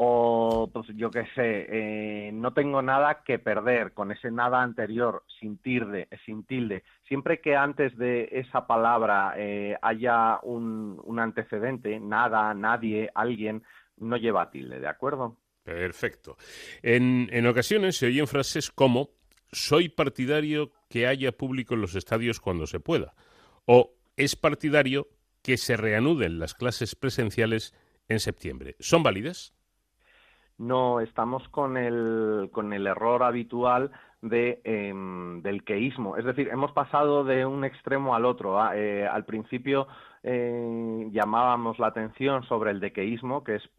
[0.02, 5.24] o pues yo qué sé, eh, no tengo nada que perder con ese nada anterior,
[5.39, 6.85] sin tilde, sin tilde.
[7.06, 13.62] Siempre que antes de esa palabra eh, haya un, un antecedente, nada, nadie, alguien,
[13.98, 15.36] no lleva tilde, ¿de acuerdo?
[15.64, 16.39] Perfecto.
[16.81, 19.10] En, en ocasiones se oyen frases como
[19.52, 23.12] soy partidario que haya público en los estadios cuando se pueda
[23.66, 25.09] o es partidario
[25.43, 27.74] que se reanuden las clases presenciales
[28.09, 28.77] en septiembre.
[28.81, 29.52] ¿Son válidas?
[30.60, 36.18] No, estamos con el, con el error habitual de, em, del queísmo.
[36.18, 38.60] Es decir, hemos pasado de un extremo al otro.
[38.60, 39.86] Ah, eh, al principio
[40.22, 43.70] eh, llamábamos la atención sobre el dequeísmo, que es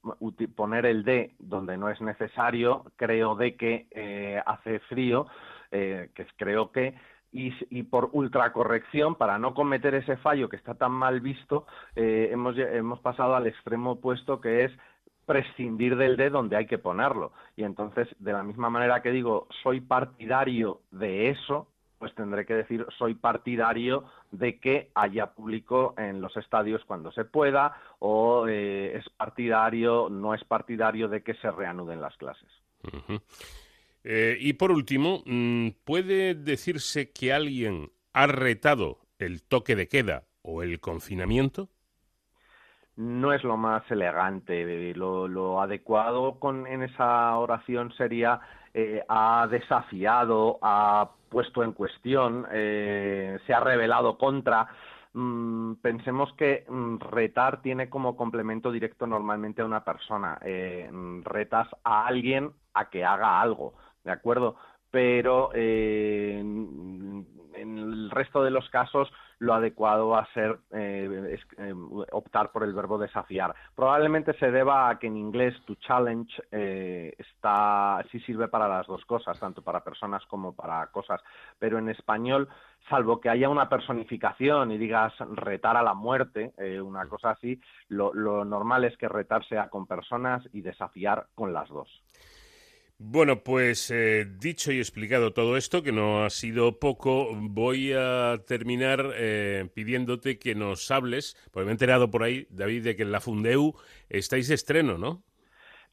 [0.56, 5.28] poner el de donde no es necesario, creo de que eh, hace frío,
[5.70, 6.96] eh, que es creo que,
[7.32, 12.58] y, y por ultracorrección, para no cometer ese fallo que está tan mal visto, hemos,
[12.58, 14.72] hemos pasado al extremo opuesto, que es
[15.32, 17.32] prescindir del de donde hay que ponerlo.
[17.56, 22.54] Y entonces, de la misma manera que digo, soy partidario de eso, pues tendré que
[22.54, 28.98] decir, soy partidario de que haya público en los estadios cuando se pueda, o eh,
[28.98, 32.50] es partidario, no es partidario de que se reanuden las clases.
[34.04, 40.24] Eh, y por último, mm, ¿puede decirse que alguien ha retado el toque de queda
[40.42, 41.70] o el confinamiento?
[42.96, 44.94] No es lo más elegante.
[44.96, 48.42] Lo, lo adecuado con, en esa oración sería
[48.74, 54.68] eh, ha desafiado, ha puesto en cuestión, eh, se ha rebelado contra.
[55.14, 60.38] Mm, pensemos que mm, retar tiene como complemento directo normalmente a una persona.
[60.44, 60.90] Eh,
[61.24, 63.74] retas a alguien a que haga algo,
[64.04, 64.56] ¿de acuerdo?
[64.90, 66.42] Pero eh,
[67.62, 71.74] en el resto de los casos lo adecuado va a ser eh, es- eh,
[72.12, 73.56] optar por el verbo desafiar.
[73.76, 78.86] Probablemente se deba a que en inglés to challenge eh, está sí sirve para las
[78.88, 81.22] dos cosas, tanto para personas como para cosas,
[81.58, 82.48] pero en español,
[82.90, 87.60] salvo que haya una personificación y digas retar a la muerte, eh, una cosa así,
[87.88, 91.90] lo, lo normal es que retar sea con personas y desafiar con las dos.
[93.04, 98.38] Bueno, pues eh, dicho y explicado todo esto, que no ha sido poco, voy a
[98.46, 103.02] terminar eh, pidiéndote que nos hables, porque me he enterado por ahí, David, de que
[103.02, 103.74] en la Fundeu
[104.08, 105.24] estáis de estreno, ¿no?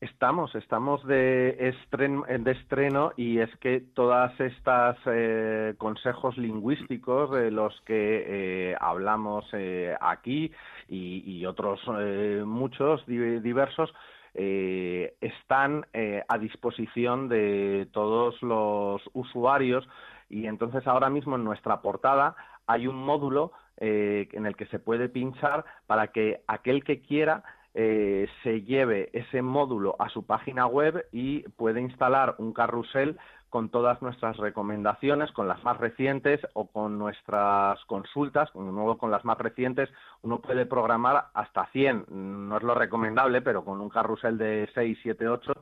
[0.01, 7.51] Estamos, estamos de estreno, de estreno y es que todas estas eh, consejos lingüísticos de
[7.51, 10.53] los que eh, hablamos eh, aquí
[10.89, 13.93] y, otros eh, muchos di- diversos
[14.35, 19.89] eh, están eh, a disposición de todos los usuarios
[20.29, 22.37] y entonces ahora mismo en nuestra portada
[22.67, 27.45] hay un módulo eh, en el que se puede pinchar para que aquel que quiera
[27.75, 33.19] eh, se lleve ese módulo a su página web y puede instalar un carrusel
[33.51, 39.11] con todas nuestras recomendaciones, con las más recientes o con nuestras consultas, de nuevo con
[39.11, 39.89] las más recientes,
[40.23, 44.99] uno puede programar hasta 100, no es lo recomendable, pero con un carrusel de 6,
[45.03, 45.53] 7, 8,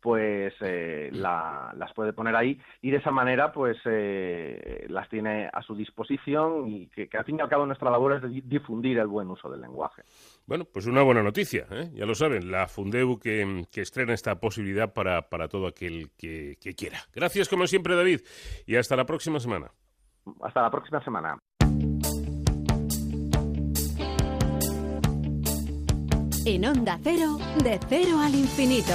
[0.00, 2.60] pues eh, la- las puede poner ahí.
[2.82, 7.24] Y de esa manera pues eh, las tiene a su disposición y que, que al
[7.24, 10.02] fin y al cabo nuestra labor es di- difundir el buen uso del lenguaje.
[10.46, 11.90] Bueno, pues una buena noticia, ¿eh?
[11.94, 16.58] ya lo saben, la Fundeu que, que estrena esta posibilidad para, para todo aquel que,
[16.60, 16.98] que quiera.
[17.14, 18.20] Gracias como siempre, David,
[18.66, 19.70] y hasta la próxima semana.
[20.42, 21.38] Hasta la próxima semana.
[26.46, 28.92] En Onda Cero, de cero al infinito.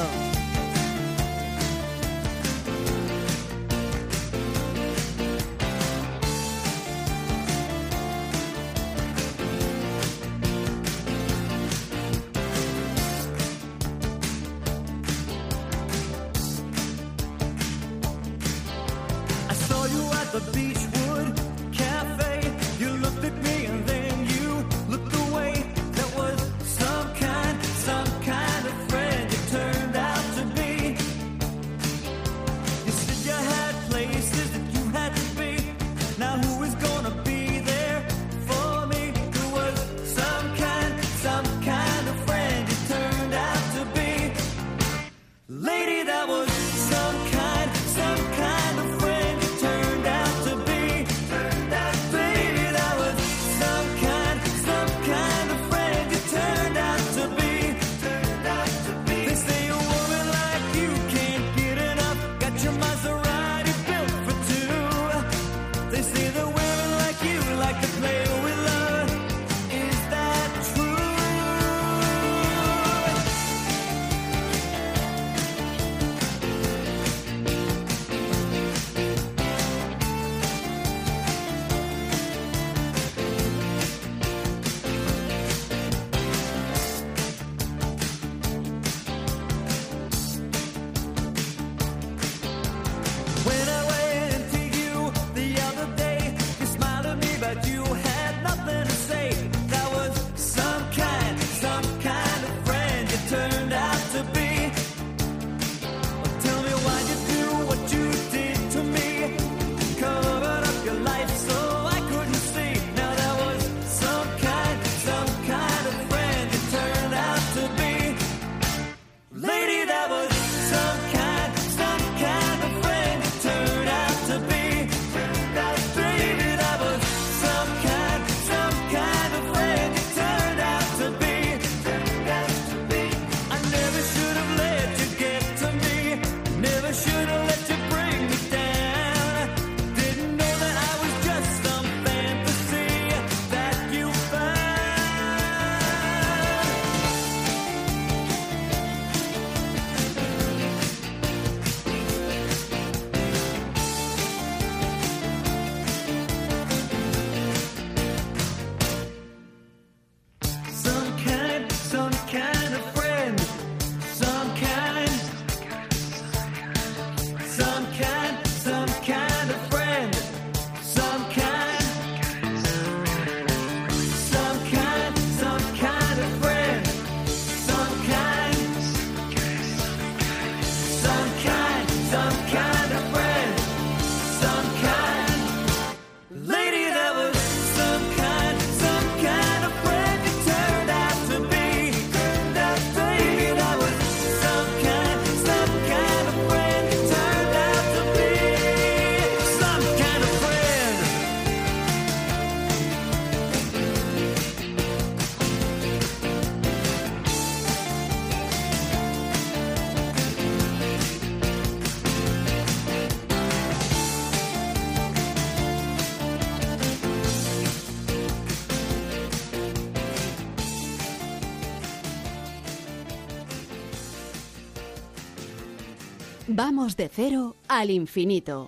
[226.97, 228.67] De cero al infinito.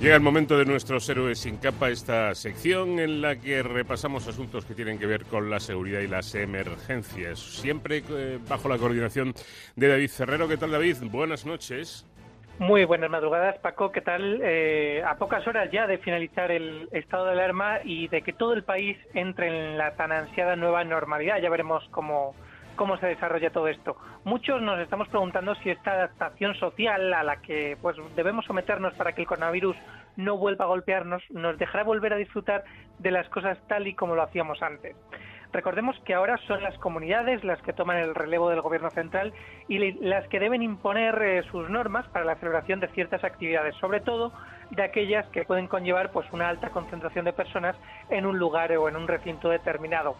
[0.00, 4.64] Llega el momento de nuestros héroes sin capa, esta sección en la que repasamos asuntos
[4.64, 9.34] que tienen que ver con la seguridad y las emergencias, siempre eh, bajo la coordinación
[9.76, 10.48] de David Ferrero.
[10.48, 10.96] ¿Qué tal, David?
[11.10, 12.06] Buenas noches.
[12.60, 13.90] Muy buenas madrugadas, Paco.
[13.90, 14.38] ¿Qué tal?
[14.44, 18.52] Eh, a pocas horas ya de finalizar el estado de alarma y de que todo
[18.52, 21.38] el país entre en la tan ansiada nueva normalidad.
[21.40, 22.34] Ya veremos cómo,
[22.76, 23.96] cómo se desarrolla todo esto.
[24.24, 29.14] Muchos nos estamos preguntando si esta adaptación social a la que pues debemos someternos para
[29.14, 29.76] que el coronavirus
[30.16, 32.64] no vuelva a golpearnos nos dejará volver a disfrutar
[32.98, 34.94] de las cosas tal y como lo hacíamos antes.
[35.52, 39.32] Recordemos que ahora son las comunidades las que toman el relevo del gobierno central
[39.66, 44.00] y las que deben imponer eh, sus normas para la celebración de ciertas actividades, sobre
[44.00, 44.32] todo
[44.70, 47.76] de aquellas que pueden conllevar pues una alta concentración de personas
[48.10, 50.14] en un lugar o en un recinto determinado.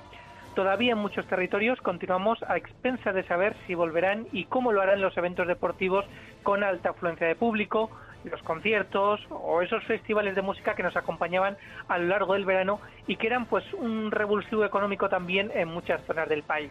[0.55, 5.01] Todavía en muchos territorios continuamos a expensas de saber si volverán y cómo lo harán
[5.01, 6.05] los eventos deportivos
[6.43, 7.89] con alta afluencia de público,
[8.25, 11.57] los conciertos o esos festivales de música que nos acompañaban
[11.89, 16.05] a lo largo del verano y que eran pues un revulsivo económico también en muchas
[16.07, 16.71] zonas del país.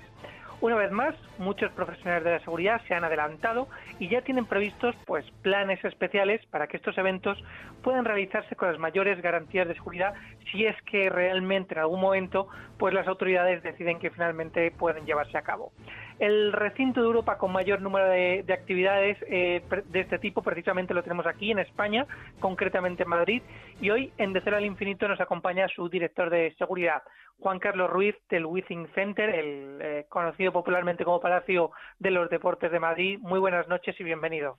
[0.62, 4.94] Una vez más, muchos profesionales de la seguridad se han adelantado y ya tienen previstos
[5.06, 7.42] pues planes especiales para que estos eventos
[7.82, 10.14] puedan realizarse con las mayores garantías de seguridad
[10.52, 15.38] si es que realmente en algún momento pues las autoridades deciden que finalmente pueden llevarse
[15.38, 15.72] a cabo.
[16.20, 20.94] El recinto de Europa con mayor número de, de actividades eh, de este tipo precisamente
[20.94, 22.06] lo tenemos aquí en España,
[22.42, 23.42] concretamente en Madrid,
[23.80, 27.04] y hoy en De Cero al Infinito nos acompaña su director de seguridad,
[27.40, 32.70] Juan Carlos Ruiz del Withing Center, el eh, conocido popularmente como Palacio de los Deportes
[32.70, 33.18] de Madrid.
[33.22, 34.58] Muy buenas noches y bienvenido.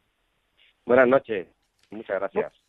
[0.86, 1.46] Buenas noches,
[1.90, 2.59] muchas gracias.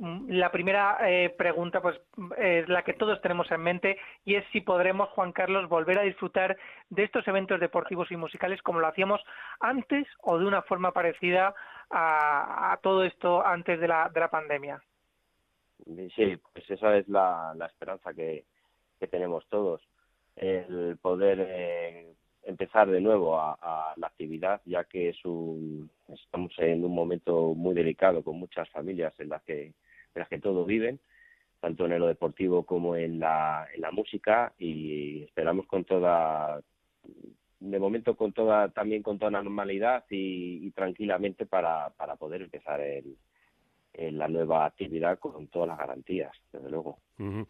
[0.00, 2.00] La primera eh, pregunta pues
[2.36, 6.02] es la que todos tenemos en mente y es si podremos, Juan Carlos, volver a
[6.02, 6.56] disfrutar
[6.90, 9.20] de estos eventos deportivos y musicales como lo hacíamos
[9.60, 11.54] antes o de una forma parecida
[11.90, 14.82] a, a todo esto antes de la, de la pandemia.
[16.16, 18.44] Sí, pues esa es la, la esperanza que,
[18.98, 19.82] que tenemos todos,
[20.36, 22.14] el poder eh,
[22.44, 27.54] empezar de nuevo a, a, la actividad, ya que es un, estamos en un momento
[27.54, 29.74] muy delicado con muchas familias en las que, en
[30.14, 30.98] las que todos viven,
[31.60, 36.60] tanto en lo deportivo como en la, en la música, y esperamos con toda,
[37.60, 42.80] de momento con toda, también con toda normalidad y, y tranquilamente para, para poder empezar
[42.80, 43.16] el,
[43.94, 46.98] en la nueva actividad con todas las garantías, desde luego.
[47.18, 47.46] Uh -huh.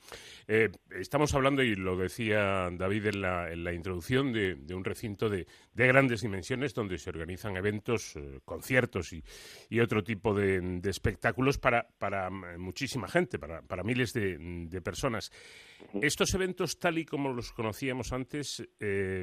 [0.48, 4.84] eh, estamos hablando, y lo decía David en la, en la introducción, de, de un
[4.84, 9.22] recinto de, de, grandes dimensiones donde se organizan eventos, eh, conciertos y,
[9.70, 15.30] y, otro tipo de, de espectáculos para, para, muchísima gente, para, para miles de, personas.
[15.92, 16.04] Uh -huh.
[16.04, 19.22] Estos eventos, tal y como los conocíamos antes, eh,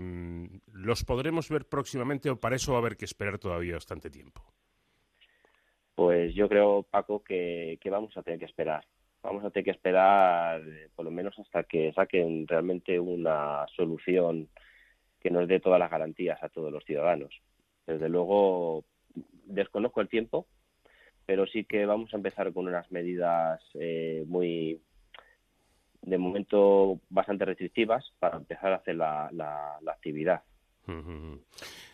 [0.72, 4.42] ¿los podremos ver próximamente o para eso va a haber que esperar todavía bastante tiempo?
[6.00, 8.86] Pues yo creo, Paco, que, vamos a tener que esperar.
[9.22, 14.48] Vamos a tener que esperar eh, por lo menos hasta que saquen realmente una solución
[15.20, 17.42] que nos dé todas las garantías a todos los ciudadanos.
[17.86, 18.86] Desde luego,
[19.44, 20.48] desconozco el tiempo,
[21.26, 24.80] pero sí que vamos a empezar con unas medidas eh, muy,
[26.02, 30.44] de momento, bastante restrictivas para empezar a hacer la, la, la actividad.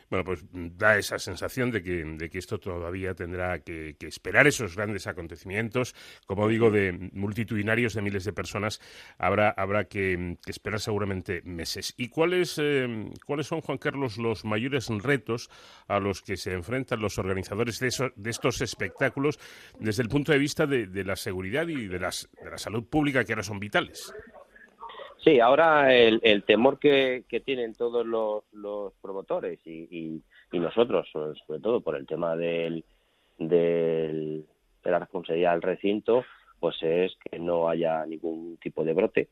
[0.09, 4.47] Bueno, pues da esa sensación de que, de que esto todavía tendrá que, que, esperar
[4.47, 5.95] esos grandes acontecimientos,
[6.27, 8.79] como digo, de multitudinarios de miles de personas,
[9.17, 11.93] habrá, habrá que, que esperar seguramente meses.
[11.97, 15.49] ¿Y cuáles, eh, cuáles son, Juan Carlos, los mayores retos
[15.87, 19.39] a los que se enfrentan los organizadores de, eso, de estos espectáculos
[19.79, 22.85] desde el punto de vista de, de la seguridad y de, las, de la salud
[22.85, 24.13] pública, que ahora son vitales?
[25.25, 30.21] Sí, ahora el, el temor que, que, tienen todos los, los promotores y, y,
[30.51, 32.85] y, nosotros, sobre todo por el tema del,
[33.39, 34.45] del,
[34.83, 36.23] de la responsabilidad del recinto,
[36.59, 39.29] pues es que no haya ningún tipo de brote,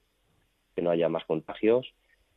[0.76, 1.86] que no haya más contagios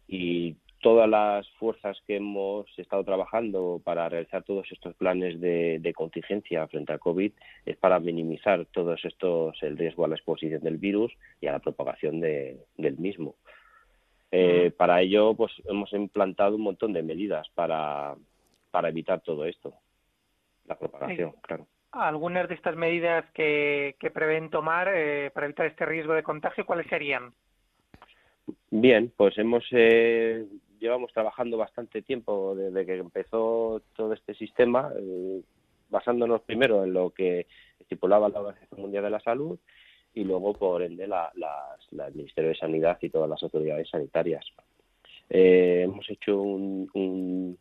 [0.07, 0.57] y
[0.87, 6.65] todas las fuerzas que hemos estado trabajando para realizar todos estos planes de, de contingencia
[6.69, 7.33] frente al COVID
[7.65, 11.59] es para minimizar todos estos el riesgo a la exposición del virus y a la
[11.59, 13.35] propagación de, del mismo.
[14.31, 18.15] Eh, para ello, pues hemos implantado un montón de medidas para,
[18.71, 19.75] para evitar todo esto,
[20.69, 21.39] la propagación, sí.
[21.43, 21.67] claro.
[21.91, 26.65] Algunas de estas medidas que, que prevén tomar eh, para evitar este riesgo de contagio,
[26.65, 27.33] ¿cuáles serían?
[28.71, 30.45] Bien, pues hemos eh,
[30.81, 35.41] llevamos trabajando bastante tiempo desde que empezó todo este sistema, eh,
[35.91, 37.47] basándonos primero en lo que
[37.81, 39.59] estipulaba la Organización Mundial de la Salud
[40.15, 43.89] y luego, por ende, la, las- la- el Ministerio de Sanidad y todas las autoridades
[43.91, 44.45] sanitarias.
[45.29, 47.59] Eh, hemos hecho un, un-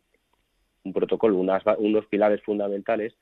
[0.84, 3.14] un protocolo, unas unos pilares fundamentales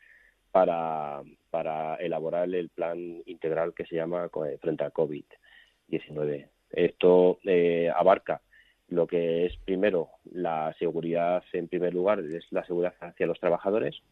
[0.53, 6.47] para, para elaborar el plan integral que se llama eh, frente al COVID-19.
[6.71, 8.41] Esto eh, abarca
[8.89, 14.03] lo que es primero la seguridad en primer lugar, es la seguridad hacia los trabajadores,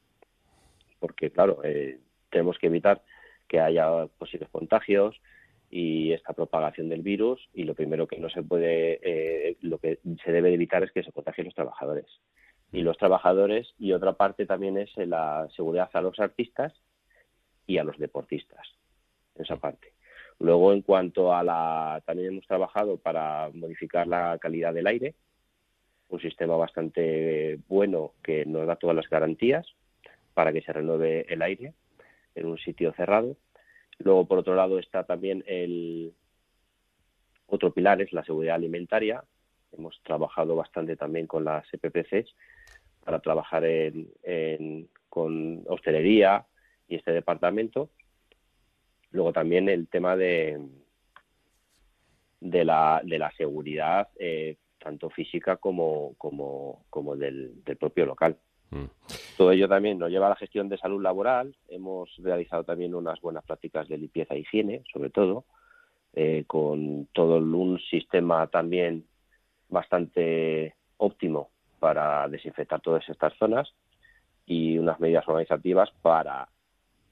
[0.99, 1.99] porque claro, eh,
[2.31, 3.03] tenemos que evitar
[3.49, 5.20] que haya posibles contagios
[5.70, 9.99] y esta propagación del virus y lo primero que no se puede, eh, lo que
[10.24, 12.07] se debe evitar es que se contagien los trabajadores.
[12.73, 16.73] Y los trabajadores y otra parte también es la seguridad a los artistas
[17.66, 18.66] y a los deportistas
[19.35, 19.93] esa parte
[20.43, 25.14] luego en cuanto a la también hemos trabajado para modificar la calidad del aire
[26.09, 29.66] un sistema bastante bueno que nos da todas las garantías
[30.35, 31.74] para que se renueve el aire
[32.35, 33.36] en un sitio cerrado
[33.98, 36.12] luego por otro lado está también el
[37.47, 39.23] otro pilar es la seguridad alimentaria
[39.73, 42.35] hemos trabajado bastante también con las EPPCs
[43.05, 46.47] para trabajar en, en- con hostelería
[46.89, 47.90] y este departamento.
[49.12, 50.60] Luego también el tema de,
[52.40, 58.36] de, la, de la seguridad, eh, tanto física como, como, como del, del propio local.
[59.36, 61.55] Todo ello también nos lleva a la gestión de salud laboral.
[61.68, 65.44] Hemos realizado también unas buenas prácticas de limpieza e higiene, sobre todo,
[66.14, 69.05] eh, con todo un sistema también
[69.68, 73.74] bastante óptimo para desinfectar todas estas zonas
[74.47, 76.48] y unas medidas organizativas para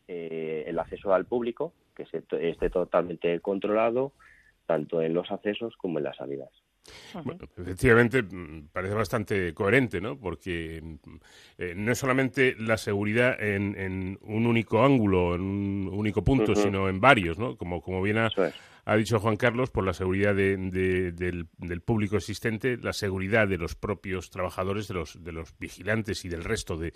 [0.08, 1.72] eh, el acceso al público,
[2.04, 4.12] que se- esté totalmente controlado,
[4.66, 6.50] tanto en los accesos como en las salidas.
[7.24, 10.18] Bueno, efectivamente, mm, parece bastante coherente, ¿no?
[10.18, 11.16] Porque mm,
[11.58, 16.52] eh, no es solamente la seguridad en, en un único ángulo, en un único punto,
[16.62, 17.56] sino en varios, ¿no?
[17.56, 18.30] Como, como bien ha,
[18.92, 23.46] ha dicho Juan Carlos, por la seguridad de- de- del, del público existente, la seguridad
[23.46, 26.92] de los propios trabajadores, de los, de los vigilantes y del resto de,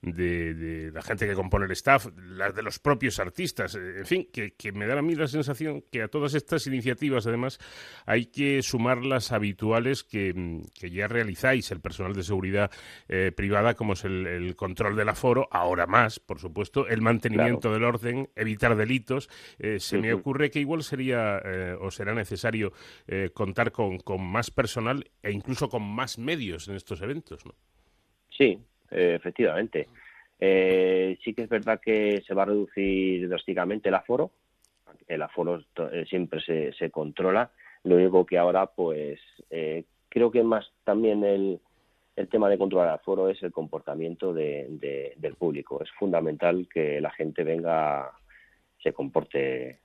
[0.00, 4.28] de- la gente que compone el staff, la de los propios artistas, eh, en fin,
[4.32, 7.58] que, que me da a mí la sensación que a todas estas iniciativas, además,
[8.06, 11.70] hay que sumar las habituales que, que ya realizáis.
[11.70, 12.70] El personal de seguridad
[13.08, 17.72] eh, privada, como es el, el control del aforo, ahora más, por supuesto, el mantenimiento
[17.72, 19.28] del orden, evitar delitos.
[19.58, 22.72] Eh, se me ocurre que igual sería eh, o será necesario
[23.06, 27.54] eh, contar con, con más personal e incluso con más medios en estos eventos, ¿no?
[28.30, 28.58] Sí,
[28.90, 29.88] eh, efectivamente.
[30.38, 34.30] Eh, sí que es verdad que se va a reducir drásticamente el aforo.
[35.06, 35.62] El aforo
[36.08, 37.50] siempre se, se controla.
[37.84, 39.20] Lo único que ahora, pues,
[40.08, 41.60] creo que más también el,
[42.16, 45.82] el tema de controlar el aforo es el comportamiento de- del público.
[45.82, 48.10] Es fundamental que la gente venga,
[48.82, 49.80] se comporte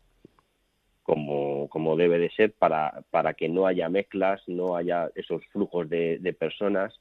[1.10, 5.90] como, como debe de ser para, para que no haya mezclas, no haya esos flujos
[5.90, 7.00] de, de personas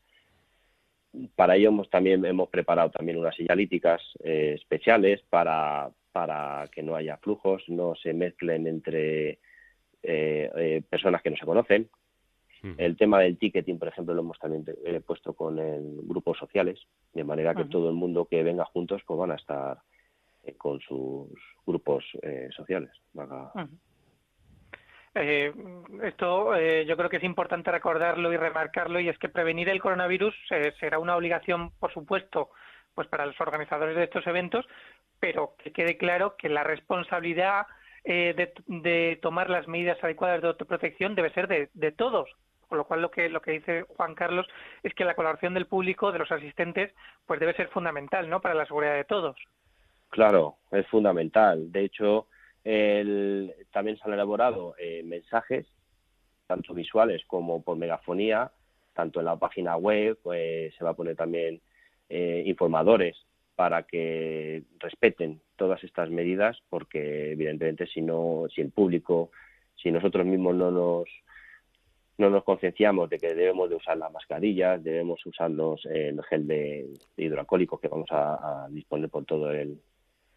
[1.36, 6.94] para ello hemos también hemos preparado también unas señalíticas eh, especiales para, para que no
[6.96, 9.30] haya flujos, no se mezclen entre
[10.02, 11.90] eh, eh, personas que no se conocen.
[12.78, 16.80] El tema del ticketing, por ejemplo, lo hemos también eh, puesto con el grupos sociales,
[17.12, 19.78] de manera que todo el mundo que venga juntos pues van a estar
[20.44, 21.28] eh, con sus
[21.66, 22.90] grupos eh, sociales.
[23.12, 23.52] Vaga-
[25.14, 25.52] Eh,
[26.02, 29.80] esto eh, yo creo que es importante recordarlo y remarcarlo y es que prevenir el
[29.80, 32.50] coronavirus eh, será una obligación, por supuesto,
[32.94, 34.66] pues para los organizadores de estos eventos,
[35.18, 37.66] pero que quede claro que la responsabilidad
[38.04, 42.28] eh, de, de tomar las medidas adecuadas de autoprotección debe ser de, de todos.
[42.68, 44.46] Con lo cual lo que lo que dice Juan Carlos
[44.82, 46.94] es que la colaboración del público, de los asistentes,
[47.26, 48.42] pues debe ser fundamental, ¿no?
[48.42, 49.36] Para la seguridad de todos.
[50.10, 51.72] Claro, es fundamental.
[51.72, 52.26] De hecho,
[52.68, 55.66] el- también se han elaborado eh, mensajes,
[56.46, 58.50] tanto visuales como por megafonía,
[58.94, 61.60] tanto en la página web, pues se va a poner también
[62.08, 63.16] eh, informadores
[63.54, 69.30] para que respeten todas estas medidas, porque evidentemente si no, si el público,
[69.76, 71.08] si nosotros mismos no nos
[72.18, 76.48] no nos concienciamos de que debemos de usar las mascarillas, debemos usar los, el gel
[76.48, 77.46] de, de
[77.80, 79.78] que vamos a disponer por todo el,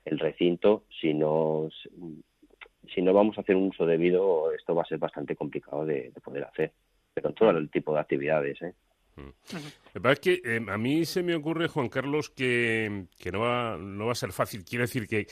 [0.05, 1.69] el recinto, si no,
[2.93, 6.11] si no vamos a hacer un uso debido, esto va a ser bastante complicado de,
[6.11, 6.71] de poder hacer,
[7.13, 8.61] pero en todo el tipo de actividades.
[8.61, 8.73] ¿eh?
[9.17, 13.31] Lo que pasa es que eh, a mí se me ocurre, Juan Carlos, que, que
[13.31, 14.63] no, va, no va a ser fácil.
[14.63, 15.27] Quiero decir que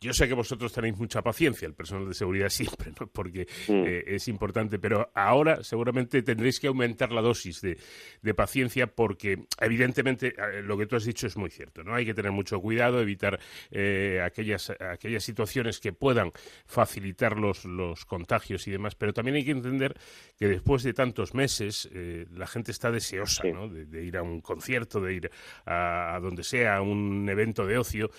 [0.00, 3.06] yo sé que vosotros tenéis mucha paciencia, el personal de seguridad siempre, ¿no?
[3.06, 7.78] porque eh, es importante, pero ahora seguramente tendréis que aumentar la dosis de,
[8.22, 11.94] de paciencia porque evidentemente eh, lo que tú has dicho es muy cierto, ¿no?
[11.94, 13.38] Hay que tener mucho cuidado, evitar
[13.70, 16.32] eh, aquellas, aquellas situaciones que puedan
[16.66, 19.94] facilitar los, los contagios y demás, pero también hay que entender
[20.38, 23.68] que después de tantos meses eh, la gente está deseosa ¿no?
[23.68, 25.30] de, de ir a un concierto, de ir
[25.66, 28.10] a, a donde sea, a un evento de ocio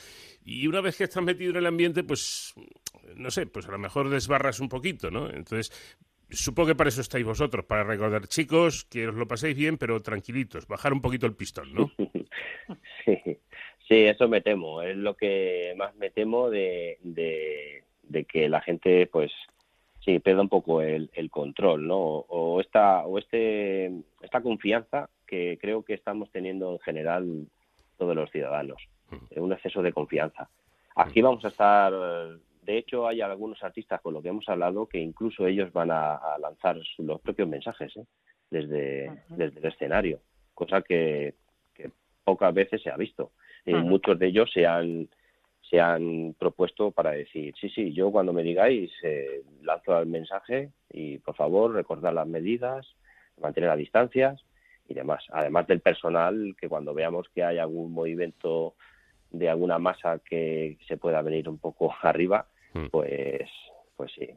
[0.46, 2.54] y una vez que estás metido en el ambiente, pues,
[3.16, 5.28] no sé, pues a lo mejor desbarras un poquito, ¿no?
[5.28, 5.72] Entonces,
[6.30, 10.04] supongo que para eso estáis vosotros, para recordar, chicos, que os lo paséis bien, pero
[10.04, 11.92] tranquilitos, bajar un poquito el pistón, ¿no?
[13.06, 13.38] Sí,
[13.88, 14.82] sí, eso me temo.
[14.82, 19.32] Es lo que más me temo de, de, que la gente, pues,
[20.00, 21.98] sí, pierda un poco el, el control, ¿no?
[21.98, 23.92] O, o esta, o este,
[24.22, 27.48] esta confianza que creo que estamos teniendo en general
[27.98, 28.82] todos los ciudadanos
[29.36, 30.50] un exceso de confianza.
[30.96, 35.00] Aquí vamos a estar, de hecho hay algunos artistas con los que hemos hablado que
[35.00, 38.06] incluso ellos van a, a lanzar los propios mensajes ¿eh?
[38.50, 40.20] desde, desde el escenario,
[40.54, 41.36] cosa que,
[41.74, 41.92] que
[42.24, 43.32] pocas veces se ha visto.
[43.66, 45.10] Y muchos de ellos se han,
[45.70, 50.70] se han propuesto para decir, sí, sí, yo cuando me digáis eh, lanzo el mensaje
[50.92, 52.86] y por favor recordad las medidas,
[53.42, 54.46] mantener las distancias
[54.88, 55.26] y demás.
[55.32, 58.76] Además del personal, que cuando veamos que hay algún movimiento
[59.38, 62.48] de alguna masa que se pueda venir un poco arriba,
[62.92, 63.50] pues,
[63.96, 64.28] pues sí.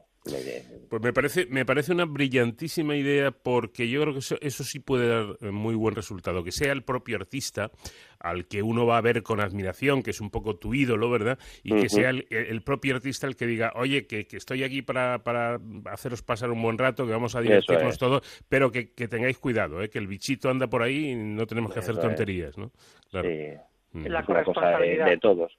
[0.88, 4.78] Pues me parece, me parece una brillantísima idea porque yo creo que eso, eso sí
[4.78, 6.44] puede dar eh, muy buen resultado.
[6.44, 7.70] Que sea el propio artista
[8.18, 11.38] al que uno va a ver con admiración, que es un poco tu ídolo, ¿verdad?
[11.62, 14.82] Y que sea el, el propio artista el que diga, oye, que, que estoy aquí
[14.82, 17.98] para, para haceros pasar un buen rato, que vamos a divertirnos es.
[17.98, 19.88] todos, pero que, que tengáis cuidado, ¿eh?
[19.88, 22.00] que el bichito anda por ahí y no tenemos que hacer es.
[22.00, 22.72] tonterías, ¿no?
[23.10, 23.28] Claro.
[23.28, 23.54] Sí,
[24.02, 24.06] Mm.
[24.06, 25.58] es una cosa de, de todos.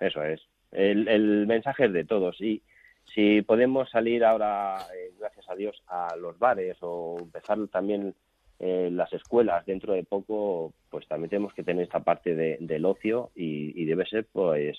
[0.00, 0.40] Eso es.
[0.72, 2.40] El, el mensaje es de todos.
[2.40, 2.62] Y
[3.04, 8.14] si podemos salir ahora, eh, gracias a Dios, a los bares o empezar también
[8.60, 12.84] eh, las escuelas dentro de poco, pues también tenemos que tener esta parte de- del
[12.84, 14.76] ocio y, y debe ser, pues,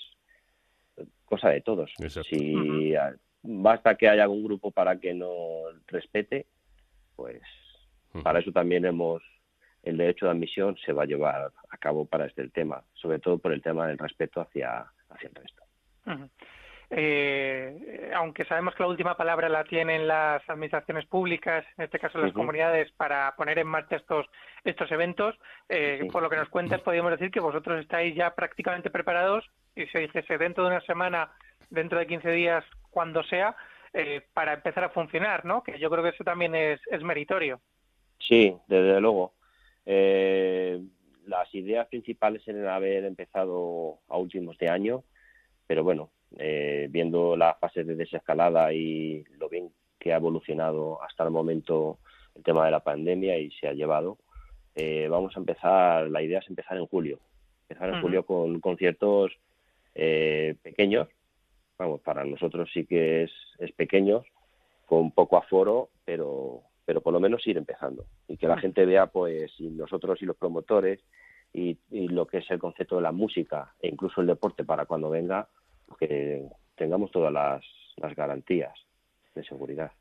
[1.24, 1.90] cosa de todos.
[2.24, 2.54] Si
[3.42, 6.46] basta que haya algún grupo para que no respete,
[7.16, 7.40] pues
[8.22, 9.22] para eso también hemos
[9.82, 13.38] el derecho de admisión se va a llevar a cabo para este tema, sobre todo
[13.38, 15.62] por el tema del respeto hacia, hacia el resto.
[16.92, 22.18] Eh, aunque sabemos que la última palabra la tienen las administraciones públicas, en este caso
[22.18, 24.26] las comunidades, para poner en marcha estos
[24.64, 25.36] estos eventos,
[25.68, 29.86] eh, por lo que nos cuentas, podríamos decir que vosotros estáis ya prácticamente preparados y
[29.86, 31.30] se dijese dentro de una semana,
[31.70, 33.54] dentro de 15 días, cuando sea,
[33.92, 35.62] eh, para empezar a funcionar, ¿no?
[35.62, 37.60] Que yo creo que eso también es, es meritorio.
[38.18, 39.32] Sí, desde luego.
[39.92, 40.80] Eh,
[41.26, 45.02] las ideas principales eran haber empezado a últimos de año,
[45.66, 51.24] pero bueno, eh, viendo las fases de desescalada y lo bien que ha evolucionado hasta
[51.24, 51.98] el momento
[52.36, 54.18] el tema de la pandemia y se ha llevado,
[54.76, 57.18] eh, vamos a empezar, la idea es empezar en julio,
[57.68, 59.32] empezar en julio con conciertos
[59.96, 61.08] eh, pequeños,
[61.76, 64.24] vamos, para nosotros sí que es, es pequeños,
[64.86, 69.06] con poco aforo, pero, pero por lo menos ir empezando y que la gente vea,
[69.06, 70.98] pues, y nosotros y los promotores
[71.52, 74.86] y, y lo que es el concepto de la música e incluso el deporte para
[74.86, 75.46] cuando venga,
[76.00, 76.42] que
[76.74, 77.64] tengamos todas las,
[77.96, 78.74] las garantías
[79.36, 79.92] de seguridad.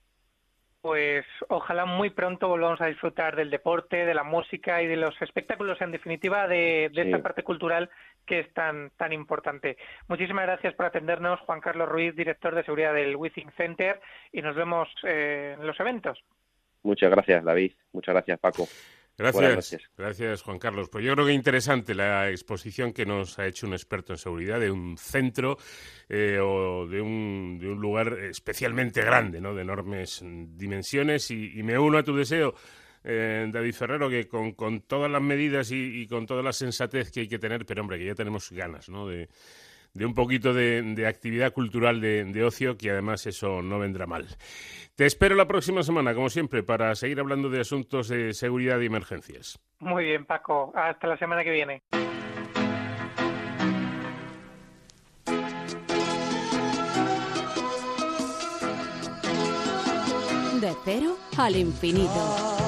[0.82, 5.14] Pues ojalá muy pronto volvamos a disfrutar del deporte, de la música y de los
[5.22, 7.10] espectáculos, en definitiva, de, de Sí.
[7.11, 7.90] esta parte cultural
[8.26, 9.78] que es tan, tan importante.
[10.07, 13.99] Muchísimas gracias por atendernos, Juan Carlos Ruiz, director de seguridad del Withing Center,
[14.32, 16.18] y nos vemos eh, en los eventos.
[16.84, 17.73] Muchas gracias, David.
[17.93, 18.68] Muchas gracias, Paco.
[19.18, 20.88] Gracias, gracias Juan Carlos.
[20.89, 24.61] Pues yo creo que interesante la exposición que nos ha hecho un experto en seguridad
[24.61, 25.57] de un centro
[26.07, 29.53] eh, o de un, de un lugar especialmente grande, ¿no?
[29.53, 32.53] de enormes dimensiones y, y me uno a tu deseo.
[33.03, 37.11] eh, David Ferrero, que con, con todas las medidas y, y con toda la sensatez
[37.11, 39.06] que hay que tener, pero hombre, que ya tenemos ganas ¿no?
[39.06, 39.27] de,
[39.99, 44.07] de un poquito de, de actividad cultural de, de ocio, que además eso no vendrá
[44.07, 44.27] mal.
[44.95, 48.85] Te espero la próxima semana, como siempre, para seguir hablando de asuntos de seguridad y
[48.85, 49.59] emergencias.
[49.80, 50.71] Muy bien, Paco.
[50.73, 51.84] Hasta la semana que viene.
[60.61, 62.59] De cero al infinito.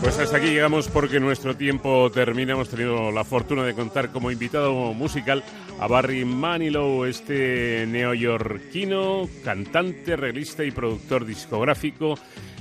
[0.00, 2.52] Pues hasta aquí llegamos porque nuestro tiempo termina.
[2.52, 5.42] Hemos tenido la fortuna de contar como invitado musical
[5.80, 12.14] a Barry Manilow, este neoyorquino, cantante, realista y productor discográfico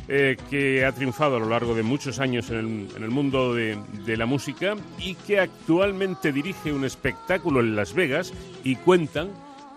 [0.07, 4.17] eh, que ha triunfado a lo largo de muchos años en el, mundo de, de
[4.17, 8.33] la música y que actualmente dirige un espectáculo en Las Vegas
[8.63, 9.29] y cuentan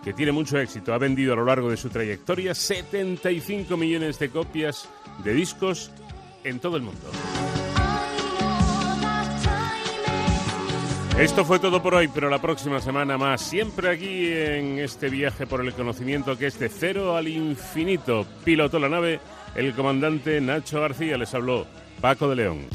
[0.03, 0.95] que tiene mucho éxito.
[0.95, 4.89] Ha vendido a lo largo de su trayectoria 75 millones de copias
[5.23, 5.91] de discos
[6.43, 7.11] en todo el mundo.
[11.21, 15.45] Esto fue todo por hoy, pero la próxima semana más, siempre aquí en este viaje
[15.45, 18.25] por el conocimiento que es de cero al infinito.
[18.43, 19.19] Pilotó la nave
[19.53, 21.67] el comandante Nacho García, les habló
[22.01, 22.67] Paco de León.